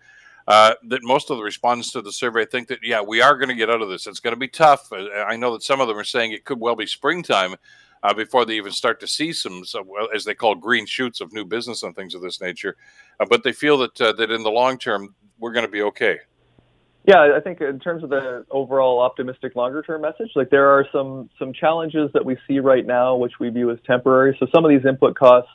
Uh, 0.47 0.73
that 0.87 1.03
most 1.03 1.29
of 1.29 1.37
the 1.37 1.43
respondents 1.43 1.91
to 1.91 2.01
the 2.01 2.11
survey 2.11 2.45
think 2.45 2.67
that 2.67 2.79
yeah, 2.81 2.99
we 2.99 3.21
are 3.21 3.37
going 3.37 3.49
to 3.49 3.55
get 3.55 3.69
out 3.69 3.81
of 3.81 3.89
this. 3.89 4.07
It's 4.07 4.19
going 4.19 4.33
to 4.33 4.39
be 4.39 4.47
tough. 4.47 4.91
Uh, 4.91 5.07
I 5.27 5.35
know 5.35 5.53
that 5.53 5.63
some 5.63 5.79
of 5.79 5.87
them 5.87 5.97
are 5.97 6.03
saying 6.03 6.31
it 6.31 6.45
could 6.45 6.59
well 6.59 6.75
be 6.75 6.87
springtime 6.87 7.55
uh, 8.03 8.13
before 8.13 8.45
they 8.45 8.55
even 8.55 8.71
start 8.71 8.99
to 8.99 9.07
see 9.07 9.31
some, 9.33 9.63
some, 9.63 9.87
as 10.13 10.25
they 10.25 10.33
call 10.33 10.55
green 10.55 10.85
shoots 10.85 11.21
of 11.21 11.31
new 11.31 11.45
business 11.45 11.83
and 11.83 11.95
things 11.95 12.15
of 12.15 12.21
this 12.21 12.41
nature. 12.41 12.75
Uh, 13.19 13.25
but 13.29 13.43
they 13.43 13.51
feel 13.51 13.77
that 13.77 14.01
uh, 14.01 14.11
that 14.13 14.31
in 14.31 14.43
the 14.43 14.51
long 14.51 14.77
term, 14.77 15.13
we're 15.37 15.53
going 15.53 15.65
to 15.65 15.71
be 15.71 15.83
okay. 15.83 16.19
Yeah, 17.07 17.33
I 17.35 17.39
think 17.39 17.61
in 17.61 17.79
terms 17.79 18.03
of 18.03 18.11
the 18.11 18.45
overall 18.51 18.99
optimistic 18.99 19.55
longer 19.55 19.81
term 19.81 20.01
message, 20.01 20.31
like 20.35 20.51
there 20.51 20.69
are 20.69 20.85
some 20.91 21.29
some 21.39 21.51
challenges 21.51 22.11
that 22.13 22.23
we 22.23 22.37
see 22.47 22.59
right 22.59 22.85
now, 22.85 23.15
which 23.15 23.33
we 23.39 23.49
view 23.49 23.71
as 23.71 23.79
temporary. 23.87 24.37
So 24.39 24.45
some 24.53 24.63
of 24.63 24.69
these 24.69 24.85
input 24.85 25.15
costs 25.15 25.49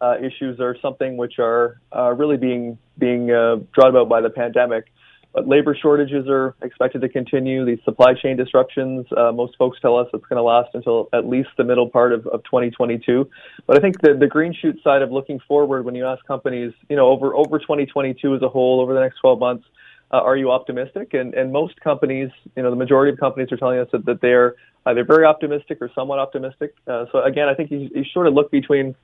uh, 0.00 0.16
issues 0.18 0.58
are 0.60 0.76
something 0.82 1.16
which 1.16 1.38
are 1.38 1.80
uh, 1.94 2.12
really 2.12 2.36
being 2.36 2.78
being 2.98 3.30
uh, 3.30 3.56
brought 3.74 3.90
about 3.90 4.08
by 4.08 4.20
the 4.20 4.30
pandemic. 4.30 4.86
But 5.32 5.46
labor 5.46 5.76
shortages 5.80 6.26
are 6.26 6.56
expected 6.62 7.02
to 7.02 7.08
continue. 7.08 7.64
These 7.64 7.84
supply 7.84 8.14
chain 8.14 8.36
disruptions, 8.36 9.06
uh, 9.16 9.30
most 9.30 9.56
folks 9.56 9.78
tell 9.80 9.96
us 9.96 10.08
it's 10.14 10.24
going 10.24 10.38
to 10.38 10.42
last 10.42 10.70
until 10.74 11.08
at 11.12 11.26
least 11.26 11.50
the 11.58 11.64
middle 11.64 11.88
part 11.88 12.12
of, 12.12 12.26
of 12.28 12.42
2022. 12.44 13.28
But 13.66 13.76
I 13.76 13.80
think 13.80 14.00
the, 14.00 14.14
the 14.14 14.26
green 14.26 14.54
shoot 14.54 14.80
side 14.82 15.02
of 15.02 15.12
looking 15.12 15.38
forward, 15.46 15.84
when 15.84 15.94
you 15.94 16.06
ask 16.06 16.24
companies, 16.24 16.72
you 16.88 16.96
know, 16.96 17.08
over 17.08 17.34
over 17.34 17.58
2022 17.58 18.36
as 18.36 18.42
a 18.42 18.48
whole, 18.48 18.80
over 18.80 18.94
the 18.94 19.00
next 19.00 19.18
12 19.18 19.38
months, 19.38 19.66
uh, 20.10 20.16
are 20.16 20.36
you 20.36 20.50
optimistic? 20.50 21.14
And, 21.14 21.34
and 21.34 21.52
most 21.52 21.80
companies, 21.80 22.30
you 22.56 22.62
know, 22.62 22.70
the 22.70 22.76
majority 22.76 23.12
of 23.12 23.20
companies 23.20 23.52
are 23.52 23.56
telling 23.56 23.78
us 23.78 23.88
that, 23.92 24.06
that 24.06 24.20
they're 24.20 24.54
either 24.86 25.04
very 25.04 25.24
optimistic 25.24 25.78
or 25.80 25.90
somewhat 25.94 26.18
optimistic. 26.18 26.74
Uh, 26.86 27.06
so 27.12 27.22
again, 27.22 27.48
I 27.48 27.54
think 27.54 27.70
you, 27.70 27.90
you 27.94 28.04
sort 28.12 28.26
of 28.26 28.34
look 28.34 28.50
between 28.50 28.94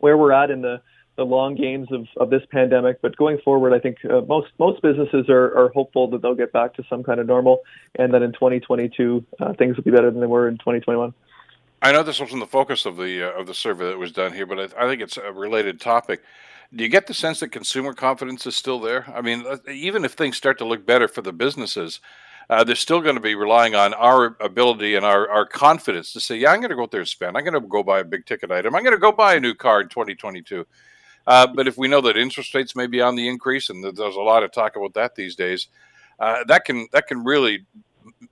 where 0.00 0.16
we're 0.16 0.32
at 0.32 0.50
in 0.50 0.62
the, 0.62 0.80
the 1.16 1.24
long 1.24 1.54
games 1.54 1.88
of, 1.90 2.06
of 2.16 2.30
this 2.30 2.42
pandemic. 2.50 3.02
But 3.02 3.16
going 3.16 3.38
forward, 3.44 3.74
I 3.74 3.78
think 3.78 3.98
uh, 4.04 4.20
most 4.22 4.48
most 4.58 4.82
businesses 4.82 5.28
are, 5.28 5.56
are 5.56 5.68
hopeful 5.70 6.08
that 6.10 6.22
they'll 6.22 6.34
get 6.34 6.52
back 6.52 6.74
to 6.74 6.84
some 6.88 7.02
kind 7.02 7.20
of 7.20 7.26
normal, 7.26 7.62
and 7.96 8.12
that 8.14 8.22
in 8.22 8.32
2022 8.32 9.24
uh, 9.40 9.52
things 9.54 9.76
will 9.76 9.84
be 9.84 9.90
better 9.90 10.10
than 10.10 10.20
they 10.20 10.26
were 10.26 10.48
in 10.48 10.54
2021. 10.58 11.12
I 11.82 11.92
know 11.92 12.02
this 12.02 12.20
wasn't 12.20 12.40
the 12.40 12.46
focus 12.46 12.86
of 12.86 12.96
the 12.96 13.22
uh, 13.22 13.40
of 13.40 13.46
the 13.46 13.54
survey 13.54 13.86
that 13.86 13.98
was 13.98 14.12
done 14.12 14.32
here, 14.32 14.46
but 14.46 14.58
I, 14.58 14.84
I 14.84 14.88
think 14.88 15.02
it's 15.02 15.16
a 15.16 15.32
related 15.32 15.80
topic. 15.80 16.22
Do 16.74 16.82
you 16.82 16.90
get 16.90 17.06
the 17.06 17.14
sense 17.14 17.40
that 17.40 17.48
consumer 17.48 17.92
confidence 17.92 18.46
is 18.46 18.56
still 18.56 18.80
there? 18.80 19.06
I 19.14 19.20
mean, 19.20 19.44
uh, 19.46 19.58
even 19.70 20.04
if 20.04 20.12
things 20.12 20.36
start 20.36 20.58
to 20.58 20.64
look 20.64 20.84
better 20.84 21.06
for 21.08 21.22
the 21.22 21.32
businesses, 21.32 22.00
uh, 22.48 22.64
they're 22.64 22.74
still 22.74 23.00
going 23.00 23.14
to 23.14 23.20
be 23.20 23.34
relying 23.34 23.74
on 23.74 23.94
our 23.94 24.36
ability 24.40 24.94
and 24.94 25.04
our, 25.04 25.28
our 25.28 25.46
confidence 25.46 26.12
to 26.12 26.20
say, 26.20 26.36
yeah, 26.36 26.50
I'm 26.50 26.60
going 26.60 26.70
to 26.70 26.76
go 26.76 26.82
out 26.82 26.90
there 26.90 27.00
and 27.00 27.08
spend. 27.08 27.36
I'm 27.36 27.44
going 27.44 27.60
to 27.60 27.66
go 27.66 27.82
buy 27.82 28.00
a 28.00 28.04
big 28.04 28.26
ticket 28.26 28.50
item. 28.50 28.74
I'm 28.74 28.82
going 28.82 28.94
to 28.94 29.00
go 29.00 29.12
buy 29.12 29.34
a 29.34 29.40
new 29.40 29.54
car 29.54 29.80
in 29.80 29.88
2022. 29.88 30.66
Uh, 31.26 31.46
but 31.46 31.66
if 31.66 31.76
we 31.76 31.88
know 31.88 32.00
that 32.00 32.16
interest 32.16 32.54
rates 32.54 32.76
may 32.76 32.86
be 32.86 33.00
on 33.00 33.16
the 33.16 33.28
increase, 33.28 33.68
and 33.68 33.82
there's 33.82 34.16
a 34.16 34.20
lot 34.20 34.44
of 34.44 34.52
talk 34.52 34.76
about 34.76 34.94
that 34.94 35.16
these 35.16 35.34
days, 35.34 35.68
uh, 36.20 36.44
that 36.44 36.64
can 36.64 36.86
that 36.92 37.08
can 37.08 37.24
really, 37.24 37.66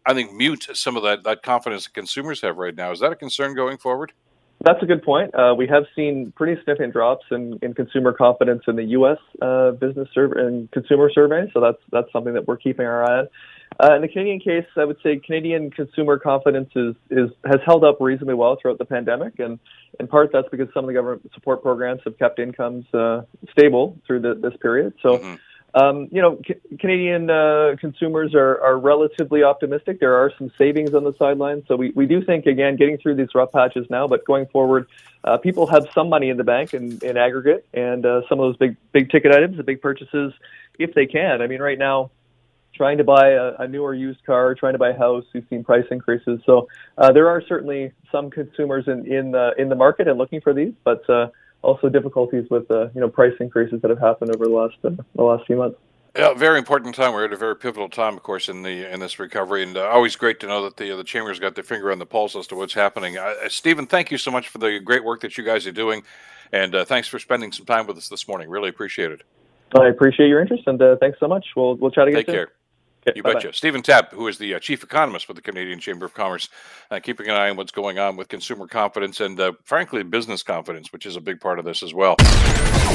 I 0.06 0.14
think, 0.14 0.32
mute 0.32 0.68
some 0.74 0.96
of 0.96 1.02
that 1.02 1.24
that 1.24 1.42
confidence 1.42 1.84
that 1.84 1.94
consumers 1.94 2.40
have 2.42 2.56
right 2.56 2.74
now. 2.74 2.92
Is 2.92 3.00
that 3.00 3.12
a 3.12 3.16
concern 3.16 3.54
going 3.54 3.78
forward? 3.78 4.12
That's 4.64 4.82
a 4.82 4.86
good 4.86 5.02
point. 5.02 5.34
Uh, 5.34 5.54
we 5.56 5.66
have 5.66 5.84
seen 5.94 6.32
pretty 6.34 6.58
significant 6.60 6.94
drops 6.94 7.26
in, 7.30 7.58
in 7.60 7.74
consumer 7.74 8.14
confidence 8.14 8.62
in 8.66 8.76
the 8.76 8.84
U.S. 8.84 9.18
Uh, 9.42 9.72
business 9.72 10.08
survey 10.14 10.40
and 10.40 10.70
consumer 10.70 11.10
survey, 11.12 11.50
so 11.52 11.60
that's 11.60 11.78
that's 11.92 12.10
something 12.12 12.32
that 12.32 12.48
we're 12.48 12.56
keeping 12.56 12.86
our 12.86 13.04
eye 13.04 13.18
on. 13.18 13.28
Uh, 13.82 13.96
in 13.96 14.02
the 14.02 14.08
Canadian 14.08 14.40
case, 14.40 14.64
I 14.76 14.84
would 14.86 14.96
say 15.02 15.18
Canadian 15.18 15.70
consumer 15.70 16.18
confidence 16.18 16.70
is, 16.76 16.94
is 17.10 17.30
has 17.44 17.60
held 17.66 17.84
up 17.84 17.98
reasonably 18.00 18.34
well 18.34 18.56
throughout 18.60 18.78
the 18.78 18.86
pandemic, 18.86 19.38
and 19.38 19.58
in 20.00 20.06
part 20.06 20.30
that's 20.32 20.48
because 20.50 20.68
some 20.72 20.84
of 20.84 20.88
the 20.88 20.94
government 20.94 21.30
support 21.34 21.62
programs 21.62 22.00
have 22.04 22.18
kept 22.18 22.38
incomes 22.38 22.86
uh, 22.94 23.20
stable 23.50 23.98
through 24.06 24.20
the, 24.20 24.34
this 24.34 24.56
period. 24.62 24.94
So. 25.02 25.18
Mm-hmm 25.18 25.34
um, 25.74 26.08
you 26.12 26.22
know, 26.22 26.40
C- 26.46 26.76
Canadian 26.78 27.28
uh, 27.28 27.74
consumers 27.80 28.34
are, 28.34 28.60
are 28.60 28.78
relatively 28.78 29.42
optimistic. 29.42 29.98
There 29.98 30.14
are 30.14 30.32
some 30.38 30.52
savings 30.56 30.94
on 30.94 31.02
the 31.04 31.12
sidelines. 31.14 31.64
So 31.66 31.74
we, 31.76 31.90
we 31.90 32.06
do 32.06 32.24
think, 32.24 32.46
again, 32.46 32.76
getting 32.76 32.96
through 32.98 33.16
these 33.16 33.34
rough 33.34 33.52
patches 33.52 33.86
now, 33.90 34.06
but 34.06 34.24
going 34.24 34.46
forward, 34.46 34.86
uh, 35.24 35.38
people 35.38 35.66
have 35.66 35.88
some 35.92 36.08
money 36.08 36.28
in 36.30 36.36
the 36.36 36.44
bank 36.44 36.74
in, 36.74 36.98
in 37.02 37.16
aggregate 37.16 37.66
and 37.74 38.06
uh, 38.06 38.22
some 38.28 38.38
of 38.38 38.46
those 38.46 38.56
big, 38.56 38.76
big 38.92 39.10
ticket 39.10 39.32
items, 39.32 39.56
the 39.56 39.64
big 39.64 39.80
purchases, 39.82 40.32
if 40.78 40.94
they 40.94 41.06
can. 41.06 41.42
I 41.42 41.48
mean, 41.48 41.60
right 41.60 41.78
now, 41.78 42.10
trying 42.74 42.98
to 42.98 43.04
buy 43.04 43.30
a, 43.30 43.54
a 43.60 43.68
newer 43.68 43.94
used 43.94 44.24
car, 44.24 44.54
trying 44.54 44.74
to 44.74 44.78
buy 44.78 44.90
a 44.90 44.98
house, 44.98 45.24
we've 45.32 45.46
seen 45.48 45.64
price 45.64 45.86
increases. 45.90 46.40
So 46.44 46.68
uh, 46.98 47.12
there 47.12 47.28
are 47.28 47.40
certainly 47.40 47.92
some 48.12 48.30
consumers 48.30 48.86
in, 48.86 49.06
in, 49.12 49.30
the, 49.30 49.52
in 49.58 49.68
the 49.68 49.76
market 49.76 50.08
and 50.08 50.18
looking 50.18 50.40
for 50.40 50.52
these, 50.52 50.74
but 50.84 51.08
uh, 51.08 51.28
also 51.64 51.88
difficulties 51.88 52.48
with 52.50 52.70
uh, 52.70 52.88
you 52.94 53.00
know 53.00 53.08
price 53.08 53.34
increases 53.40 53.80
that 53.82 53.90
have 53.90 53.98
happened 53.98 54.34
over 54.34 54.44
the 54.44 54.52
last 54.52 54.76
uh, 54.84 54.90
the 55.14 55.22
last 55.22 55.46
few 55.46 55.56
months. 55.56 55.78
Yeah, 56.16 56.32
very 56.34 56.58
important 56.58 56.94
time. 56.94 57.12
We're 57.12 57.24
at 57.24 57.32
a 57.32 57.36
very 57.36 57.56
pivotal 57.56 57.88
time, 57.88 58.14
of 58.14 58.22
course, 58.22 58.48
in 58.48 58.62
the 58.62 58.92
in 58.92 59.00
this 59.00 59.18
recovery, 59.18 59.64
and 59.64 59.76
uh, 59.76 59.88
always 59.88 60.14
great 60.14 60.38
to 60.40 60.46
know 60.46 60.62
that 60.62 60.76
the 60.76 60.94
the 60.94 61.02
chamber's 61.02 61.40
got 61.40 61.56
their 61.56 61.64
finger 61.64 61.90
on 61.90 61.98
the 61.98 62.06
pulse 62.06 62.36
as 62.36 62.46
to 62.48 62.54
what's 62.54 62.74
happening. 62.74 63.18
Uh, 63.18 63.34
uh 63.44 63.48
Stephen, 63.48 63.86
thank 63.86 64.12
you 64.12 64.18
so 64.18 64.30
much 64.30 64.48
for 64.48 64.58
the 64.58 64.78
great 64.78 65.02
work 65.02 65.20
that 65.22 65.36
you 65.36 65.42
guys 65.42 65.66
are 65.66 65.72
doing, 65.72 66.04
and 66.52 66.74
uh, 66.74 66.84
thanks 66.84 67.08
for 67.08 67.18
spending 67.18 67.50
some 67.50 67.66
time 67.66 67.86
with 67.86 67.96
us 67.96 68.08
this 68.08 68.28
morning. 68.28 68.48
Really 68.48 68.68
appreciate 68.68 69.10
it. 69.10 69.22
I 69.76 69.88
appreciate 69.88 70.28
your 70.28 70.40
interest, 70.40 70.62
and 70.66 70.80
uh, 70.80 70.96
thanks 71.00 71.18
so 71.18 71.26
much. 71.26 71.46
We'll 71.56 71.74
we'll 71.76 71.90
chat 71.90 72.06
again. 72.06 72.20
Take 72.20 72.26
soon. 72.26 72.34
care. 72.34 72.63
Okay, 73.06 73.16
you 73.16 73.22
bye-bye. 73.22 73.34
betcha. 73.34 73.52
Stephen 73.52 73.82
Tapp, 73.82 74.12
who 74.12 74.28
is 74.28 74.38
the 74.38 74.54
uh, 74.54 74.58
chief 74.58 74.82
economist 74.82 75.26
for 75.26 75.34
the 75.34 75.42
Canadian 75.42 75.78
Chamber 75.78 76.06
of 76.06 76.14
Commerce, 76.14 76.48
uh, 76.90 77.00
keeping 77.00 77.28
an 77.28 77.34
eye 77.34 77.50
on 77.50 77.56
what's 77.56 77.72
going 77.72 77.98
on 77.98 78.16
with 78.16 78.28
consumer 78.28 78.66
confidence 78.66 79.20
and, 79.20 79.38
uh, 79.38 79.52
frankly, 79.62 80.02
business 80.02 80.42
confidence, 80.42 80.90
which 80.90 81.04
is 81.04 81.16
a 81.16 81.20
big 81.20 81.38
part 81.38 81.58
of 81.58 81.66
this 81.66 81.82
as 81.82 81.92
well. 81.92 82.16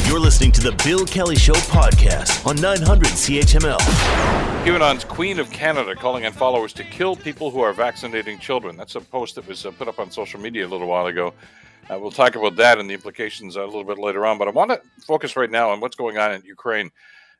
You're 0.07 0.19
listening 0.19 0.51
to 0.53 0.61
the 0.61 0.71
Bill 0.83 1.05
Kelly 1.05 1.35
Show 1.35 1.53
podcast 1.53 2.43
on 2.47 2.55
900 2.55 3.09
CHML. 3.09 3.77
QAnon's 4.65 5.03
Queen 5.03 5.39
of 5.39 5.51
Canada 5.51 5.93
calling 5.95 6.25
on 6.25 6.31
followers 6.31 6.73
to 6.73 6.83
kill 6.83 7.15
people 7.15 7.51
who 7.51 7.61
are 7.61 7.73
vaccinating 7.73 8.39
children. 8.39 8.75
That's 8.75 8.95
a 8.95 9.01
post 9.01 9.35
that 9.35 9.47
was 9.47 9.65
uh, 9.65 9.71
put 9.71 9.87
up 9.87 9.99
on 9.99 10.09
social 10.09 10.39
media 10.39 10.65
a 10.65 10.69
little 10.69 10.87
while 10.87 11.05
ago. 11.05 11.33
Uh, 11.87 11.99
we'll 11.99 12.11
talk 12.11 12.35
about 12.35 12.55
that 12.55 12.79
and 12.79 12.89
the 12.89 12.93
implications 12.95 13.55
a 13.57 13.63
little 13.63 13.83
bit 13.83 13.99
later 13.99 14.25
on, 14.25 14.39
but 14.39 14.47
I 14.47 14.51
want 14.51 14.71
to 14.71 14.81
focus 15.05 15.35
right 15.35 15.49
now 15.49 15.69
on 15.69 15.79
what's 15.79 15.95
going 15.95 16.17
on 16.17 16.33
in 16.33 16.43
Ukraine. 16.43 16.89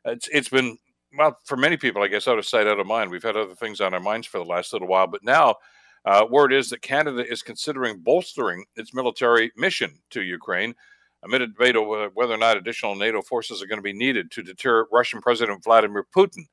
It's, 0.04 0.28
it's 0.28 0.48
been 0.48 0.78
well, 1.16 1.36
for 1.44 1.56
many 1.56 1.76
people, 1.76 2.02
I 2.02 2.08
guess 2.08 2.28
out 2.28 2.38
of 2.38 2.46
sight, 2.46 2.66
out 2.66 2.80
of 2.80 2.86
mind. 2.86 3.10
We've 3.10 3.22
had 3.22 3.36
other 3.36 3.54
things 3.54 3.80
on 3.80 3.94
our 3.94 4.00
minds 4.00 4.26
for 4.26 4.38
the 4.38 4.44
last 4.44 4.72
little 4.72 4.88
while, 4.88 5.06
but 5.06 5.24
now 5.24 5.56
uh, 6.04 6.24
word 6.30 6.52
is 6.52 6.70
that 6.70 6.82
Canada 6.82 7.24
is 7.30 7.42
considering 7.42 7.98
bolstering 7.98 8.64
its 8.76 8.94
military 8.94 9.52
mission 9.56 9.98
to 10.10 10.22
Ukraine 10.22 10.74
amid 11.22 11.42
a 11.42 11.46
debate 11.46 11.76
over 11.76 12.08
whether 12.14 12.34
or 12.34 12.38
not 12.38 12.56
additional 12.56 12.94
NATO 12.94 13.20
forces 13.22 13.62
are 13.62 13.66
going 13.66 13.78
to 13.78 13.82
be 13.82 13.92
needed 13.92 14.30
to 14.30 14.42
deter 14.42 14.86
Russian 14.90 15.20
President 15.20 15.62
Vladimir 15.62 16.06
Putin 16.14 16.46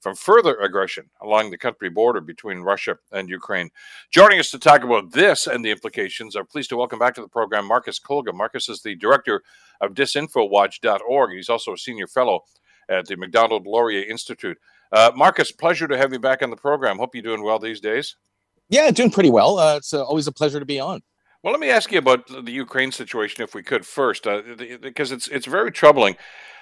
from 0.00 0.14
further 0.14 0.56
aggression 0.56 1.10
along 1.20 1.50
the 1.50 1.58
country 1.58 1.88
border 1.88 2.20
between 2.20 2.60
Russia 2.60 2.96
and 3.12 3.28
Ukraine. 3.28 3.70
Joining 4.10 4.38
us 4.38 4.50
to 4.50 4.58
talk 4.58 4.82
about 4.82 5.12
this 5.12 5.46
and 5.46 5.64
the 5.64 5.70
implications, 5.70 6.36
I'm 6.36 6.46
pleased 6.46 6.70
to 6.70 6.76
welcome 6.76 6.98
back 6.98 7.14
to 7.14 7.20
the 7.20 7.28
program 7.28 7.66
Marcus 7.66 8.00
Kolga. 8.00 8.34
Marcus 8.34 8.68
is 8.68 8.82
the 8.82 8.94
director 8.94 9.42
of 9.80 9.92
disinfowatch.org. 9.92 11.32
He's 11.32 11.50
also 11.50 11.74
a 11.74 11.78
senior 11.78 12.06
fellow 12.06 12.44
at 12.88 13.06
the 13.06 13.16
Macdonald 13.16 13.66
Laurier 13.66 14.04
Institute. 14.08 14.58
Uh, 14.92 15.12
Marcus, 15.14 15.52
pleasure 15.52 15.86
to 15.86 15.96
have 15.96 16.12
you 16.12 16.18
back 16.18 16.42
on 16.42 16.50
the 16.50 16.56
program. 16.56 16.98
Hope 16.98 17.14
you're 17.14 17.22
doing 17.22 17.42
well 17.42 17.58
these 17.58 17.80
days. 17.80 18.16
Yeah, 18.68 18.90
doing 18.90 19.10
pretty 19.10 19.30
well. 19.30 19.58
Uh, 19.58 19.76
it's 19.76 19.92
uh, 19.92 20.04
always 20.04 20.26
a 20.26 20.32
pleasure 20.32 20.60
to 20.60 20.66
be 20.66 20.80
on. 20.80 21.02
Well, 21.42 21.52
let 21.52 21.60
me 21.60 21.70
ask 21.70 21.90
you 21.90 21.98
about 21.98 22.26
the 22.44 22.52
Ukraine 22.52 22.92
situation, 22.92 23.42
if 23.42 23.54
we 23.54 23.62
could 23.62 23.86
first, 23.86 24.26
uh, 24.26 24.42
because 24.80 25.10
it's 25.10 25.26
it's 25.28 25.46
very 25.46 25.72
troubling. 25.72 26.16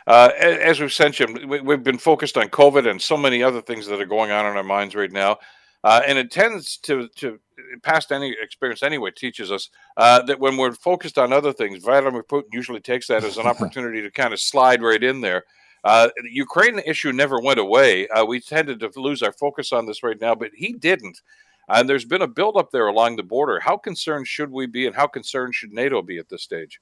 Uh, 0.07 0.31
as 0.39 0.81
we've 0.81 0.97
mentioned, 0.99 1.45
we, 1.51 1.59
have 1.69 1.83
been 1.83 1.99
focused 1.99 2.39
on 2.39 2.49
COVID 2.49 2.89
and 2.89 3.03
so 3.03 3.17
many 3.17 3.43
other 3.43 3.61
things 3.61 3.87
that 3.87 4.01
are 4.01 4.07
going 4.07 4.31
on 4.31 4.47
in 4.47 4.57
our 4.57 4.63
minds 4.63 4.95
right 4.95 5.13
now, 5.13 5.37
uh, 5.83 6.01
and 6.07 6.17
it 6.17 6.31
tends 6.31 6.77
to 6.79 7.09
to 7.17 7.41
past 7.83 8.13
any 8.13 8.37
experience 8.41 8.83
anyway 8.83 9.11
teaches 9.11 9.51
us 9.51 9.69
uh, 9.97 10.23
that 10.23 10.39
when 10.39 10.57
we're 10.57 10.73
focused 10.73 11.19
on 11.19 11.33
other 11.33 11.53
things, 11.53 11.83
Vladimir 11.83 12.23
Putin 12.23 12.45
usually 12.53 12.81
takes 12.81 13.09
that 13.09 13.25
as 13.25 13.37
an 13.37 13.47
opportunity 13.53 14.01
to 14.01 14.11
kind 14.11 14.33
of 14.33 14.41
slide 14.41 14.81
right 14.81 15.03
in 15.03 15.21
there 15.21 15.45
uh, 15.89 16.09
the 16.23 16.31
Ukraine 16.31 16.81
issue 16.81 17.13
never 17.13 17.41
went 17.41 17.59
away. 17.59 18.07
Uh, 18.09 18.25
we 18.25 18.41
tended 18.41 18.79
to 18.81 18.91
lose 18.97 19.23
our 19.23 19.33
focus 19.33 19.73
on 19.73 19.87
this 19.87 20.03
right 20.03 20.21
now, 20.21 20.35
but 20.35 20.51
he 20.55 20.75
didn't. 20.75 21.21
And 21.69 21.89
there's 21.89 22.05
been 22.05 22.23
a 22.23 22.27
buildup 22.27 22.71
there 22.71 22.89
along 22.89 23.17
the 23.17 23.23
border. 23.23 23.59
How 23.59 23.77
concerned 23.79 24.27
should 24.27 24.51
we 24.51 24.67
be, 24.67 24.87
and 24.87 24.95
how 24.95 25.07
concerned 25.07 25.55
should 25.55 25.73
NATO 25.73 26.03
be 26.03 26.19
at 26.19 26.29
this 26.29 26.43
stage? 26.43 26.81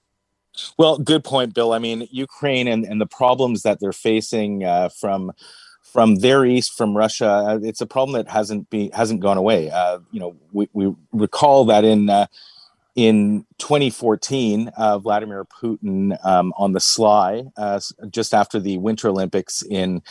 Well, 0.77 0.99
good 0.99 1.23
point, 1.23 1.55
Bill. 1.55 1.73
I 1.73 1.79
mean, 1.79 2.09
Ukraine 2.11 2.67
and, 2.67 2.85
and 2.85 3.01
the 3.01 3.07
problems 3.07 3.63
that 3.63 3.79
they're 3.79 3.93
facing 3.93 4.65
uh, 4.65 4.89
from 4.89 5.33
from 5.83 6.17
their 6.17 6.45
east, 6.45 6.77
from 6.77 6.97
Russia, 6.97 7.29
uh, 7.29 7.59
it's 7.63 7.81
a 7.81 7.87
problem 7.87 8.15
that 8.15 8.29
hasn't 8.29 8.69
be 8.71 8.91
hasn't 8.93 9.21
gone 9.21 9.39
away. 9.39 9.71
Uh, 9.71 10.01
you 10.11 10.19
know, 10.19 10.35
we, 10.53 10.69
we 10.73 10.93
recall 11.13 11.65
that 11.67 11.85
in 11.85 12.11
uh, 12.11 12.27
in 12.97 13.45
2014, 13.59 14.69
uh, 14.77 14.99
Vladimir 14.99 15.45
Putin, 15.45 16.17
um, 16.25 16.53
on 16.57 16.73
the 16.73 16.81
sly, 16.81 17.45
uh, 17.59 17.79
just 18.11 18.35
after 18.35 18.59
the 18.59 18.79
Winter 18.79 19.09
Olympics 19.09 19.63
in 19.63 20.03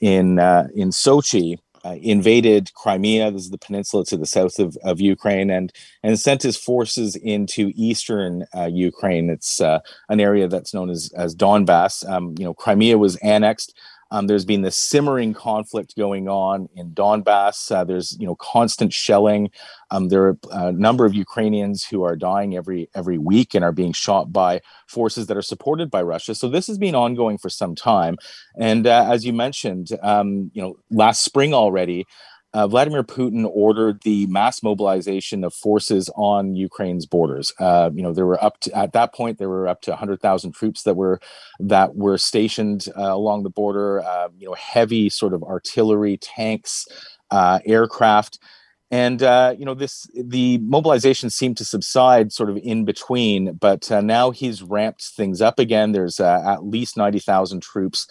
in 0.00 0.38
uh, 0.38 0.68
in 0.74 0.90
Sochi, 0.90 1.58
uh, 1.84 1.96
invaded 2.02 2.72
Crimea. 2.74 3.30
This 3.30 3.44
is 3.44 3.50
the 3.50 3.58
peninsula 3.58 4.04
to 4.06 4.18
the 4.18 4.26
south 4.26 4.58
of, 4.58 4.76
of 4.84 5.00
Ukraine, 5.00 5.50
and 5.50 5.72
and 6.02 6.20
sent 6.20 6.42
his 6.42 6.56
forces 6.58 7.16
into 7.16 7.72
eastern 7.74 8.44
uh, 8.54 8.66
Ukraine. 8.66 9.30
It's 9.30 9.62
uh, 9.62 9.80
an 10.10 10.20
area 10.20 10.46
that's 10.46 10.74
known 10.74 10.90
as 10.90 11.10
as 11.16 11.34
Donbass. 11.34 12.08
Um, 12.08 12.34
you 12.38 12.44
know, 12.44 12.54
Crimea 12.54 12.98
was 12.98 13.16
annexed 13.16 13.74
um, 14.10 14.26
there's 14.26 14.44
been 14.44 14.62
this 14.62 14.76
simmering 14.76 15.34
conflict 15.34 15.96
going 15.96 16.28
on 16.28 16.68
in 16.74 16.90
Donbass. 16.90 17.70
Uh, 17.70 17.84
there's 17.84 18.16
you 18.18 18.26
know 18.26 18.36
constant 18.36 18.92
shelling. 18.92 19.50
Um, 19.90 20.08
there 20.08 20.24
are 20.24 20.38
a 20.52 20.72
number 20.72 21.04
of 21.04 21.14
Ukrainians 21.14 21.84
who 21.84 22.02
are 22.02 22.16
dying 22.16 22.56
every 22.56 22.88
every 22.94 23.18
week 23.18 23.54
and 23.54 23.64
are 23.64 23.72
being 23.72 23.92
shot 23.92 24.32
by 24.32 24.60
forces 24.86 25.26
that 25.26 25.36
are 25.36 25.42
supported 25.42 25.90
by 25.90 26.02
Russia. 26.02 26.34
So 26.34 26.48
this 26.48 26.66
has 26.66 26.78
been 26.78 26.94
ongoing 26.94 27.38
for 27.38 27.50
some 27.50 27.74
time. 27.74 28.16
And 28.58 28.86
uh, 28.86 29.06
as 29.10 29.24
you 29.24 29.32
mentioned, 29.32 29.88
um, 30.02 30.50
you 30.54 30.62
know 30.62 30.76
last 30.90 31.24
spring 31.24 31.54
already 31.54 32.06
uh, 32.54 32.68
Vladimir 32.68 33.02
Putin 33.02 33.50
ordered 33.52 34.00
the 34.02 34.28
mass 34.28 34.62
mobilization 34.62 35.42
of 35.42 35.52
forces 35.52 36.08
on 36.14 36.54
Ukraine's 36.54 37.04
borders. 37.04 37.52
Uh, 37.58 37.90
you 37.92 38.00
know, 38.00 38.12
there 38.12 38.26
were 38.26 38.42
up 38.42 38.60
to 38.60 38.78
at 38.78 38.92
that 38.92 39.12
point 39.12 39.38
there 39.38 39.48
were 39.48 39.66
up 39.66 39.80
to 39.82 39.90
100,000 39.90 40.52
troops 40.52 40.84
that 40.84 40.94
were 40.94 41.20
that 41.58 41.96
were 41.96 42.16
stationed 42.16 42.86
uh, 42.96 43.12
along 43.12 43.42
the 43.42 43.50
border. 43.50 44.02
Uh, 44.02 44.28
you 44.38 44.46
know, 44.46 44.54
heavy 44.54 45.10
sort 45.10 45.34
of 45.34 45.42
artillery, 45.42 46.16
tanks, 46.16 46.86
uh, 47.32 47.58
aircraft. 47.66 48.38
And 48.88 49.24
uh, 49.24 49.56
you 49.58 49.64
know 49.64 49.74
this, 49.74 50.06
the 50.14 50.58
mobilization 50.58 51.30
seemed 51.30 51.56
to 51.56 51.64
subside 51.64 52.30
sort 52.30 52.50
of 52.50 52.58
in 52.58 52.84
between, 52.84 53.54
but 53.54 53.90
now 53.90 54.30
he's 54.30 54.62
ramped 54.62 55.02
things 55.02 55.40
up 55.40 55.58
again. 55.58 55.90
There's 55.90 56.20
at 56.20 56.64
least 56.64 56.96
ninety 56.96 57.18
thousand 57.18 57.62
troops 57.62 58.06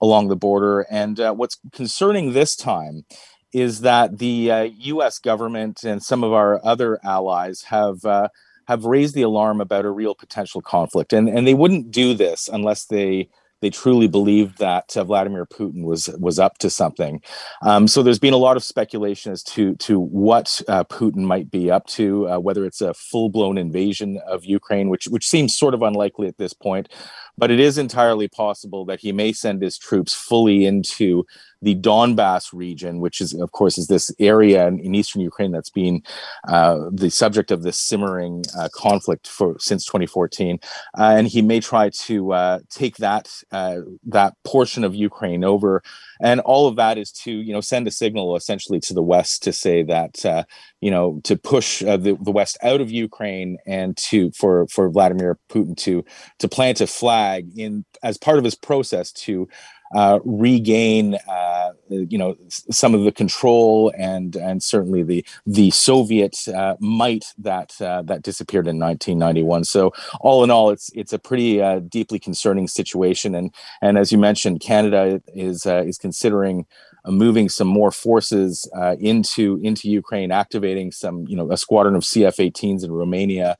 along 0.00 0.28
the 0.28 0.36
border, 0.36 0.86
and 0.90 1.18
what's 1.36 1.58
concerning 1.72 2.34
this 2.34 2.54
time 2.54 3.04
is 3.52 3.80
that 3.80 4.18
the 4.18 4.50
uh, 4.50 4.62
U.S. 4.78 5.18
government 5.18 5.84
and 5.84 6.02
some 6.02 6.22
of 6.22 6.32
our 6.32 6.64
other 6.64 6.98
allies 7.04 7.62
have 7.62 8.04
uh, 8.04 8.28
have 8.66 8.84
raised 8.84 9.14
the 9.14 9.22
alarm 9.22 9.60
about 9.60 9.84
a 9.84 9.90
real 9.90 10.14
potential 10.14 10.60
conflict, 10.60 11.12
and 11.12 11.28
and 11.28 11.46
they 11.46 11.54
wouldn't 11.54 11.90
do 11.90 12.14
this 12.14 12.48
unless 12.48 12.86
they 12.86 13.28
they 13.60 13.70
truly 13.70 14.06
believed 14.06 14.58
that 14.58 14.96
uh, 14.96 15.04
Vladimir 15.04 15.46
Putin 15.46 15.84
was 15.84 16.08
was 16.18 16.38
up 16.38 16.58
to 16.58 16.70
something. 16.70 17.20
Um, 17.62 17.88
so 17.88 18.02
there's 18.02 18.18
been 18.18 18.34
a 18.34 18.38
lot 18.38 18.56
of 18.56 18.64
speculation 18.64 19.32
as 19.32 19.42
to 19.44 19.74
to 19.76 19.98
what 19.98 20.60
uh, 20.68 20.84
Putin 20.84 21.22
might 21.22 21.50
be 21.50 21.70
up 21.70 21.86
to, 21.88 22.28
uh, 22.28 22.38
whether 22.38 22.64
it's 22.64 22.80
a 22.80 22.94
full 22.94 23.30
blown 23.30 23.58
invasion 23.58 24.20
of 24.26 24.44
Ukraine, 24.44 24.88
which 24.88 25.06
which 25.08 25.26
seems 25.26 25.56
sort 25.56 25.74
of 25.74 25.82
unlikely 25.82 26.28
at 26.28 26.38
this 26.38 26.52
point, 26.52 26.88
but 27.38 27.50
it 27.50 27.60
is 27.60 27.78
entirely 27.78 28.28
possible 28.28 28.84
that 28.84 29.00
he 29.00 29.12
may 29.12 29.32
send 29.32 29.62
his 29.62 29.78
troops 29.78 30.12
fully 30.12 30.66
into 30.66 31.24
the 31.62 31.74
Donbass 31.74 32.52
region, 32.52 33.00
which 33.00 33.20
is, 33.20 33.34
of 33.34 33.52
course, 33.52 33.78
is 33.78 33.86
this 33.86 34.12
area 34.18 34.66
in, 34.66 34.78
in 34.80 34.94
eastern 34.94 35.22
Ukraine 35.22 35.52
that's 35.52 35.70
been 35.70 36.02
uh, 36.46 36.90
the 36.92 37.10
subject 37.10 37.50
of 37.50 37.62
this 37.62 37.76
simmering 37.76 38.44
uh, 38.58 38.68
conflict 38.72 39.26
for 39.26 39.56
since 39.58 39.84
2014, 39.84 40.58
uh, 40.98 41.14
and 41.16 41.28
he 41.28 41.42
may 41.42 41.60
try 41.60 41.90
to 41.90 42.32
uh, 42.32 42.58
take 42.70 42.96
that 42.96 43.28
uh, 43.52 43.78
that 44.06 44.34
portion 44.44 44.84
of 44.84 44.94
Ukraine 44.94 45.44
over, 45.44 45.82
and 46.20 46.40
all 46.40 46.66
of 46.68 46.76
that 46.76 46.98
is 46.98 47.10
to 47.12 47.30
you 47.30 47.52
know 47.52 47.60
send 47.60 47.86
a 47.86 47.90
signal 47.90 48.36
essentially 48.36 48.80
to 48.80 48.94
the 48.94 49.02
West 49.02 49.42
to 49.44 49.52
say 49.52 49.82
that 49.82 50.24
uh, 50.24 50.44
you 50.80 50.90
know 50.90 51.20
to 51.24 51.36
push 51.36 51.80
the, 51.80 52.16
the 52.20 52.30
West 52.30 52.58
out 52.62 52.80
of 52.80 52.90
Ukraine 52.90 53.58
and 53.66 53.96
to 53.96 54.30
for 54.32 54.66
for 54.68 54.90
Vladimir 54.90 55.38
Putin 55.50 55.76
to 55.78 56.04
to 56.38 56.48
plant 56.48 56.80
a 56.80 56.86
flag 56.86 57.50
in 57.56 57.84
as 58.02 58.18
part 58.18 58.38
of 58.38 58.44
his 58.44 58.54
process 58.54 59.12
to 59.12 59.48
uh, 59.94 60.18
regain, 60.24 61.14
uh, 61.28 61.70
you 61.88 62.18
know, 62.18 62.36
some 62.48 62.94
of 62.94 63.04
the 63.04 63.12
control 63.12 63.92
and 63.96 64.36
and 64.36 64.62
certainly 64.62 65.02
the 65.02 65.24
the 65.46 65.70
Soviet 65.70 66.46
uh, 66.48 66.76
might 66.78 67.32
that 67.38 67.80
uh, 67.80 68.02
that 68.02 68.22
disappeared 68.22 68.66
in 68.66 68.78
1991. 68.78 69.64
So 69.64 69.92
all 70.20 70.44
in 70.44 70.50
all, 70.50 70.70
it's 70.70 70.90
it's 70.94 71.12
a 71.12 71.18
pretty 71.18 71.62
uh, 71.62 71.80
deeply 71.80 72.18
concerning 72.18 72.68
situation. 72.68 73.34
And 73.34 73.54
and 73.80 73.96
as 73.96 74.12
you 74.12 74.18
mentioned, 74.18 74.60
Canada 74.60 75.22
is 75.34 75.66
uh, 75.66 75.84
is 75.86 75.98
considering. 75.98 76.66
moving 77.06 77.48
some 77.48 77.68
more 77.68 77.90
forces 77.90 78.68
into 79.00 79.58
into 79.62 79.88
Ukraine, 79.88 80.30
activating 80.30 80.92
some 80.92 81.16
you 81.30 81.36
know 81.38 81.50
a 81.50 81.56
squadron 81.56 81.96
of 81.96 82.02
CF-18s 82.02 82.84
in 82.84 82.92
Romania 82.92 83.56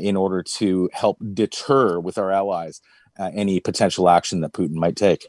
in 0.00 0.16
order 0.16 0.42
to 0.58 0.90
help 0.92 1.16
deter 1.42 2.00
with 2.00 2.18
our 2.18 2.32
allies 2.32 2.80
any 3.42 3.60
potential 3.60 4.08
action 4.08 4.40
that 4.40 4.52
Putin 4.58 4.78
might 4.84 4.96
take. 4.96 5.22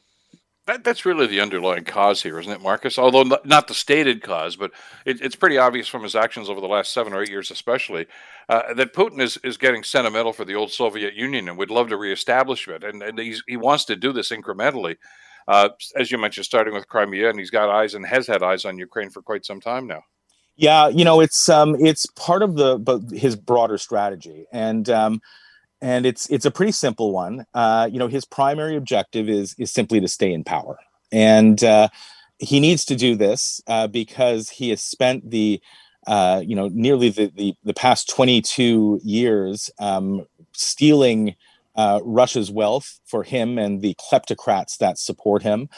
That, 0.68 0.84
that's 0.84 1.06
really 1.06 1.26
the 1.26 1.42
underlying 1.42 1.86
cause 1.86 2.22
here, 2.22 2.40
isn't 2.40 2.52
it, 2.52 2.62
Marcus? 2.62 3.00
Although 3.00 3.24
not 3.46 3.68
the 3.68 3.74
stated 3.74 4.22
cause, 4.22 4.56
but 4.56 4.72
it, 5.06 5.20
it's 5.22 5.36
pretty 5.36 5.58
obvious 5.58 5.88
from 5.88 6.04
his 6.04 6.16
actions 6.16 6.50
over 6.50 6.62
the 6.62 6.68
last 6.68 6.94
seven 6.94 7.14
or 7.14 7.24
eight 7.24 7.30
years, 7.30 7.50
especially, 7.50 8.06
uh, 8.48 8.74
that 8.76 8.94
Putin 8.94 9.22
is, 9.22 9.38
is 9.44 9.58
getting 9.58 9.84
sentimental 9.84 10.34
for 10.34 10.46
the 10.46 10.54
old 10.54 10.72
Soviet 10.72 11.16
Union 11.16 11.50
and 11.50 11.58
would 11.58 11.72
love 11.72 11.90
to 11.90 11.98
reestablish 11.98 12.68
it. 12.68 12.84
And, 12.84 13.02
and 13.02 13.20
he 13.20 13.58
wants 13.58 13.86
to 13.86 13.96
do 13.96 14.14
this 14.14 14.30
incrementally. 14.30 14.98
Uh, 15.48 15.70
as 15.96 16.12
you 16.12 16.20
mentioned, 16.20 16.46
starting 16.46 16.74
with 16.74 16.88
Crimea, 16.88 17.30
and 17.30 17.40
he's 17.40 17.50
got 17.50 17.70
eyes 17.70 17.96
and 17.96 18.06
has 18.06 18.28
had 18.28 18.44
eyes 18.44 18.64
on 18.64 18.78
Ukraine 18.78 19.10
for 19.10 19.24
quite 19.24 19.44
some 19.44 19.60
time 19.60 19.88
now. 19.88 20.04
Yeah, 20.56 20.90
you 20.90 21.04
know, 21.04 21.22
it's 21.22 21.50
um, 21.50 21.76
it's 21.80 22.06
part 22.16 22.44
of 22.44 22.56
the 22.56 23.10
his 23.12 23.36
broader 23.36 23.80
strategy, 23.80 24.46
and 24.52 24.88
um, 24.90 25.22
and 25.82 26.06
it's 26.06 26.30
it's 26.30 26.46
a 26.46 26.52
pretty 26.52 26.72
simple 26.72 27.12
one. 27.12 27.46
Uh, 27.54 27.90
you 27.92 28.00
know, 28.00 28.08
his 28.08 28.26
primary 28.26 28.76
objective 28.76 29.28
is 29.30 29.56
is 29.58 29.72
simply 29.72 30.00
to 30.00 30.08
stay 30.08 30.32
in 30.32 30.44
power, 30.44 30.78
and 31.12 31.64
uh, 31.64 31.88
he 32.38 32.60
needs 32.60 32.86
to 32.86 32.96
do 32.96 33.16
this 33.16 33.62
uh, 33.68 33.88
because 33.88 34.50
he 34.50 34.70
has 34.70 34.82
spent 34.82 35.30
the 35.30 35.62
uh, 36.08 36.42
you 36.46 36.56
know 36.56 36.70
nearly 36.74 37.10
the, 37.10 37.32
the, 37.36 37.56
the 37.64 37.74
past 37.74 38.10
22 38.10 39.00
years 39.04 39.70
um, 39.80 40.26
stealing 40.54 41.36
uh, 41.76 42.00
Russia's 42.04 42.52
wealth 42.52 43.00
for 43.06 43.24
him 43.24 43.58
and 43.58 43.82
the 43.82 43.96
kleptocrats 43.96 44.78
that 44.78 44.98
support 44.98 45.44
him. 45.44 45.70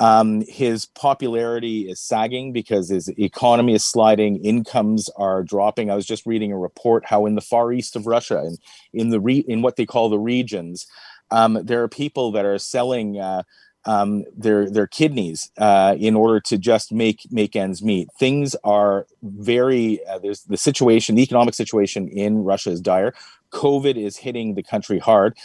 Um, 0.00 0.42
his 0.48 0.86
popularity 0.86 1.88
is 1.88 2.00
sagging 2.00 2.52
because 2.52 2.88
his 2.88 3.08
economy 3.16 3.74
is 3.74 3.84
sliding, 3.84 4.44
incomes 4.44 5.08
are 5.16 5.44
dropping. 5.44 5.90
I 5.90 5.94
was 5.94 6.06
just 6.06 6.26
reading 6.26 6.50
a 6.50 6.58
report 6.58 7.04
how 7.06 7.26
in 7.26 7.36
the 7.36 7.40
far 7.40 7.72
east 7.72 7.94
of 7.94 8.06
Russia 8.06 8.50
in 8.92 9.10
the 9.10 9.20
re- 9.20 9.44
in 9.46 9.62
what 9.62 9.76
they 9.76 9.86
call 9.86 10.08
the 10.08 10.18
regions, 10.18 10.86
um, 11.30 11.58
there 11.62 11.82
are 11.82 11.88
people 11.88 12.32
that 12.32 12.44
are 12.44 12.58
selling 12.58 13.20
uh, 13.20 13.44
um, 13.86 14.24
their 14.36 14.70
their 14.70 14.86
kidneys 14.86 15.50
uh, 15.58 15.94
in 15.98 16.16
order 16.16 16.40
to 16.40 16.58
just 16.58 16.92
make 16.92 17.20
make 17.30 17.54
ends 17.54 17.82
meet. 17.82 18.08
Things 18.18 18.56
are 18.64 19.06
very 19.22 20.04
uh, 20.06 20.18
there's 20.18 20.42
the 20.42 20.56
situation, 20.56 21.14
the 21.14 21.22
economic 21.22 21.54
situation 21.54 22.08
in 22.08 22.38
Russia 22.38 22.70
is 22.70 22.80
dire. 22.80 23.14
COVID 23.54 23.96
is 23.96 24.18
hitting 24.18 24.54
the 24.54 24.62
country 24.62 24.98
hard, 24.98 25.38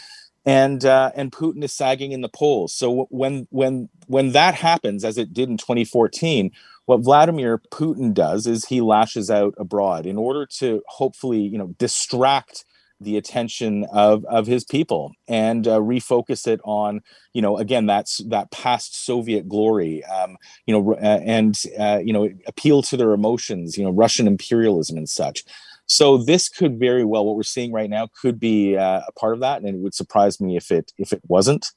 and 0.45 0.83
uh, 0.83 1.11
and 1.15 1.31
Putin 1.31 1.63
is 1.63 1.73
sagging 1.73 2.11
in 2.11 2.21
the 2.21 2.29
polls. 2.29 2.73
So 2.73 3.07
when 3.09 3.47
when 3.51 3.89
when 4.07 4.31
that 4.31 4.55
happens, 4.55 5.05
as 5.05 5.17
it 5.17 5.33
did 5.33 5.49
in 5.49 5.57
2014, 5.57 6.51
what 6.85 7.01
Vladimir 7.01 7.61
Putin 7.71 8.13
does 8.13 8.47
is 8.47 8.65
he 8.65 8.81
lashes 8.81 9.29
out 9.29 9.53
abroad 9.57 10.05
in 10.05 10.17
order 10.17 10.45
to 10.57 10.81
hopefully 10.87 11.39
you 11.39 11.57
know 11.57 11.67
distract 11.77 12.65
the 13.01 13.17
attention 13.17 13.85
of 13.93 14.25
of 14.25 14.47
his 14.47 14.63
people 14.63 15.13
and 15.27 15.67
uh, 15.67 15.79
refocus 15.79 16.47
it 16.47 16.59
on 16.63 17.01
you 17.33 17.41
know 17.41 17.57
again 17.57 17.85
that's 17.85 18.17
that 18.25 18.51
past 18.51 19.05
soviet 19.05 19.47
glory 19.47 20.03
um, 20.05 20.35
you 20.65 20.73
know 20.73 20.93
uh, 20.95 21.21
and 21.23 21.61
uh, 21.79 21.99
you 22.03 22.11
know 22.11 22.29
appeal 22.45 22.81
to 22.81 22.97
their 22.97 23.13
emotions 23.13 23.77
you 23.77 23.83
know 23.83 23.91
russian 23.91 24.27
imperialism 24.27 24.97
and 24.97 25.09
such 25.09 25.45
so 25.89 26.17
this 26.17 26.47
could 26.47 26.79
very 26.79 27.03
well 27.03 27.25
what 27.25 27.35
we're 27.35 27.41
seeing 27.41 27.71
right 27.73 27.89
now 27.89 28.07
could 28.21 28.39
be 28.39 28.77
uh, 28.77 29.01
a 29.07 29.11
part 29.13 29.33
of 29.33 29.39
that 29.39 29.61
and 29.61 29.67
it 29.67 29.79
would 29.79 29.95
surprise 29.95 30.39
me 30.39 30.55
if 30.55 30.71
it 30.71 30.93
if 30.99 31.11
it 31.11 31.21
wasn't. 31.27 31.71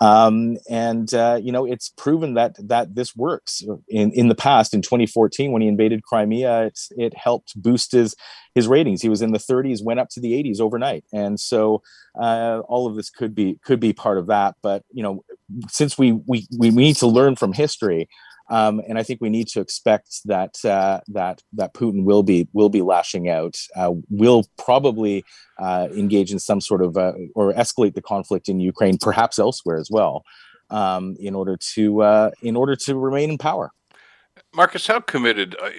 Um, 0.00 0.58
and 0.68 1.12
uh, 1.14 1.40
you 1.42 1.50
know 1.50 1.64
it's 1.64 1.88
proven 1.96 2.34
that 2.34 2.56
that 2.68 2.94
this 2.94 3.16
works. 3.16 3.62
In 3.88 4.12
in 4.12 4.28
the 4.28 4.34
past 4.34 4.74
in 4.74 4.82
2014 4.82 5.50
when 5.50 5.62
he 5.62 5.68
invaded 5.68 6.02
crimea 6.02 6.64
it 6.64 6.78
it 6.90 7.16
helped 7.16 7.60
boost 7.60 7.92
his 7.92 8.14
his 8.54 8.68
ratings. 8.68 9.00
He 9.00 9.08
was 9.08 9.22
in 9.22 9.32
the 9.32 9.38
30s 9.38 9.82
went 9.82 9.98
up 9.98 10.10
to 10.10 10.20
the 10.20 10.32
80s 10.32 10.60
overnight. 10.60 11.04
And 11.12 11.40
so 11.40 11.82
uh, 12.20 12.60
all 12.68 12.86
of 12.86 12.96
this 12.96 13.08
could 13.08 13.34
be 13.34 13.58
could 13.64 13.80
be 13.80 13.94
part 13.94 14.18
of 14.18 14.26
that. 14.26 14.56
But 14.62 14.84
you 14.92 15.02
know 15.02 15.24
since 15.68 15.96
we 15.96 16.12
we 16.12 16.46
we 16.58 16.68
need 16.70 16.96
to 16.96 17.06
learn 17.06 17.34
from 17.34 17.54
history 17.54 18.10
um, 18.50 18.82
and 18.86 18.98
I 18.98 19.02
think 19.02 19.20
we 19.20 19.30
need 19.30 19.48
to 19.48 19.60
expect 19.60 20.20
that 20.26 20.62
uh, 20.64 21.00
that 21.08 21.42
that 21.54 21.74
Putin 21.74 22.04
will 22.04 22.22
be 22.22 22.48
will 22.52 22.68
be 22.68 22.82
lashing 22.82 23.28
out. 23.28 23.56
Uh, 23.74 23.92
will 24.10 24.44
probably 24.58 25.24
uh, 25.58 25.88
engage 25.92 26.30
in 26.32 26.38
some 26.38 26.60
sort 26.60 26.82
of 26.82 26.96
uh, 26.96 27.12
or 27.34 27.52
escalate 27.54 27.94
the 27.94 28.02
conflict 28.02 28.48
in 28.48 28.60
Ukraine, 28.60 28.98
perhaps 28.98 29.38
elsewhere 29.38 29.78
as 29.78 29.90
well, 29.90 30.24
um, 30.70 31.16
in 31.18 31.34
order 31.34 31.56
to 31.74 32.02
uh, 32.02 32.30
in 32.42 32.54
order 32.56 32.76
to 32.76 32.96
remain 32.96 33.30
in 33.30 33.38
power. 33.38 33.72
Marcus, 34.54 34.86
how 34.86 35.00
committed 35.00 35.56
uh, 35.60 35.70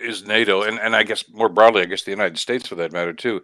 is 0.00 0.26
NATO, 0.26 0.62
and, 0.62 0.78
and 0.78 0.96
I 0.96 1.02
guess 1.02 1.28
more 1.30 1.48
broadly, 1.48 1.82
I 1.82 1.86
guess 1.86 2.02
the 2.02 2.10
United 2.10 2.38
States 2.38 2.66
for 2.66 2.74
that 2.76 2.92
matter 2.92 3.12
too, 3.12 3.42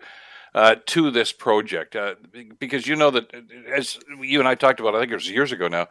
uh, 0.55 0.77
to 0.87 1.11
this 1.11 1.33
project? 1.33 1.97
Uh, 1.97 2.15
because 2.59 2.87
you 2.87 2.97
know 2.97 3.11
that, 3.11 3.33
as 3.73 3.99
you 4.21 4.39
and 4.39 4.49
I 4.49 4.55
talked 4.55 4.81
about, 4.81 4.95
I 4.95 5.01
think 5.01 5.13
it 5.13 5.17
was 5.17 5.31
years 5.31 5.53
ago 5.53 5.69
now, 5.69 5.87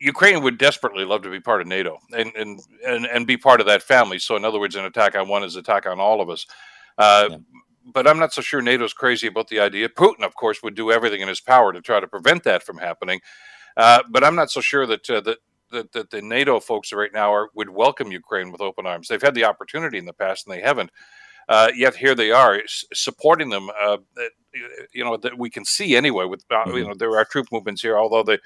Ukraine 0.00 0.42
would 0.42 0.58
desperately 0.58 1.04
love 1.04 1.22
to 1.22 1.30
be 1.30 1.40
part 1.40 1.60
of 1.60 1.66
NATO 1.66 1.98
and, 2.16 2.32
and 2.36 2.60
and 2.86 3.06
and 3.06 3.26
be 3.26 3.36
part 3.36 3.60
of 3.60 3.66
that 3.66 3.82
family. 3.82 4.18
So, 4.18 4.36
in 4.36 4.44
other 4.44 4.60
words, 4.60 4.76
an 4.76 4.84
attack 4.84 5.16
on 5.16 5.28
one 5.28 5.42
is 5.44 5.56
an 5.56 5.60
attack 5.60 5.86
on 5.86 6.00
all 6.00 6.20
of 6.20 6.30
us. 6.30 6.46
Uh, 6.98 7.28
yeah. 7.30 7.36
But 7.84 8.06
I'm 8.06 8.18
not 8.18 8.32
so 8.32 8.42
sure 8.42 8.62
NATO's 8.62 8.92
crazy 8.92 9.26
about 9.26 9.48
the 9.48 9.58
idea. 9.58 9.88
Putin, 9.88 10.22
of 10.22 10.36
course, 10.36 10.62
would 10.62 10.76
do 10.76 10.92
everything 10.92 11.20
in 11.20 11.26
his 11.26 11.40
power 11.40 11.72
to 11.72 11.80
try 11.80 11.98
to 11.98 12.06
prevent 12.06 12.44
that 12.44 12.62
from 12.62 12.78
happening. 12.78 13.20
Uh, 13.76 14.04
but 14.08 14.22
I'm 14.22 14.36
not 14.36 14.52
so 14.52 14.60
sure 14.60 14.86
that, 14.86 15.10
uh, 15.10 15.20
that 15.22 15.38
that, 15.72 15.92
that 15.92 16.10
the 16.10 16.22
NATO 16.22 16.60
folks 16.60 16.92
right 16.92 17.12
now 17.12 17.32
are, 17.32 17.50
would 17.54 17.70
welcome 17.70 18.12
Ukraine 18.12 18.52
with 18.52 18.60
open 18.60 18.86
arms. 18.86 19.08
They've 19.08 19.20
had 19.20 19.34
the 19.34 19.44
opportunity 19.44 19.98
in 19.98 20.04
the 20.04 20.12
past 20.12 20.46
and 20.46 20.56
they 20.56 20.60
haven't. 20.60 20.90
Uh, 21.48 21.70
yet 21.74 21.96
here 21.96 22.14
they 22.14 22.30
are 22.30 22.62
supporting 22.94 23.50
them. 23.50 23.68
Uh, 23.80 23.96
you 24.92 25.04
know 25.04 25.16
that 25.16 25.36
we 25.36 25.50
can 25.50 25.64
see 25.64 25.96
anyway. 25.96 26.24
With 26.24 26.44
uh, 26.50 26.64
mm-hmm. 26.64 26.76
you 26.76 26.86
know 26.86 26.94
there 26.94 27.16
are 27.16 27.24
troop 27.24 27.48
movements 27.50 27.82
here, 27.82 27.98
although 27.98 28.22
they 28.22 28.38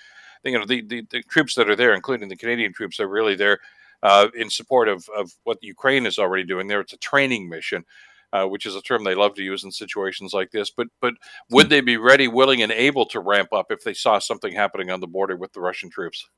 you 0.45 0.59
know 0.59 0.67
the, 0.67 0.83
the, 0.83 1.07
the 1.11 1.23
troops 1.23 1.55
that 1.55 1.71
are 1.71 1.77
there, 1.77 1.95
including 1.95 2.29
the 2.29 2.37
Canadian 2.37 2.73
troops, 2.73 3.01
are 3.01 3.09
really 3.09 3.35
there 3.35 3.59
uh, 4.03 4.29
in 4.35 4.51
support 4.51 4.89
of 4.89 5.09
of 5.17 5.33
what 5.45 5.59
Ukraine 5.63 6.07
is 6.07 6.19
already 6.19 6.45
doing 6.45 6.67
there. 6.67 6.81
It's 6.81 6.93
a 6.93 6.99
training 6.99 7.49
mission. 7.49 7.85
Uh, 8.33 8.45
which 8.45 8.67
is 8.67 8.75
a 8.75 8.83
term 8.83 9.05
they 9.05 9.15
love 9.15 9.35
to 9.35 9.43
use 9.43 9.63
in 9.63 9.71
situations 9.71 10.35
like 10.35 10.51
this. 10.51 10.69
But 10.69 10.89
but 11.01 11.15
would 11.49 11.71
they 11.71 11.81
be 11.81 11.97
ready, 11.97 12.27
willing, 12.27 12.61
and 12.61 12.73
able 12.73 13.07
to 13.07 13.21
ramp 13.21 13.53
up 13.53 13.67
if 13.71 13.85
they 13.85 13.95
saw 13.95 14.19
something 14.19 14.53
happening 14.53 14.91
on 14.91 14.99
the 15.01 15.07
border 15.07 15.37
with 15.37 15.53
the 15.53 15.61
Russian 15.61 15.89
troops? 15.89 16.29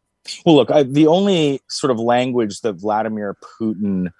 Well, 0.44 0.56
look, 0.56 0.70
I, 0.70 0.82
the 0.82 1.06
only 1.06 1.60
sort 1.68 1.90
of 1.90 1.98
language 1.98 2.60
that 2.60 2.74
Vladimir 2.74 3.36
Putin 3.42 4.12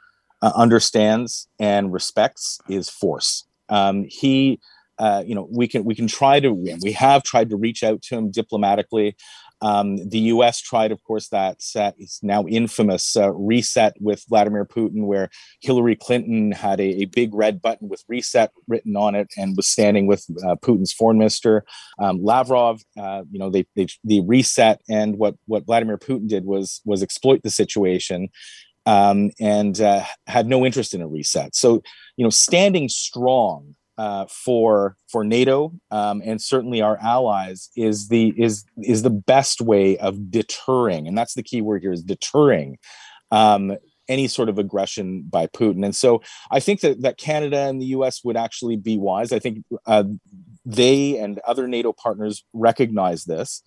uh, 0.43 0.53
understands 0.55 1.49
and 1.59 1.93
respects 1.93 2.59
is 2.69 2.89
force. 2.89 3.45
Um, 3.69 4.07
he, 4.09 4.61
uh, 4.99 5.23
you 5.27 5.35
know, 5.35 5.49
we 5.51 5.69
can 5.69 5.85
we 5.85 5.95
can 5.95 6.07
try 6.07 6.41
to 6.41 6.53
we 6.53 6.93
have 6.93 7.23
tried 7.23 7.51
to 7.51 7.57
reach 7.57 7.83
out 7.83 8.03
to 8.03 8.17
him 8.17 8.31
diplomatically. 8.31 9.17
Um, 9.61 10.09
the 10.09 10.19
U.S. 10.19 10.61
tried, 10.61 10.93
of 10.93 11.03
course, 11.03 11.29
that 11.29 11.61
set 11.61 11.95
is 11.99 12.21
now 12.23 12.45
infamous 12.47 13.17
uh, 13.17 13.33
reset 13.33 13.95
with 14.01 14.25
Vladimir 14.29 14.65
Putin, 14.65 15.07
where 15.07 15.31
Hillary 15.61 15.97
Clinton 15.97 16.53
had 16.53 16.81
a, 16.81 17.03
a, 17.03 17.05
big 17.07 17.35
red 17.35 17.61
button 17.61 17.89
with 17.89 18.05
reset 18.07 18.53
written 18.69 18.97
on 18.97 19.15
it 19.15 19.29
and 19.37 19.57
was 19.57 19.67
standing 19.67 20.07
with 20.07 20.25
uh, 20.47 20.55
Putin's 20.57 20.93
foreign 20.93 21.19
minister 21.19 21.65
um, 21.99 22.23
Lavrov. 22.23 22.83
Uh, 22.97 23.23
you 23.31 23.39
know, 23.39 23.51
they, 23.51 23.67
they 23.75 24.21
reset, 24.21 24.81
and 24.89 25.19
what 25.19 25.35
what 25.47 25.67
Vladimir 25.67 25.99
Putin 25.99 26.29
did 26.29 26.45
was 26.45 26.81
was 26.85 27.03
exploit 27.03 27.43
the 27.43 27.51
situation. 27.51 28.29
Um, 28.87 29.33
and 29.39 29.79
uh, 29.83 30.03
had 30.29 30.47
no 30.47 30.65
interest 30.65 30.95
in 30.95 31.03
a 31.03 31.07
reset. 31.07 31.55
So, 31.55 31.83
you 32.17 32.25
know, 32.25 32.31
standing 32.31 32.89
strong 32.89 33.75
uh, 33.99 34.27
for 34.27 34.97
for 35.11 35.25
NATO 35.25 35.73
um, 35.91 36.23
and 36.25 36.41
certainly 36.41 36.81
our 36.81 36.97
allies 36.99 37.71
is 37.77 38.09
the 38.09 38.33
is 38.39 38.65
is 38.83 39.03
the 39.03 39.11
best 39.11 39.61
way 39.61 39.99
of 39.99 40.31
deterring, 40.31 41.09
and 41.09 41.19
that's 41.19 41.35
the 41.35 41.43
key 41.43 41.61
word 41.61 41.83
here 41.83 41.93
is 41.93 42.05
deterring 42.05 42.79
um, 43.33 43.77
any 44.09 44.29
sort 44.29 44.49
of 44.49 44.59
aggression 44.59 45.23
by 45.29 45.47
Putin. 45.49 45.85
And 45.85 45.95
so 45.95 46.23
I 46.51 46.61
think 46.61 46.81
that 46.81 47.03
that 47.03 47.19
Canada 47.19 47.59
and 47.59 47.83
the 47.83 47.87
U.S. 47.87 48.23
would 48.25 48.37
actually 48.37 48.77
be 48.77 48.97
wise. 48.97 49.33
I 49.33 49.41
think 49.41 49.65
uh, 49.85 50.05
they 50.65 51.19
and 51.19 51.41
other 51.41 51.67
NATO 51.67 51.93
partners 51.93 52.45
recognize 52.53 53.25
this. 53.25 53.63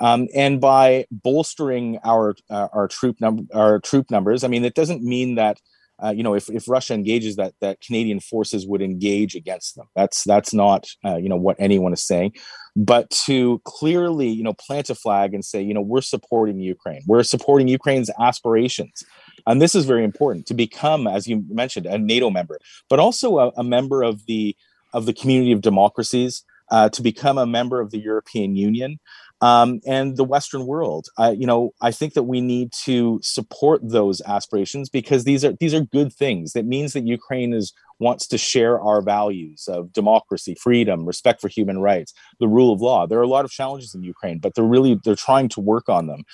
Um, 0.00 0.28
and 0.34 0.60
by 0.60 1.06
bolstering 1.10 1.98
our 2.04 2.34
uh, 2.50 2.68
our 2.72 2.86
troop 2.86 3.20
number 3.20 3.44
our 3.54 3.80
troop 3.80 4.10
numbers, 4.10 4.44
I 4.44 4.48
mean 4.48 4.64
it 4.64 4.74
doesn't 4.74 5.02
mean 5.02 5.36
that 5.36 5.58
uh, 6.02 6.10
you 6.10 6.22
know, 6.22 6.34
if, 6.34 6.48
if 6.50 6.68
Russia 6.68 6.94
engages, 6.94 7.36
that 7.36 7.54
that 7.60 7.80
Canadian 7.80 8.20
forces 8.20 8.66
would 8.66 8.82
engage 8.82 9.34
against 9.34 9.76
them. 9.76 9.86
That's 9.94 10.24
that's 10.24 10.54
not 10.54 10.88
uh, 11.04 11.16
you 11.16 11.28
know 11.28 11.36
what 11.36 11.56
anyone 11.58 11.92
is 11.92 12.02
saying, 12.02 12.34
but 12.76 13.10
to 13.26 13.60
clearly 13.64 14.28
you 14.28 14.42
know 14.42 14.54
plant 14.54 14.90
a 14.90 14.94
flag 14.94 15.34
and 15.34 15.44
say 15.44 15.62
you 15.62 15.74
know 15.74 15.80
we're 15.80 16.00
supporting 16.00 16.58
Ukraine, 16.60 17.02
we're 17.06 17.22
supporting 17.22 17.68
Ukraine's 17.68 18.10
aspirations, 18.20 19.02
and 19.46 19.60
this 19.60 19.74
is 19.74 19.84
very 19.84 20.04
important 20.04 20.46
to 20.46 20.54
become, 20.54 21.06
as 21.06 21.26
you 21.26 21.44
mentioned, 21.48 21.86
a 21.86 21.98
NATO 21.98 22.30
member, 22.30 22.58
but 22.88 22.98
also 22.98 23.38
a, 23.38 23.48
a 23.56 23.64
member 23.64 24.02
of 24.02 24.26
the 24.26 24.56
of 24.92 25.06
the 25.06 25.12
community 25.12 25.52
of 25.52 25.60
democracies, 25.60 26.44
uh, 26.70 26.88
to 26.90 27.02
become 27.02 27.38
a 27.38 27.46
member 27.46 27.80
of 27.80 27.90
the 27.90 27.98
European 27.98 28.56
Union 28.56 28.98
um, 29.40 29.80
and 29.86 30.16
the 30.16 30.24
Western 30.24 30.66
world. 30.66 31.08
I, 31.16 31.30
you 31.30 31.46
know, 31.46 31.72
I 31.80 31.92
think 31.92 32.14
that 32.14 32.24
we 32.24 32.40
need 32.40 32.72
to 32.84 33.20
support 33.22 33.80
those 33.82 34.20
aspirations 34.22 34.88
because 34.88 35.24
these 35.24 35.44
are 35.44 35.52
these 35.58 35.74
are 35.74 35.80
good 35.80 36.12
things. 36.12 36.52
That 36.52 36.66
means 36.66 36.92
that 36.92 37.06
Ukraine 37.06 37.52
is 37.52 37.72
wants 37.98 38.26
to 38.28 38.38
share 38.38 38.80
our 38.80 39.02
values 39.02 39.68
of 39.68 39.92
democracy, 39.92 40.54
freedom, 40.54 41.04
respect 41.04 41.40
for 41.40 41.48
human 41.48 41.78
rights, 41.80 42.14
the 42.38 42.48
rule 42.48 42.72
of 42.72 42.80
law. 42.80 43.06
There 43.06 43.18
are 43.18 43.22
a 43.22 43.28
lot 43.28 43.44
of 43.44 43.50
challenges 43.50 43.94
in 43.94 44.02
Ukraine, 44.02 44.38
but 44.38 44.54
they're 44.54 44.64
really 44.64 44.98
they're 45.04 45.16
trying 45.16 45.48
to 45.50 45.60
work 45.60 45.88
on 45.88 46.06
them. 46.06 46.24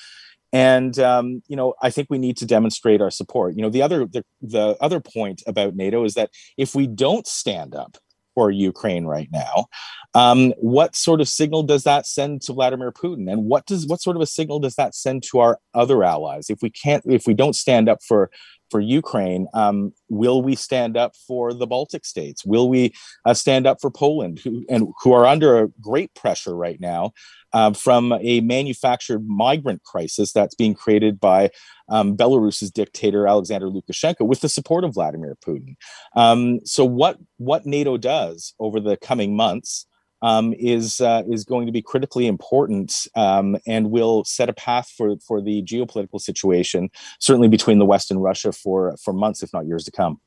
And 0.52 0.98
um, 0.98 1.42
you 1.48 1.56
know, 1.56 1.74
I 1.82 1.90
think 1.90 2.08
we 2.10 2.18
need 2.18 2.36
to 2.38 2.46
demonstrate 2.46 3.00
our 3.00 3.10
support. 3.10 3.56
You 3.56 3.62
know, 3.62 3.70
the 3.70 3.82
other 3.82 4.06
the, 4.06 4.24
the 4.40 4.76
other 4.80 5.00
point 5.00 5.42
about 5.46 5.76
NATO 5.76 6.04
is 6.04 6.14
that 6.14 6.30
if 6.56 6.74
we 6.74 6.86
don't 6.86 7.26
stand 7.26 7.74
up 7.74 7.98
for 8.36 8.50
Ukraine 8.50 9.06
right 9.06 9.28
now. 9.32 9.66
Um, 10.14 10.52
what 10.58 10.94
sort 10.94 11.20
of 11.20 11.28
signal 11.28 11.62
does 11.62 11.84
that 11.84 12.06
send 12.06 12.42
to 12.42 12.52
Vladimir 12.52 12.92
Putin, 12.92 13.30
and 13.30 13.46
what 13.46 13.66
does 13.66 13.86
what 13.86 14.00
sort 14.00 14.16
of 14.16 14.22
a 14.22 14.26
signal 14.26 14.60
does 14.60 14.76
that 14.76 14.94
send 14.94 15.24
to 15.24 15.40
our 15.40 15.58
other 15.74 16.04
allies? 16.04 16.48
If 16.48 16.60
we 16.62 16.70
can't, 16.70 17.02
if 17.06 17.26
we 17.26 17.34
don't 17.34 17.56
stand 17.56 17.88
up 17.88 17.98
for 18.06 18.30
for 18.70 18.80
Ukraine, 18.80 19.46
um, 19.54 19.92
will 20.08 20.42
we 20.42 20.54
stand 20.54 20.96
up 20.96 21.14
for 21.26 21.54
the 21.54 21.66
Baltic 21.66 22.04
states? 22.04 22.44
Will 22.44 22.68
we 22.68 22.92
uh, 23.24 23.34
stand 23.34 23.66
up 23.66 23.80
for 23.80 23.90
Poland, 23.90 24.40
who 24.42 24.64
and 24.68 24.92
who 25.02 25.12
are 25.12 25.26
under 25.26 25.68
great 25.80 26.14
pressure 26.14 26.54
right 26.54 26.80
now 26.80 27.12
uh, 27.56 27.72
from 27.72 28.12
a 28.20 28.40
manufactured 28.40 29.26
migrant 29.26 29.82
crisis 29.82 30.32
that's 30.32 30.54
being 30.54 30.74
created 30.74 31.18
by 31.18 31.50
um, 31.88 32.16
Belarus's 32.16 32.70
dictator 32.70 33.26
Alexander 33.26 33.68
Lukashenko 33.68 34.26
with 34.26 34.40
the 34.42 34.48
support 34.48 34.84
of 34.84 34.92
Vladimir 34.94 35.36
Putin? 35.46 35.76
Um, 36.14 36.60
so, 36.64 36.84
what 36.84 37.18
what 37.38 37.64
NATO 37.64 37.96
does 37.96 38.54
over 38.58 38.78
the 38.80 38.96
coming 38.96 39.34
months? 39.34 39.86
um, 40.22 40.54
is 40.58 41.00
uh, 41.00 41.22
is 41.28 41.44
going 41.44 41.66
to 41.66 41.72
be 41.72 41.82
critically 41.82 42.26
important 42.26 43.06
um, 43.14 43.56
and 43.66 43.90
will 43.90 44.24
set 44.24 44.48
a 44.48 44.52
path 44.52 44.90
for 44.96 45.16
for 45.18 45.40
the 45.40 45.62
geopolitical 45.62 46.20
situation, 46.20 46.90
certainly 47.20 47.48
between 47.48 47.78
the 47.78 47.84
West 47.84 48.10
and 48.10 48.22
Russia 48.22 48.52
for 48.52 48.96
for 49.02 49.12
months, 49.12 49.42
if 49.42 49.52
not 49.52 49.66
years 49.66 49.84
to 49.84 49.90
come. 49.90 50.20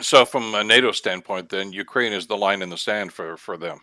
So, 0.00 0.24
from 0.24 0.54
a 0.54 0.62
NATO 0.62 0.92
standpoint, 0.92 1.48
then 1.48 1.72
Ukraine 1.72 2.12
is 2.12 2.26
the 2.26 2.36
line 2.36 2.62
in 2.62 2.70
the 2.70 2.78
sand 2.78 3.12
for 3.12 3.36
for 3.36 3.56
them. 3.56 3.80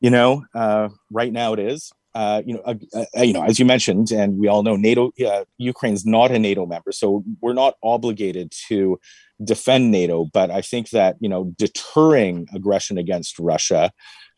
You 0.00 0.10
know, 0.10 0.44
uh, 0.54 0.90
right 1.10 1.32
now 1.32 1.52
it 1.54 1.58
is. 1.58 1.92
Uh, 2.16 2.40
you 2.46 2.54
know, 2.54 2.62
uh, 2.64 2.74
uh, 3.14 3.20
you 3.20 3.34
know, 3.34 3.42
as 3.42 3.58
you 3.58 3.66
mentioned, 3.66 4.10
and 4.10 4.38
we 4.38 4.48
all 4.48 4.62
know, 4.62 4.74
NATO, 4.74 5.12
uh, 5.26 5.44
Ukraine's 5.58 6.06
not 6.06 6.30
a 6.30 6.38
NATO 6.38 6.64
member, 6.64 6.90
so 6.90 7.22
we're 7.42 7.52
not 7.52 7.74
obligated 7.82 8.50
to 8.68 8.98
defend 9.44 9.90
NATO. 9.90 10.24
But 10.24 10.50
I 10.50 10.62
think 10.62 10.88
that 10.90 11.16
you 11.20 11.28
know, 11.28 11.52
deterring 11.58 12.48
aggression 12.54 12.96
against 12.96 13.38
Russia 13.38 13.92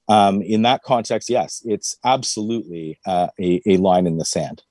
um, 0.08 0.42
in 0.42 0.62
that 0.62 0.82
context, 0.82 1.30
yes, 1.30 1.62
it's 1.64 1.96
absolutely 2.04 2.98
uh, 3.06 3.28
a, 3.38 3.62
a, 3.64 3.76
line 3.76 4.08
in 4.08 4.18
the 4.18 4.24
sand. 4.24 4.64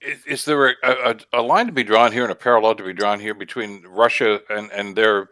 Is, 0.00 0.24
is 0.24 0.44
there 0.44 0.68
a, 0.68 0.74
a, 0.84 1.16
a, 1.32 1.42
line 1.42 1.66
to 1.66 1.72
be 1.72 1.82
drawn 1.82 2.12
here 2.12 2.22
and 2.22 2.30
a 2.30 2.36
parallel 2.36 2.76
to 2.76 2.84
be 2.84 2.92
drawn 2.92 3.18
here 3.18 3.34
between 3.34 3.82
Russia 3.88 4.40
and, 4.48 4.70
and 4.70 4.94
their 4.94 5.30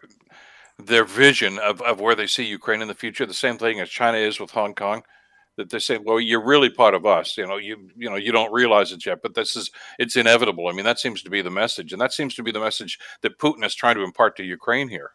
their 0.80 1.04
vision 1.04 1.60
of, 1.60 1.80
of 1.82 2.00
where 2.00 2.16
they 2.16 2.26
see 2.26 2.42
Ukraine 2.42 2.82
in 2.82 2.88
the 2.88 2.94
future? 2.94 3.24
The 3.24 3.34
same 3.34 3.56
thing 3.56 3.78
as 3.78 3.88
China 3.88 4.18
is 4.18 4.40
with 4.40 4.50
Hong 4.50 4.74
Kong, 4.74 5.04
that 5.56 5.70
they 5.70 5.78
say, 5.78 5.98
"Well, 5.98 6.20
you're 6.20 6.44
really 6.44 6.70
part 6.70 6.94
of 6.94 7.06
us." 7.06 7.36
You 7.36 7.46
know, 7.46 7.56
you 7.56 7.88
you 7.96 8.08
know, 8.08 8.16
you 8.16 8.32
don't 8.32 8.52
realize 8.52 8.92
it 8.92 9.04
yet, 9.04 9.20
but 9.22 9.34
this 9.34 9.56
is 9.56 9.70
it's 9.98 10.16
inevitable. 10.16 10.68
I 10.68 10.72
mean, 10.72 10.84
that 10.84 10.98
seems 10.98 11.22
to 11.22 11.30
be 11.30 11.42
the 11.42 11.50
message, 11.50 11.92
and 11.92 12.00
that 12.00 12.12
seems 12.12 12.34
to 12.36 12.42
be 12.42 12.52
the 12.52 12.60
message 12.60 12.98
that 13.22 13.38
Putin 13.38 13.64
is 13.64 13.74
trying 13.74 13.96
to 13.96 14.02
impart 14.02 14.36
to 14.36 14.44
Ukraine 14.44 14.88
here. 14.88 15.12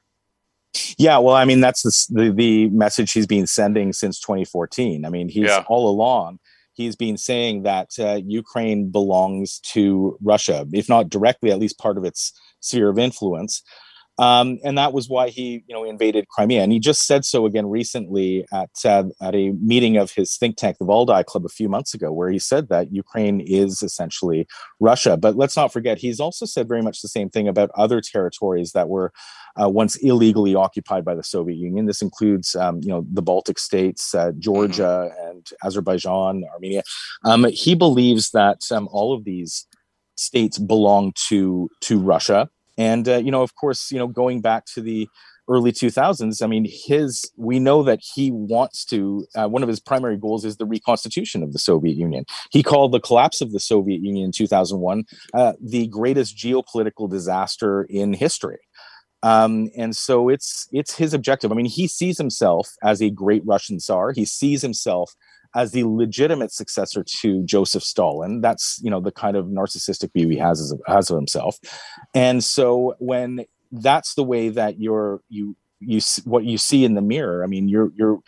Yeah, 0.97 1.17
well, 1.17 1.35
I 1.35 1.45
mean, 1.45 1.61
that's 1.61 1.81
the, 1.81 2.21
the, 2.23 2.31
the 2.31 2.69
message 2.69 3.11
he's 3.11 3.25
been 3.25 3.47
sending 3.47 3.93
since 3.93 4.19
2014. 4.19 5.05
I 5.05 5.09
mean, 5.09 5.27
he's 5.27 5.45
yeah. 5.45 5.63
all 5.67 5.89
along 5.89 6.39
he's 6.77 6.95
been 6.95 7.17
saying 7.17 7.63
that 7.63 7.89
uh, 7.99 8.21
Ukraine 8.25 8.89
belongs 8.89 9.59
to 9.73 10.17
Russia, 10.21 10.65
if 10.71 10.87
not 10.87 11.09
directly, 11.09 11.51
at 11.51 11.59
least 11.59 11.79
part 11.79 11.97
of 11.97 12.05
its 12.05 12.31
sphere 12.61 12.89
of 12.89 12.99
influence. 12.99 13.63
Um, 14.19 14.57
and 14.63 14.77
that 14.77 14.93
was 14.93 15.09
why 15.09 15.29
he, 15.29 15.63
you 15.67 15.75
know, 15.75 15.83
invaded 15.83 16.27
Crimea. 16.29 16.63
And 16.63 16.71
he 16.71 16.79
just 16.79 17.05
said 17.05 17.23
so 17.23 17.45
again 17.45 17.67
recently 17.67 18.45
at 18.51 18.69
uh, 18.83 19.03
at 19.21 19.35
a 19.35 19.51
meeting 19.51 19.97
of 19.97 20.11
his 20.11 20.37
think 20.37 20.57
tank, 20.57 20.77
the 20.79 20.85
Valdai 20.85 21.23
Club, 21.23 21.45
a 21.45 21.49
few 21.49 21.69
months 21.69 21.93
ago, 21.93 22.11
where 22.11 22.29
he 22.29 22.39
said 22.39 22.69
that 22.69 22.91
Ukraine 22.91 23.39
is 23.41 23.83
essentially 23.83 24.47
Russia. 24.79 25.17
But 25.17 25.35
let's 25.35 25.55
not 25.55 25.71
forget, 25.71 25.99
he's 25.99 26.19
also 26.19 26.45
said 26.45 26.67
very 26.67 26.81
much 26.81 27.01
the 27.01 27.07
same 27.07 27.29
thing 27.29 27.47
about 27.47 27.69
other 27.75 28.01
territories 28.01 28.71
that 28.71 28.89
were 28.89 29.11
uh, 29.61 29.69
once 29.69 29.95
illegally 29.97 30.55
occupied 30.55 31.05
by 31.05 31.15
the 31.15 31.23
Soviet 31.23 31.57
Union. 31.57 31.85
This 31.85 32.01
includes, 32.01 32.55
um, 32.55 32.79
you 32.81 32.89
know, 32.89 33.05
the 33.11 33.21
Baltic 33.21 33.59
states, 33.59 34.13
uh, 34.15 34.31
Georgia, 34.39 35.11
mm-hmm. 35.11 35.29
and 35.29 35.47
Azerbaijan, 35.63 36.43
Armenia. 36.53 36.83
Um, 37.23 37.45
he 37.45 37.75
believes 37.75 38.31
that 38.31 38.71
um, 38.71 38.87
all 38.91 39.13
of 39.13 39.23
these 39.25 39.65
states 40.15 40.57
belong 40.57 41.13
to 41.29 41.69
to 41.81 41.99
Russia 41.99 42.49
and 42.77 43.07
uh, 43.07 43.17
you 43.17 43.31
know, 43.31 43.41
of 43.41 43.55
course, 43.55 43.91
you 43.91 43.97
know, 43.97 44.07
going 44.07 44.41
back 44.41 44.65
to 44.73 44.81
the 44.81 45.09
early 45.49 45.71
2000s, 45.71 46.43
I 46.43 46.47
mean, 46.47 46.67
his 46.69 47.31
we 47.37 47.59
know 47.59 47.83
that 47.83 47.99
he 48.01 48.31
wants 48.31 48.85
to. 48.85 49.25
Uh, 49.35 49.47
one 49.47 49.63
of 49.63 49.69
his 49.69 49.79
primary 49.79 50.17
goals 50.17 50.45
is 50.45 50.57
the 50.57 50.65
reconstitution 50.65 51.43
of 51.43 51.53
the 51.53 51.59
Soviet 51.59 51.95
Union. 51.95 52.25
He 52.51 52.63
called 52.63 52.91
the 52.91 52.99
collapse 52.99 53.41
of 53.41 53.51
the 53.51 53.59
Soviet 53.59 54.01
Union 54.01 54.25
in 54.25 54.31
2001 54.31 55.05
uh, 55.33 55.53
the 55.61 55.87
greatest 55.87 56.37
geopolitical 56.37 57.09
disaster 57.09 57.83
in 57.83 58.13
history. 58.13 58.59
Um, 59.23 59.69
and 59.75 59.95
so 59.95 60.29
it's 60.29 60.67
it's 60.71 60.95
his 60.95 61.13
objective. 61.13 61.51
I 61.51 61.55
mean, 61.55 61.65
he 61.65 61.87
sees 61.87 62.17
himself 62.17 62.69
as 62.83 63.01
a 63.01 63.09
great 63.09 63.41
Russian 63.45 63.79
Tsar. 63.79 64.11
He 64.11 64.25
sees 64.25 64.61
himself 64.61 65.15
as 65.55 65.71
the 65.71 65.83
legitimate 65.83 66.51
successor 66.51 67.03
to 67.21 67.43
Joseph 67.43 67.83
Stalin. 67.83 68.41
That's 68.41 68.79
you 68.83 68.89
know 68.89 68.99
the 68.99 69.11
kind 69.11 69.35
of 69.35 69.45
narcissistic 69.45 70.11
view 70.13 70.29
he 70.29 70.37
has 70.37 70.61
as, 70.61 70.73
has 70.87 71.09
of 71.09 71.17
himself, 71.17 71.57
and 72.13 72.43
so 72.43 72.95
when 72.99 73.45
that's 73.71 74.15
the 74.15 74.23
way 74.23 74.49
that 74.49 74.79
you're 74.79 75.21
you 75.29 75.55
you 75.79 76.01
what 76.23 76.45
you 76.45 76.57
see 76.57 76.83
in 76.85 76.95
the 76.95 77.01
mirror. 77.01 77.43
I 77.43 77.47
mean, 77.47 77.67
you're 77.67 77.91
you're 77.95 78.19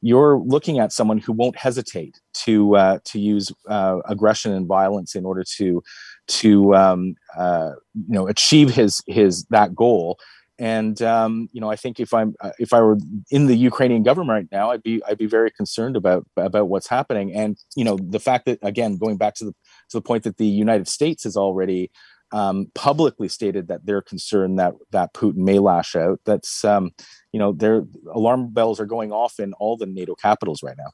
you're 0.00 0.38
looking 0.38 0.78
at 0.78 0.92
someone 0.92 1.18
who 1.18 1.32
won't 1.32 1.56
hesitate 1.56 2.20
to 2.44 2.76
uh, 2.76 2.98
to 3.04 3.18
use 3.18 3.52
uh, 3.68 3.98
aggression 4.08 4.52
and 4.52 4.66
violence 4.66 5.14
in 5.14 5.24
order 5.24 5.44
to 5.56 5.82
to 6.28 6.74
um, 6.74 7.14
uh, 7.36 7.72
you 7.94 8.14
know 8.14 8.26
achieve 8.28 8.70
his 8.70 9.02
his 9.06 9.44
that 9.50 9.74
goal 9.74 10.18
and 10.58 11.00
um, 11.02 11.48
you 11.52 11.60
know, 11.60 11.70
I 11.70 11.76
think 11.76 12.00
if 12.00 12.12
I'm 12.12 12.34
uh, 12.40 12.50
if 12.58 12.72
I 12.72 12.80
were 12.80 12.98
in 13.30 13.46
the 13.46 13.56
Ukrainian 13.56 14.02
government 14.02 14.30
right 14.30 14.58
now, 14.58 14.70
I'd 14.72 14.82
be 14.82 15.00
I'd 15.06 15.18
be 15.18 15.26
very 15.26 15.50
concerned 15.52 15.96
about 15.96 16.26
about 16.36 16.68
what's 16.68 16.88
happening. 16.88 17.32
And 17.32 17.56
you 17.76 17.84
know, 17.84 17.96
the 18.00 18.18
fact 18.18 18.46
that 18.46 18.58
again, 18.62 18.96
going 18.96 19.18
back 19.18 19.34
to 19.36 19.44
the 19.44 19.52
to 19.52 19.98
the 19.98 20.02
point 20.02 20.24
that 20.24 20.36
the 20.36 20.46
United 20.46 20.88
States 20.88 21.24
has 21.24 21.36
already 21.36 21.92
um, 22.32 22.66
publicly 22.74 23.28
stated 23.28 23.68
that 23.68 23.86
they're 23.86 24.02
concerned 24.02 24.58
that 24.58 24.74
that 24.90 25.14
Putin 25.14 25.36
may 25.36 25.60
lash 25.60 25.94
out. 25.94 26.20
That's 26.24 26.64
um, 26.64 26.90
you 27.32 27.38
know, 27.38 27.52
their 27.52 27.84
alarm 28.12 28.52
bells 28.52 28.80
are 28.80 28.86
going 28.86 29.12
off 29.12 29.38
in 29.38 29.52
all 29.54 29.76
the 29.76 29.86
NATO 29.86 30.16
capitals 30.16 30.62
right 30.62 30.76
now. 30.76 30.90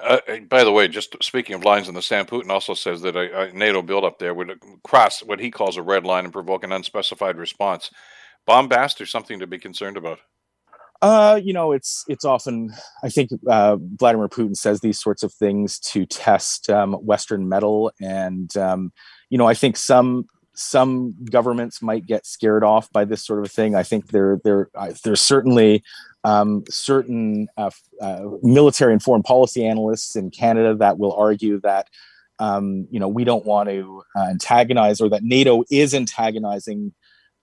Uh, 0.00 0.20
by 0.48 0.64
the 0.64 0.72
way, 0.72 0.88
just 0.88 1.22
speaking 1.22 1.54
of 1.54 1.66
lines 1.66 1.86
in 1.86 1.94
the 1.94 2.00
sand, 2.00 2.26
Putin 2.26 2.48
also 2.48 2.72
says 2.72 3.02
that 3.02 3.14
a, 3.14 3.42
a 3.42 3.52
NATO 3.52 3.82
buildup 3.82 4.18
there 4.18 4.32
would 4.32 4.58
cross 4.82 5.22
what 5.22 5.38
he 5.38 5.50
calls 5.50 5.76
a 5.76 5.82
red 5.82 6.06
line 6.06 6.24
and 6.24 6.32
provoke 6.32 6.64
an 6.64 6.72
unspecified 6.72 7.36
response 7.36 7.90
bombast 8.46 9.00
or 9.00 9.06
something 9.06 9.40
to 9.40 9.46
be 9.46 9.58
concerned 9.58 9.96
about? 9.96 10.18
Uh, 11.00 11.40
you 11.42 11.52
know, 11.52 11.72
it's 11.72 12.04
it's 12.06 12.24
often 12.24 12.72
I 13.02 13.08
think 13.08 13.30
uh, 13.48 13.76
Vladimir 13.96 14.28
Putin 14.28 14.56
says 14.56 14.80
these 14.80 15.00
sorts 15.00 15.24
of 15.24 15.32
things 15.32 15.80
to 15.80 16.06
test 16.06 16.70
um, 16.70 16.92
Western 16.94 17.48
mettle, 17.48 17.90
and 18.00 18.56
um, 18.56 18.92
you 19.28 19.36
know, 19.36 19.48
I 19.48 19.54
think 19.54 19.76
some 19.76 20.26
some 20.54 21.16
governments 21.24 21.82
might 21.82 22.06
get 22.06 22.24
scared 22.24 22.62
off 22.62 22.90
by 22.92 23.04
this 23.04 23.24
sort 23.24 23.44
of 23.44 23.50
thing. 23.50 23.74
I 23.74 23.82
think 23.82 24.08
there 24.08 24.38
there 24.44 24.68
uh, 24.76 24.92
there's 25.02 25.20
certainly 25.20 25.82
um, 26.22 26.62
certain 26.68 27.48
uh, 27.56 27.70
uh, 28.00 28.22
military 28.42 28.92
and 28.92 29.02
foreign 29.02 29.24
policy 29.24 29.66
analysts 29.66 30.14
in 30.14 30.30
Canada 30.30 30.74
that 30.76 30.98
will 30.98 31.14
argue 31.14 31.60
that 31.62 31.88
um, 32.38 32.86
you 32.90 33.00
know 33.00 33.08
we 33.08 33.24
don't 33.24 33.44
want 33.44 33.68
to 33.68 34.02
uh, 34.14 34.26
antagonize 34.30 35.00
or 35.00 35.08
that 35.08 35.24
NATO 35.24 35.64
is 35.70 35.94
antagonizing 35.94 36.92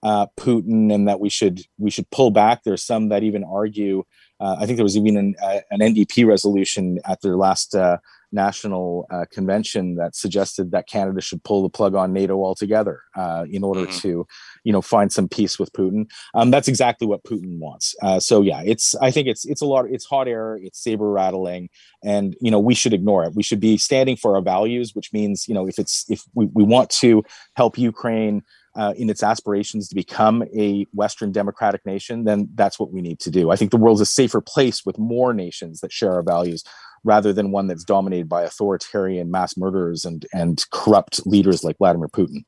uh, 0.02 0.26
Putin 0.36 0.92
and 0.92 1.06
that 1.08 1.20
we 1.20 1.28
should 1.28 1.62
we 1.78 1.90
should 1.90 2.10
pull 2.10 2.30
back. 2.30 2.62
There's 2.64 2.82
some 2.84 3.08
that 3.10 3.22
even 3.22 3.44
argue. 3.44 4.04
Uh, 4.40 4.56
I 4.58 4.64
think 4.64 4.76
there 4.76 4.84
was 4.84 4.96
even 4.96 5.18
an, 5.18 5.34
uh, 5.42 5.60
an 5.70 5.80
NDP 5.80 6.26
resolution 6.26 6.98
at 7.04 7.20
their 7.20 7.36
last 7.36 7.74
uh, 7.74 7.98
national 8.32 9.06
uh, 9.10 9.26
convention 9.30 9.96
that 9.96 10.16
suggested 10.16 10.70
that 10.70 10.88
Canada 10.88 11.20
should 11.20 11.44
pull 11.44 11.62
the 11.62 11.68
plug 11.68 11.94
on 11.94 12.14
NATO 12.14 12.42
altogether 12.42 13.02
uh, 13.14 13.44
in 13.50 13.62
order 13.62 13.82
mm-hmm. 13.82 13.98
to, 13.98 14.26
you 14.64 14.72
know, 14.72 14.80
find 14.80 15.12
some 15.12 15.28
peace 15.28 15.58
with 15.58 15.70
Putin. 15.74 16.10
Um, 16.32 16.50
that's 16.50 16.68
exactly 16.68 17.06
what 17.06 17.22
Putin 17.24 17.58
wants. 17.58 17.94
so 18.20 18.40
yeah, 18.40 18.62
it's 18.64 18.94
I 18.94 19.10
think 19.10 19.28
it's 19.28 19.44
it's 19.44 19.60
a 19.60 19.66
lot. 19.66 19.84
It's 19.90 20.06
hot 20.06 20.26
air. 20.26 20.58
It's 20.62 20.82
saber 20.82 21.10
rattling, 21.10 21.68
and 22.02 22.34
you 22.40 22.50
know 22.50 22.60
we 22.60 22.74
should 22.74 22.94
ignore 22.94 23.24
it. 23.24 23.34
We 23.34 23.42
should 23.42 23.60
be 23.60 23.76
standing 23.76 24.16
for 24.16 24.36
our 24.36 24.42
values, 24.42 24.94
which 24.94 25.12
means 25.12 25.46
you 25.48 25.54
know 25.54 25.68
if 25.68 25.78
it's 25.78 26.06
if 26.08 26.22
we, 26.34 26.46
we 26.46 26.64
want 26.64 26.88
to 27.00 27.22
help 27.56 27.76
Ukraine 27.76 28.42
uh, 28.76 28.94
in 28.96 29.10
its 29.10 29.22
aspirations 29.22 29.88
to 29.88 29.94
become 29.94 30.44
a 30.56 30.86
Western 30.92 31.32
democratic 31.32 31.84
nation, 31.84 32.24
then 32.24 32.48
that's 32.54 32.78
what 32.78 32.92
we 32.92 33.00
need 33.00 33.18
to 33.20 33.30
do. 33.30 33.50
I 33.50 33.56
think 33.56 33.70
the 33.70 33.76
world's 33.76 34.00
a 34.00 34.06
safer 34.06 34.40
place 34.40 34.86
with 34.86 34.98
more 34.98 35.32
nations 35.34 35.80
that 35.80 35.92
share 35.92 36.12
our 36.12 36.22
values 36.22 36.64
rather 37.02 37.32
than 37.32 37.50
one 37.50 37.66
that's 37.66 37.84
dominated 37.84 38.28
by 38.28 38.42
authoritarian 38.42 39.30
mass 39.30 39.56
murderers 39.56 40.04
and, 40.04 40.26
and 40.32 40.64
corrupt 40.70 41.26
leaders 41.26 41.64
like 41.64 41.78
Vladimir 41.78 42.08
Putin. 42.08 42.44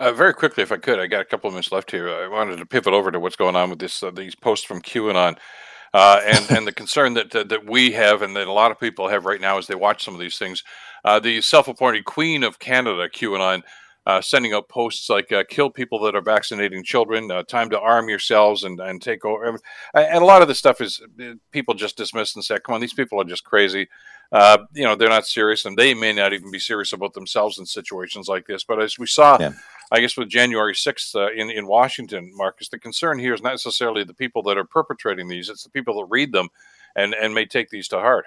Uh, 0.00 0.12
very 0.12 0.32
quickly, 0.32 0.62
if 0.62 0.72
I 0.72 0.78
could, 0.78 0.98
I 0.98 1.06
got 1.06 1.20
a 1.20 1.26
couple 1.26 1.48
of 1.48 1.54
minutes 1.54 1.72
left 1.72 1.90
here. 1.90 2.08
I 2.08 2.26
wanted 2.26 2.56
to 2.56 2.66
pivot 2.66 2.94
over 2.94 3.10
to 3.10 3.20
what's 3.20 3.36
going 3.36 3.54
on 3.54 3.68
with 3.68 3.80
this 3.80 4.02
uh, 4.02 4.10
these 4.10 4.34
posts 4.34 4.64
from 4.64 4.80
QAnon. 4.80 5.36
Uh, 5.92 6.20
and 6.24 6.50
and 6.50 6.66
the 6.66 6.72
concern 6.72 7.14
that, 7.14 7.32
that, 7.32 7.48
that 7.50 7.68
we 7.68 7.92
have 7.92 8.22
and 8.22 8.34
that 8.34 8.46
a 8.46 8.52
lot 8.52 8.70
of 8.70 8.80
people 8.80 9.08
have 9.08 9.26
right 9.26 9.40
now 9.40 9.58
as 9.58 9.66
they 9.66 9.74
watch 9.74 10.02
some 10.04 10.14
of 10.14 10.20
these 10.20 10.38
things. 10.38 10.62
Uh, 11.04 11.20
the 11.20 11.40
self-appointed 11.40 12.04
Queen 12.04 12.42
of 12.42 12.58
Canada, 12.58 13.08
QAnon, 13.08 13.62
uh, 14.06 14.20
sending 14.20 14.52
out 14.52 14.68
posts 14.68 15.08
like 15.08 15.30
uh, 15.32 15.44
"kill 15.48 15.70
people 15.70 15.98
that 16.00 16.14
are 16.14 16.22
vaccinating 16.22 16.82
children," 16.82 17.30
uh, 17.30 17.42
"time 17.42 17.70
to 17.70 17.80
arm 17.80 18.08
yourselves 18.08 18.64
and, 18.64 18.80
and 18.80 19.02
take 19.02 19.24
over," 19.24 19.58
and 19.94 20.22
a 20.22 20.24
lot 20.24 20.42
of 20.42 20.48
this 20.48 20.58
stuff 20.58 20.80
is 20.80 21.02
uh, 21.20 21.34
people 21.52 21.74
just 21.74 21.96
dismiss 21.96 22.34
and 22.34 22.44
say, 22.44 22.58
"Come 22.64 22.74
on, 22.74 22.80
these 22.80 22.94
people 22.94 23.20
are 23.20 23.24
just 23.24 23.44
crazy." 23.44 23.88
Uh, 24.32 24.58
you 24.74 24.84
know, 24.84 24.94
they're 24.94 25.08
not 25.08 25.26
serious, 25.26 25.64
and 25.64 25.76
they 25.76 25.92
may 25.92 26.12
not 26.12 26.32
even 26.32 26.50
be 26.50 26.58
serious 26.58 26.92
about 26.92 27.14
themselves 27.14 27.58
in 27.58 27.66
situations 27.66 28.28
like 28.28 28.46
this. 28.46 28.62
But 28.62 28.80
as 28.80 28.98
we 28.98 29.06
saw, 29.06 29.36
yeah. 29.40 29.52
I 29.90 30.00
guess 30.00 30.16
with 30.16 30.28
January 30.28 30.74
sixth 30.74 31.14
uh, 31.16 31.32
in 31.32 31.50
in 31.50 31.66
Washington, 31.66 32.30
Marcus, 32.34 32.68
the 32.68 32.78
concern 32.78 33.18
here 33.18 33.34
is 33.34 33.42
not 33.42 33.50
necessarily 33.50 34.04
the 34.04 34.14
people 34.14 34.42
that 34.44 34.56
are 34.56 34.64
perpetrating 34.64 35.28
these; 35.28 35.48
it's 35.48 35.64
the 35.64 35.70
people 35.70 35.96
that 35.96 36.06
read 36.08 36.32
them 36.32 36.48
and 36.96 37.14
and 37.14 37.34
may 37.34 37.44
take 37.44 37.70
these 37.70 37.88
to 37.88 37.98
heart. 37.98 38.26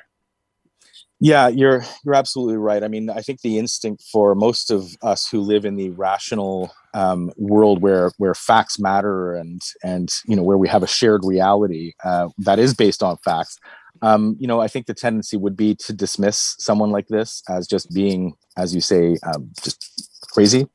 Yeah, 1.20 1.48
you're 1.48 1.84
you're 2.04 2.16
absolutely 2.16 2.58
right. 2.58 2.84
I 2.84 2.88
mean, 2.88 3.10
I 3.10 3.22
think 3.22 3.42
the 3.42 3.58
instinct 3.58 4.04
for 4.12 4.36
most 4.36 4.72
of 4.72 4.96
us 5.02 5.28
who 5.30 5.40
live 5.40 5.64
in 5.64 5.76
the 5.76 5.92
rational 5.92 6.74
um, 6.94 7.32
world 7.38 7.82
where 7.82 8.12
where 8.18 8.34
facts 8.36 8.78
matter 8.80 9.34
and 9.36 9.62
and 9.84 10.10
you 10.28 10.36
know 10.36 10.44
where 10.44 10.58
we 10.58 10.68
have 10.68 10.84
a 10.84 10.88
shared 10.88 11.22
reality 11.24 11.94
uh, 12.04 12.28
that 12.40 12.60
is 12.60 12.74
based 12.74 13.02
on 13.04 13.18
facts. 13.24 13.58
Um, 14.02 14.36
you 14.38 14.48
know, 14.48 14.60
I 14.60 14.68
think 14.68 14.86
the 14.88 14.94
tendency 14.94 15.38
would 15.38 15.56
be 15.56 15.76
to 15.86 15.94
dismiss 15.94 16.56
someone 16.60 16.90
like 16.92 17.08
this 17.08 17.42
as 17.48 17.68
just 17.68 17.94
being, 17.94 18.34
as 18.58 18.76
you 18.76 18.82
say, 18.82 19.16
um, 19.26 19.50
just 19.64 19.82
crazy. 20.34 20.68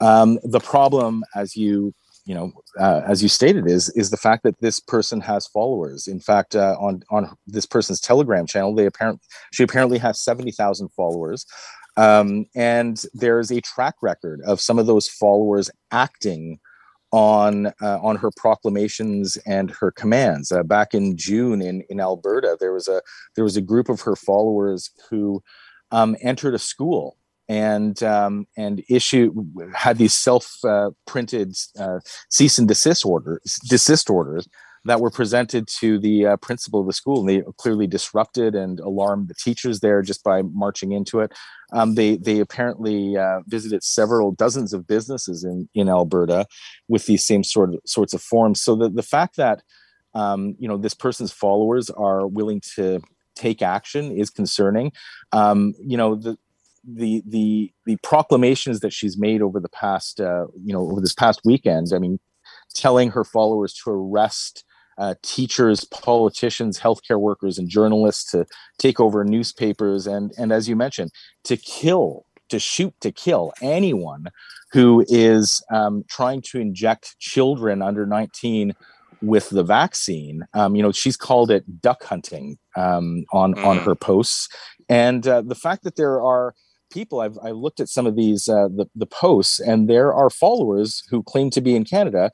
Um, 0.00 0.38
the 0.44 0.60
problem, 0.60 1.24
as 1.34 1.56
you 1.56 1.94
you 2.24 2.34
know, 2.34 2.52
uh, 2.78 3.02
as 3.06 3.22
you 3.22 3.28
stated, 3.28 3.66
is 3.66 3.88
is 3.90 4.10
the 4.10 4.16
fact 4.16 4.42
that 4.44 4.60
this 4.60 4.80
person 4.80 5.20
has 5.20 5.46
followers. 5.46 6.06
In 6.06 6.20
fact, 6.20 6.54
uh, 6.54 6.76
on 6.80 7.02
on 7.10 7.36
this 7.46 7.66
person's 7.66 8.00
Telegram 8.00 8.46
channel, 8.46 8.74
they 8.74 8.86
apparently 8.86 9.20
she 9.52 9.62
apparently 9.62 9.98
has 9.98 10.20
seventy 10.20 10.52
thousand 10.52 10.90
followers, 10.90 11.46
um, 11.96 12.46
and 12.54 13.02
there's 13.14 13.50
a 13.50 13.60
track 13.60 13.94
record 14.02 14.40
of 14.46 14.60
some 14.60 14.78
of 14.78 14.86
those 14.86 15.08
followers 15.08 15.70
acting 15.90 16.60
on 17.12 17.66
uh, 17.82 17.98
on 18.02 18.16
her 18.16 18.30
proclamations 18.36 19.36
and 19.46 19.70
her 19.70 19.90
commands. 19.90 20.52
Uh, 20.52 20.62
back 20.62 20.94
in 20.94 21.16
June 21.16 21.60
in 21.60 21.82
in 21.88 22.00
Alberta, 22.00 22.56
there 22.60 22.72
was 22.72 22.86
a 22.86 23.02
there 23.34 23.44
was 23.44 23.56
a 23.56 23.62
group 23.62 23.88
of 23.88 24.02
her 24.02 24.16
followers 24.16 24.90
who 25.08 25.42
um, 25.90 26.16
entered 26.22 26.54
a 26.54 26.58
school 26.58 27.16
and 27.50 28.00
um, 28.04 28.46
and 28.56 28.82
issue 28.88 29.34
had 29.74 29.98
these 29.98 30.14
self 30.14 30.58
uh, 30.64 30.90
printed 31.04 31.52
uh, 31.78 31.98
cease 32.30 32.58
and 32.58 32.68
desist 32.68 33.04
orders 33.04 33.58
desist 33.68 34.08
orders 34.08 34.48
that 34.84 35.00
were 35.00 35.10
presented 35.10 35.66
to 35.80 35.98
the 35.98 36.24
uh, 36.24 36.36
principal 36.36 36.80
of 36.80 36.86
the 36.86 36.92
school 36.92 37.20
and 37.20 37.28
they 37.28 37.42
clearly 37.58 37.86
disrupted 37.88 38.54
and 38.54 38.78
alarmed 38.80 39.28
the 39.28 39.34
teachers 39.34 39.80
there 39.80 40.00
just 40.00 40.24
by 40.24 40.40
marching 40.42 40.92
into 40.92 41.20
it. 41.20 41.32
Um, 41.72 41.96
they 41.96 42.16
they 42.16 42.38
apparently 42.38 43.16
uh, 43.16 43.40
visited 43.48 43.82
several 43.82 44.30
dozens 44.30 44.72
of 44.72 44.86
businesses 44.86 45.42
in 45.42 45.68
in 45.74 45.88
Alberta 45.88 46.46
with 46.86 47.06
these 47.06 47.26
same 47.26 47.42
sort 47.42 47.74
of 47.74 47.80
sorts 47.84 48.14
of 48.14 48.22
forms. 48.22 48.62
So 48.62 48.76
the, 48.76 48.88
the 48.88 49.02
fact 49.02 49.34
that 49.36 49.62
um, 50.14 50.54
you 50.60 50.68
know 50.68 50.76
this 50.76 50.94
person's 50.94 51.32
followers 51.32 51.90
are 51.90 52.28
willing 52.28 52.60
to 52.76 53.00
take 53.34 53.60
action 53.60 54.12
is 54.12 54.30
concerning. 54.30 54.92
Um, 55.32 55.74
you 55.84 55.96
know 55.96 56.14
the 56.14 56.38
the 56.84 57.22
the 57.26 57.72
the 57.86 57.96
proclamations 58.02 58.80
that 58.80 58.92
she's 58.92 59.18
made 59.18 59.42
over 59.42 59.60
the 59.60 59.68
past 59.68 60.20
uh, 60.20 60.46
you 60.62 60.72
know 60.72 60.82
over 60.90 61.00
this 61.00 61.14
past 61.14 61.40
weekend. 61.44 61.88
I 61.94 61.98
mean, 61.98 62.18
telling 62.74 63.10
her 63.10 63.24
followers 63.24 63.74
to 63.84 63.90
arrest 63.90 64.64
uh, 64.98 65.14
teachers, 65.22 65.84
politicians, 65.84 66.78
healthcare 66.78 67.18
workers, 67.18 67.58
and 67.58 67.68
journalists 67.68 68.30
to 68.32 68.46
take 68.78 69.00
over 69.00 69.24
newspapers, 69.24 70.06
and 70.06 70.32
and 70.38 70.52
as 70.52 70.68
you 70.68 70.76
mentioned, 70.76 71.10
to 71.44 71.56
kill, 71.56 72.26
to 72.48 72.58
shoot, 72.58 72.94
to 73.00 73.12
kill 73.12 73.52
anyone 73.62 74.26
who 74.72 75.04
is 75.08 75.62
um, 75.72 76.04
trying 76.08 76.42
to 76.42 76.60
inject 76.60 77.18
children 77.18 77.82
under 77.82 78.06
19 78.06 78.72
with 79.22 79.50
the 79.50 79.64
vaccine. 79.64 80.46
Um, 80.54 80.76
you 80.76 80.82
know, 80.82 80.92
she's 80.92 81.16
called 81.16 81.50
it 81.50 81.80
duck 81.80 82.04
hunting 82.04 82.58
um, 82.76 83.24
on 83.32 83.54
mm. 83.54 83.64
on 83.64 83.78
her 83.78 83.94
posts, 83.94 84.48
and 84.88 85.26
uh, 85.26 85.42
the 85.42 85.54
fact 85.54 85.84
that 85.84 85.96
there 85.96 86.22
are 86.22 86.54
people 86.90 87.20
I've, 87.20 87.38
I've 87.42 87.56
looked 87.56 87.80
at 87.80 87.88
some 87.88 88.06
of 88.06 88.16
these 88.16 88.48
uh, 88.48 88.68
the, 88.68 88.86
the 88.94 89.06
posts 89.06 89.60
and 89.60 89.88
there 89.88 90.12
are 90.12 90.30
followers 90.30 91.02
who 91.10 91.22
claim 91.22 91.50
to 91.50 91.60
be 91.60 91.74
in 91.74 91.84
canada 91.84 92.30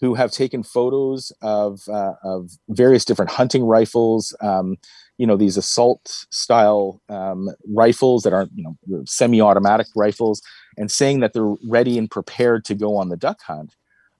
who 0.00 0.14
have 0.14 0.30
taken 0.30 0.62
photos 0.62 1.32
of 1.42 1.80
uh, 1.88 2.14
of 2.24 2.50
various 2.68 3.04
different 3.04 3.30
hunting 3.30 3.64
rifles 3.64 4.34
um, 4.40 4.76
you 5.18 5.26
know 5.26 5.36
these 5.36 5.56
assault 5.56 6.26
style 6.30 7.02
um, 7.08 7.50
rifles 7.74 8.22
that 8.22 8.32
aren't 8.32 8.52
you 8.54 8.62
know 8.62 9.02
semi-automatic 9.04 9.88
rifles 9.94 10.40
and 10.76 10.90
saying 10.90 11.20
that 11.20 11.32
they're 11.32 11.54
ready 11.64 11.98
and 11.98 12.10
prepared 12.10 12.64
to 12.64 12.74
go 12.74 12.96
on 12.96 13.08
the 13.08 13.16
duck 13.16 13.42
hunt. 13.42 13.74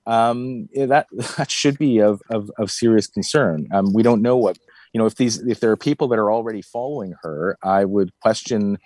Um, 0.07 0.69
that 0.75 1.07
that 1.37 1.51
should 1.51 1.79
be 1.79 1.99
of, 2.01 2.21
of, 2.31 2.51
of 2.59 2.71
serious 2.71 3.07
concern. 3.07 3.69
Um, 3.73 3.93
we 3.93 4.03
don't 4.03 4.23
know 4.23 4.37
what 4.37 4.59
you 4.93 4.99
know 4.99 5.07
if 5.07 5.15
these 5.15 5.39
if 5.47 5.61
there 5.61 5.71
are 5.71 5.77
people 5.77 6.09
that 6.09 6.19
are 6.19 6.33
already 6.33 6.63
following 6.63 7.15
her 7.23 7.59
i 7.63 7.85
would 7.85 8.11
question 8.23 8.79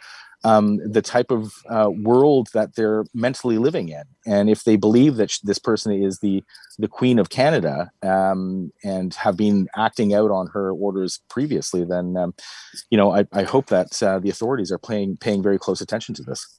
um, 0.44 0.78
the 0.90 1.02
type 1.02 1.30
of 1.30 1.52
uh, 1.68 1.90
world 1.90 2.48
that 2.54 2.74
they're 2.74 3.04
mentally 3.14 3.58
living 3.58 3.88
in. 3.88 4.02
And 4.26 4.50
if 4.50 4.64
they 4.64 4.76
believe 4.76 5.16
that 5.16 5.30
sh- 5.30 5.38
this 5.40 5.58
person 5.58 5.92
is 5.92 6.18
the 6.18 6.42
the 6.78 6.88
Queen 6.88 7.18
of 7.18 7.30
Canada 7.30 7.90
um, 8.02 8.72
and 8.82 9.14
have 9.14 9.36
been 9.36 9.68
acting 9.76 10.14
out 10.14 10.30
on 10.30 10.48
her 10.48 10.72
orders 10.72 11.20
previously, 11.28 11.84
then 11.84 12.16
um, 12.16 12.34
you 12.90 12.98
know 12.98 13.12
I, 13.12 13.24
I 13.32 13.42
hope 13.42 13.66
that 13.66 14.02
uh, 14.02 14.18
the 14.18 14.30
authorities 14.30 14.72
are 14.72 14.78
paying 14.78 15.16
paying 15.16 15.42
very 15.42 15.58
close 15.58 15.80
attention 15.80 16.14
to 16.16 16.22
this. 16.22 16.58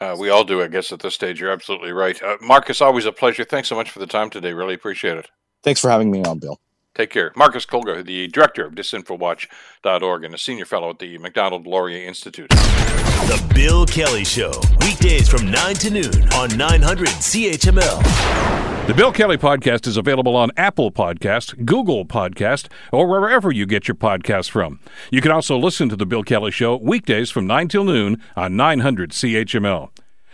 Uh, 0.00 0.16
we 0.18 0.30
all 0.30 0.44
do, 0.44 0.62
I 0.62 0.68
guess, 0.68 0.92
at 0.92 1.00
this 1.00 1.14
stage. 1.14 1.40
You're 1.40 1.50
absolutely 1.50 1.92
right. 1.92 2.20
Uh, 2.22 2.38
Marcus, 2.40 2.80
always 2.80 3.04
a 3.04 3.12
pleasure. 3.12 3.44
Thanks 3.44 3.68
so 3.68 3.74
much 3.74 3.90
for 3.90 3.98
the 3.98 4.06
time 4.06 4.30
today. 4.30 4.54
Really 4.54 4.72
appreciate 4.72 5.18
it. 5.18 5.28
Thanks 5.62 5.78
for 5.78 5.90
having 5.90 6.10
me 6.10 6.22
on, 6.24 6.38
Bill. 6.38 6.58
Take 6.94 7.10
care. 7.10 7.32
Marcus 7.36 7.64
Kolga, 7.66 8.04
the 8.04 8.26
director 8.28 8.64
of 8.66 8.74
disinfowatch.org 8.74 10.24
and 10.24 10.34
a 10.34 10.38
senior 10.38 10.64
fellow 10.64 10.90
at 10.90 10.98
the 10.98 11.18
Macdonald 11.18 11.66
Laurier 11.66 12.06
Institute. 12.06 12.50
The 12.50 13.52
Bill 13.54 13.86
Kelly 13.86 14.24
Show, 14.24 14.52
weekdays 14.80 15.28
from 15.28 15.50
9 15.50 15.74
to 15.76 15.90
noon 15.90 16.32
on 16.34 16.56
900 16.56 17.06
CHML. 17.08 18.86
The 18.88 18.94
Bill 18.94 19.12
Kelly 19.12 19.38
Podcast 19.38 19.86
is 19.86 19.96
available 19.96 20.34
on 20.34 20.50
Apple 20.56 20.90
Podcast, 20.90 21.64
Google 21.64 22.04
Podcast, 22.04 22.66
or 22.90 23.06
wherever 23.06 23.52
you 23.52 23.66
get 23.66 23.86
your 23.86 23.94
podcasts 23.94 24.50
from. 24.50 24.80
You 25.12 25.20
can 25.20 25.30
also 25.30 25.56
listen 25.56 25.88
to 25.90 25.96
The 25.96 26.06
Bill 26.06 26.24
Kelly 26.24 26.50
Show 26.50 26.76
weekdays 26.76 27.30
from 27.30 27.46
9 27.46 27.68
till 27.68 27.84
noon 27.84 28.20
on 28.34 28.56
900 28.56 29.10
CHML. 29.12 29.90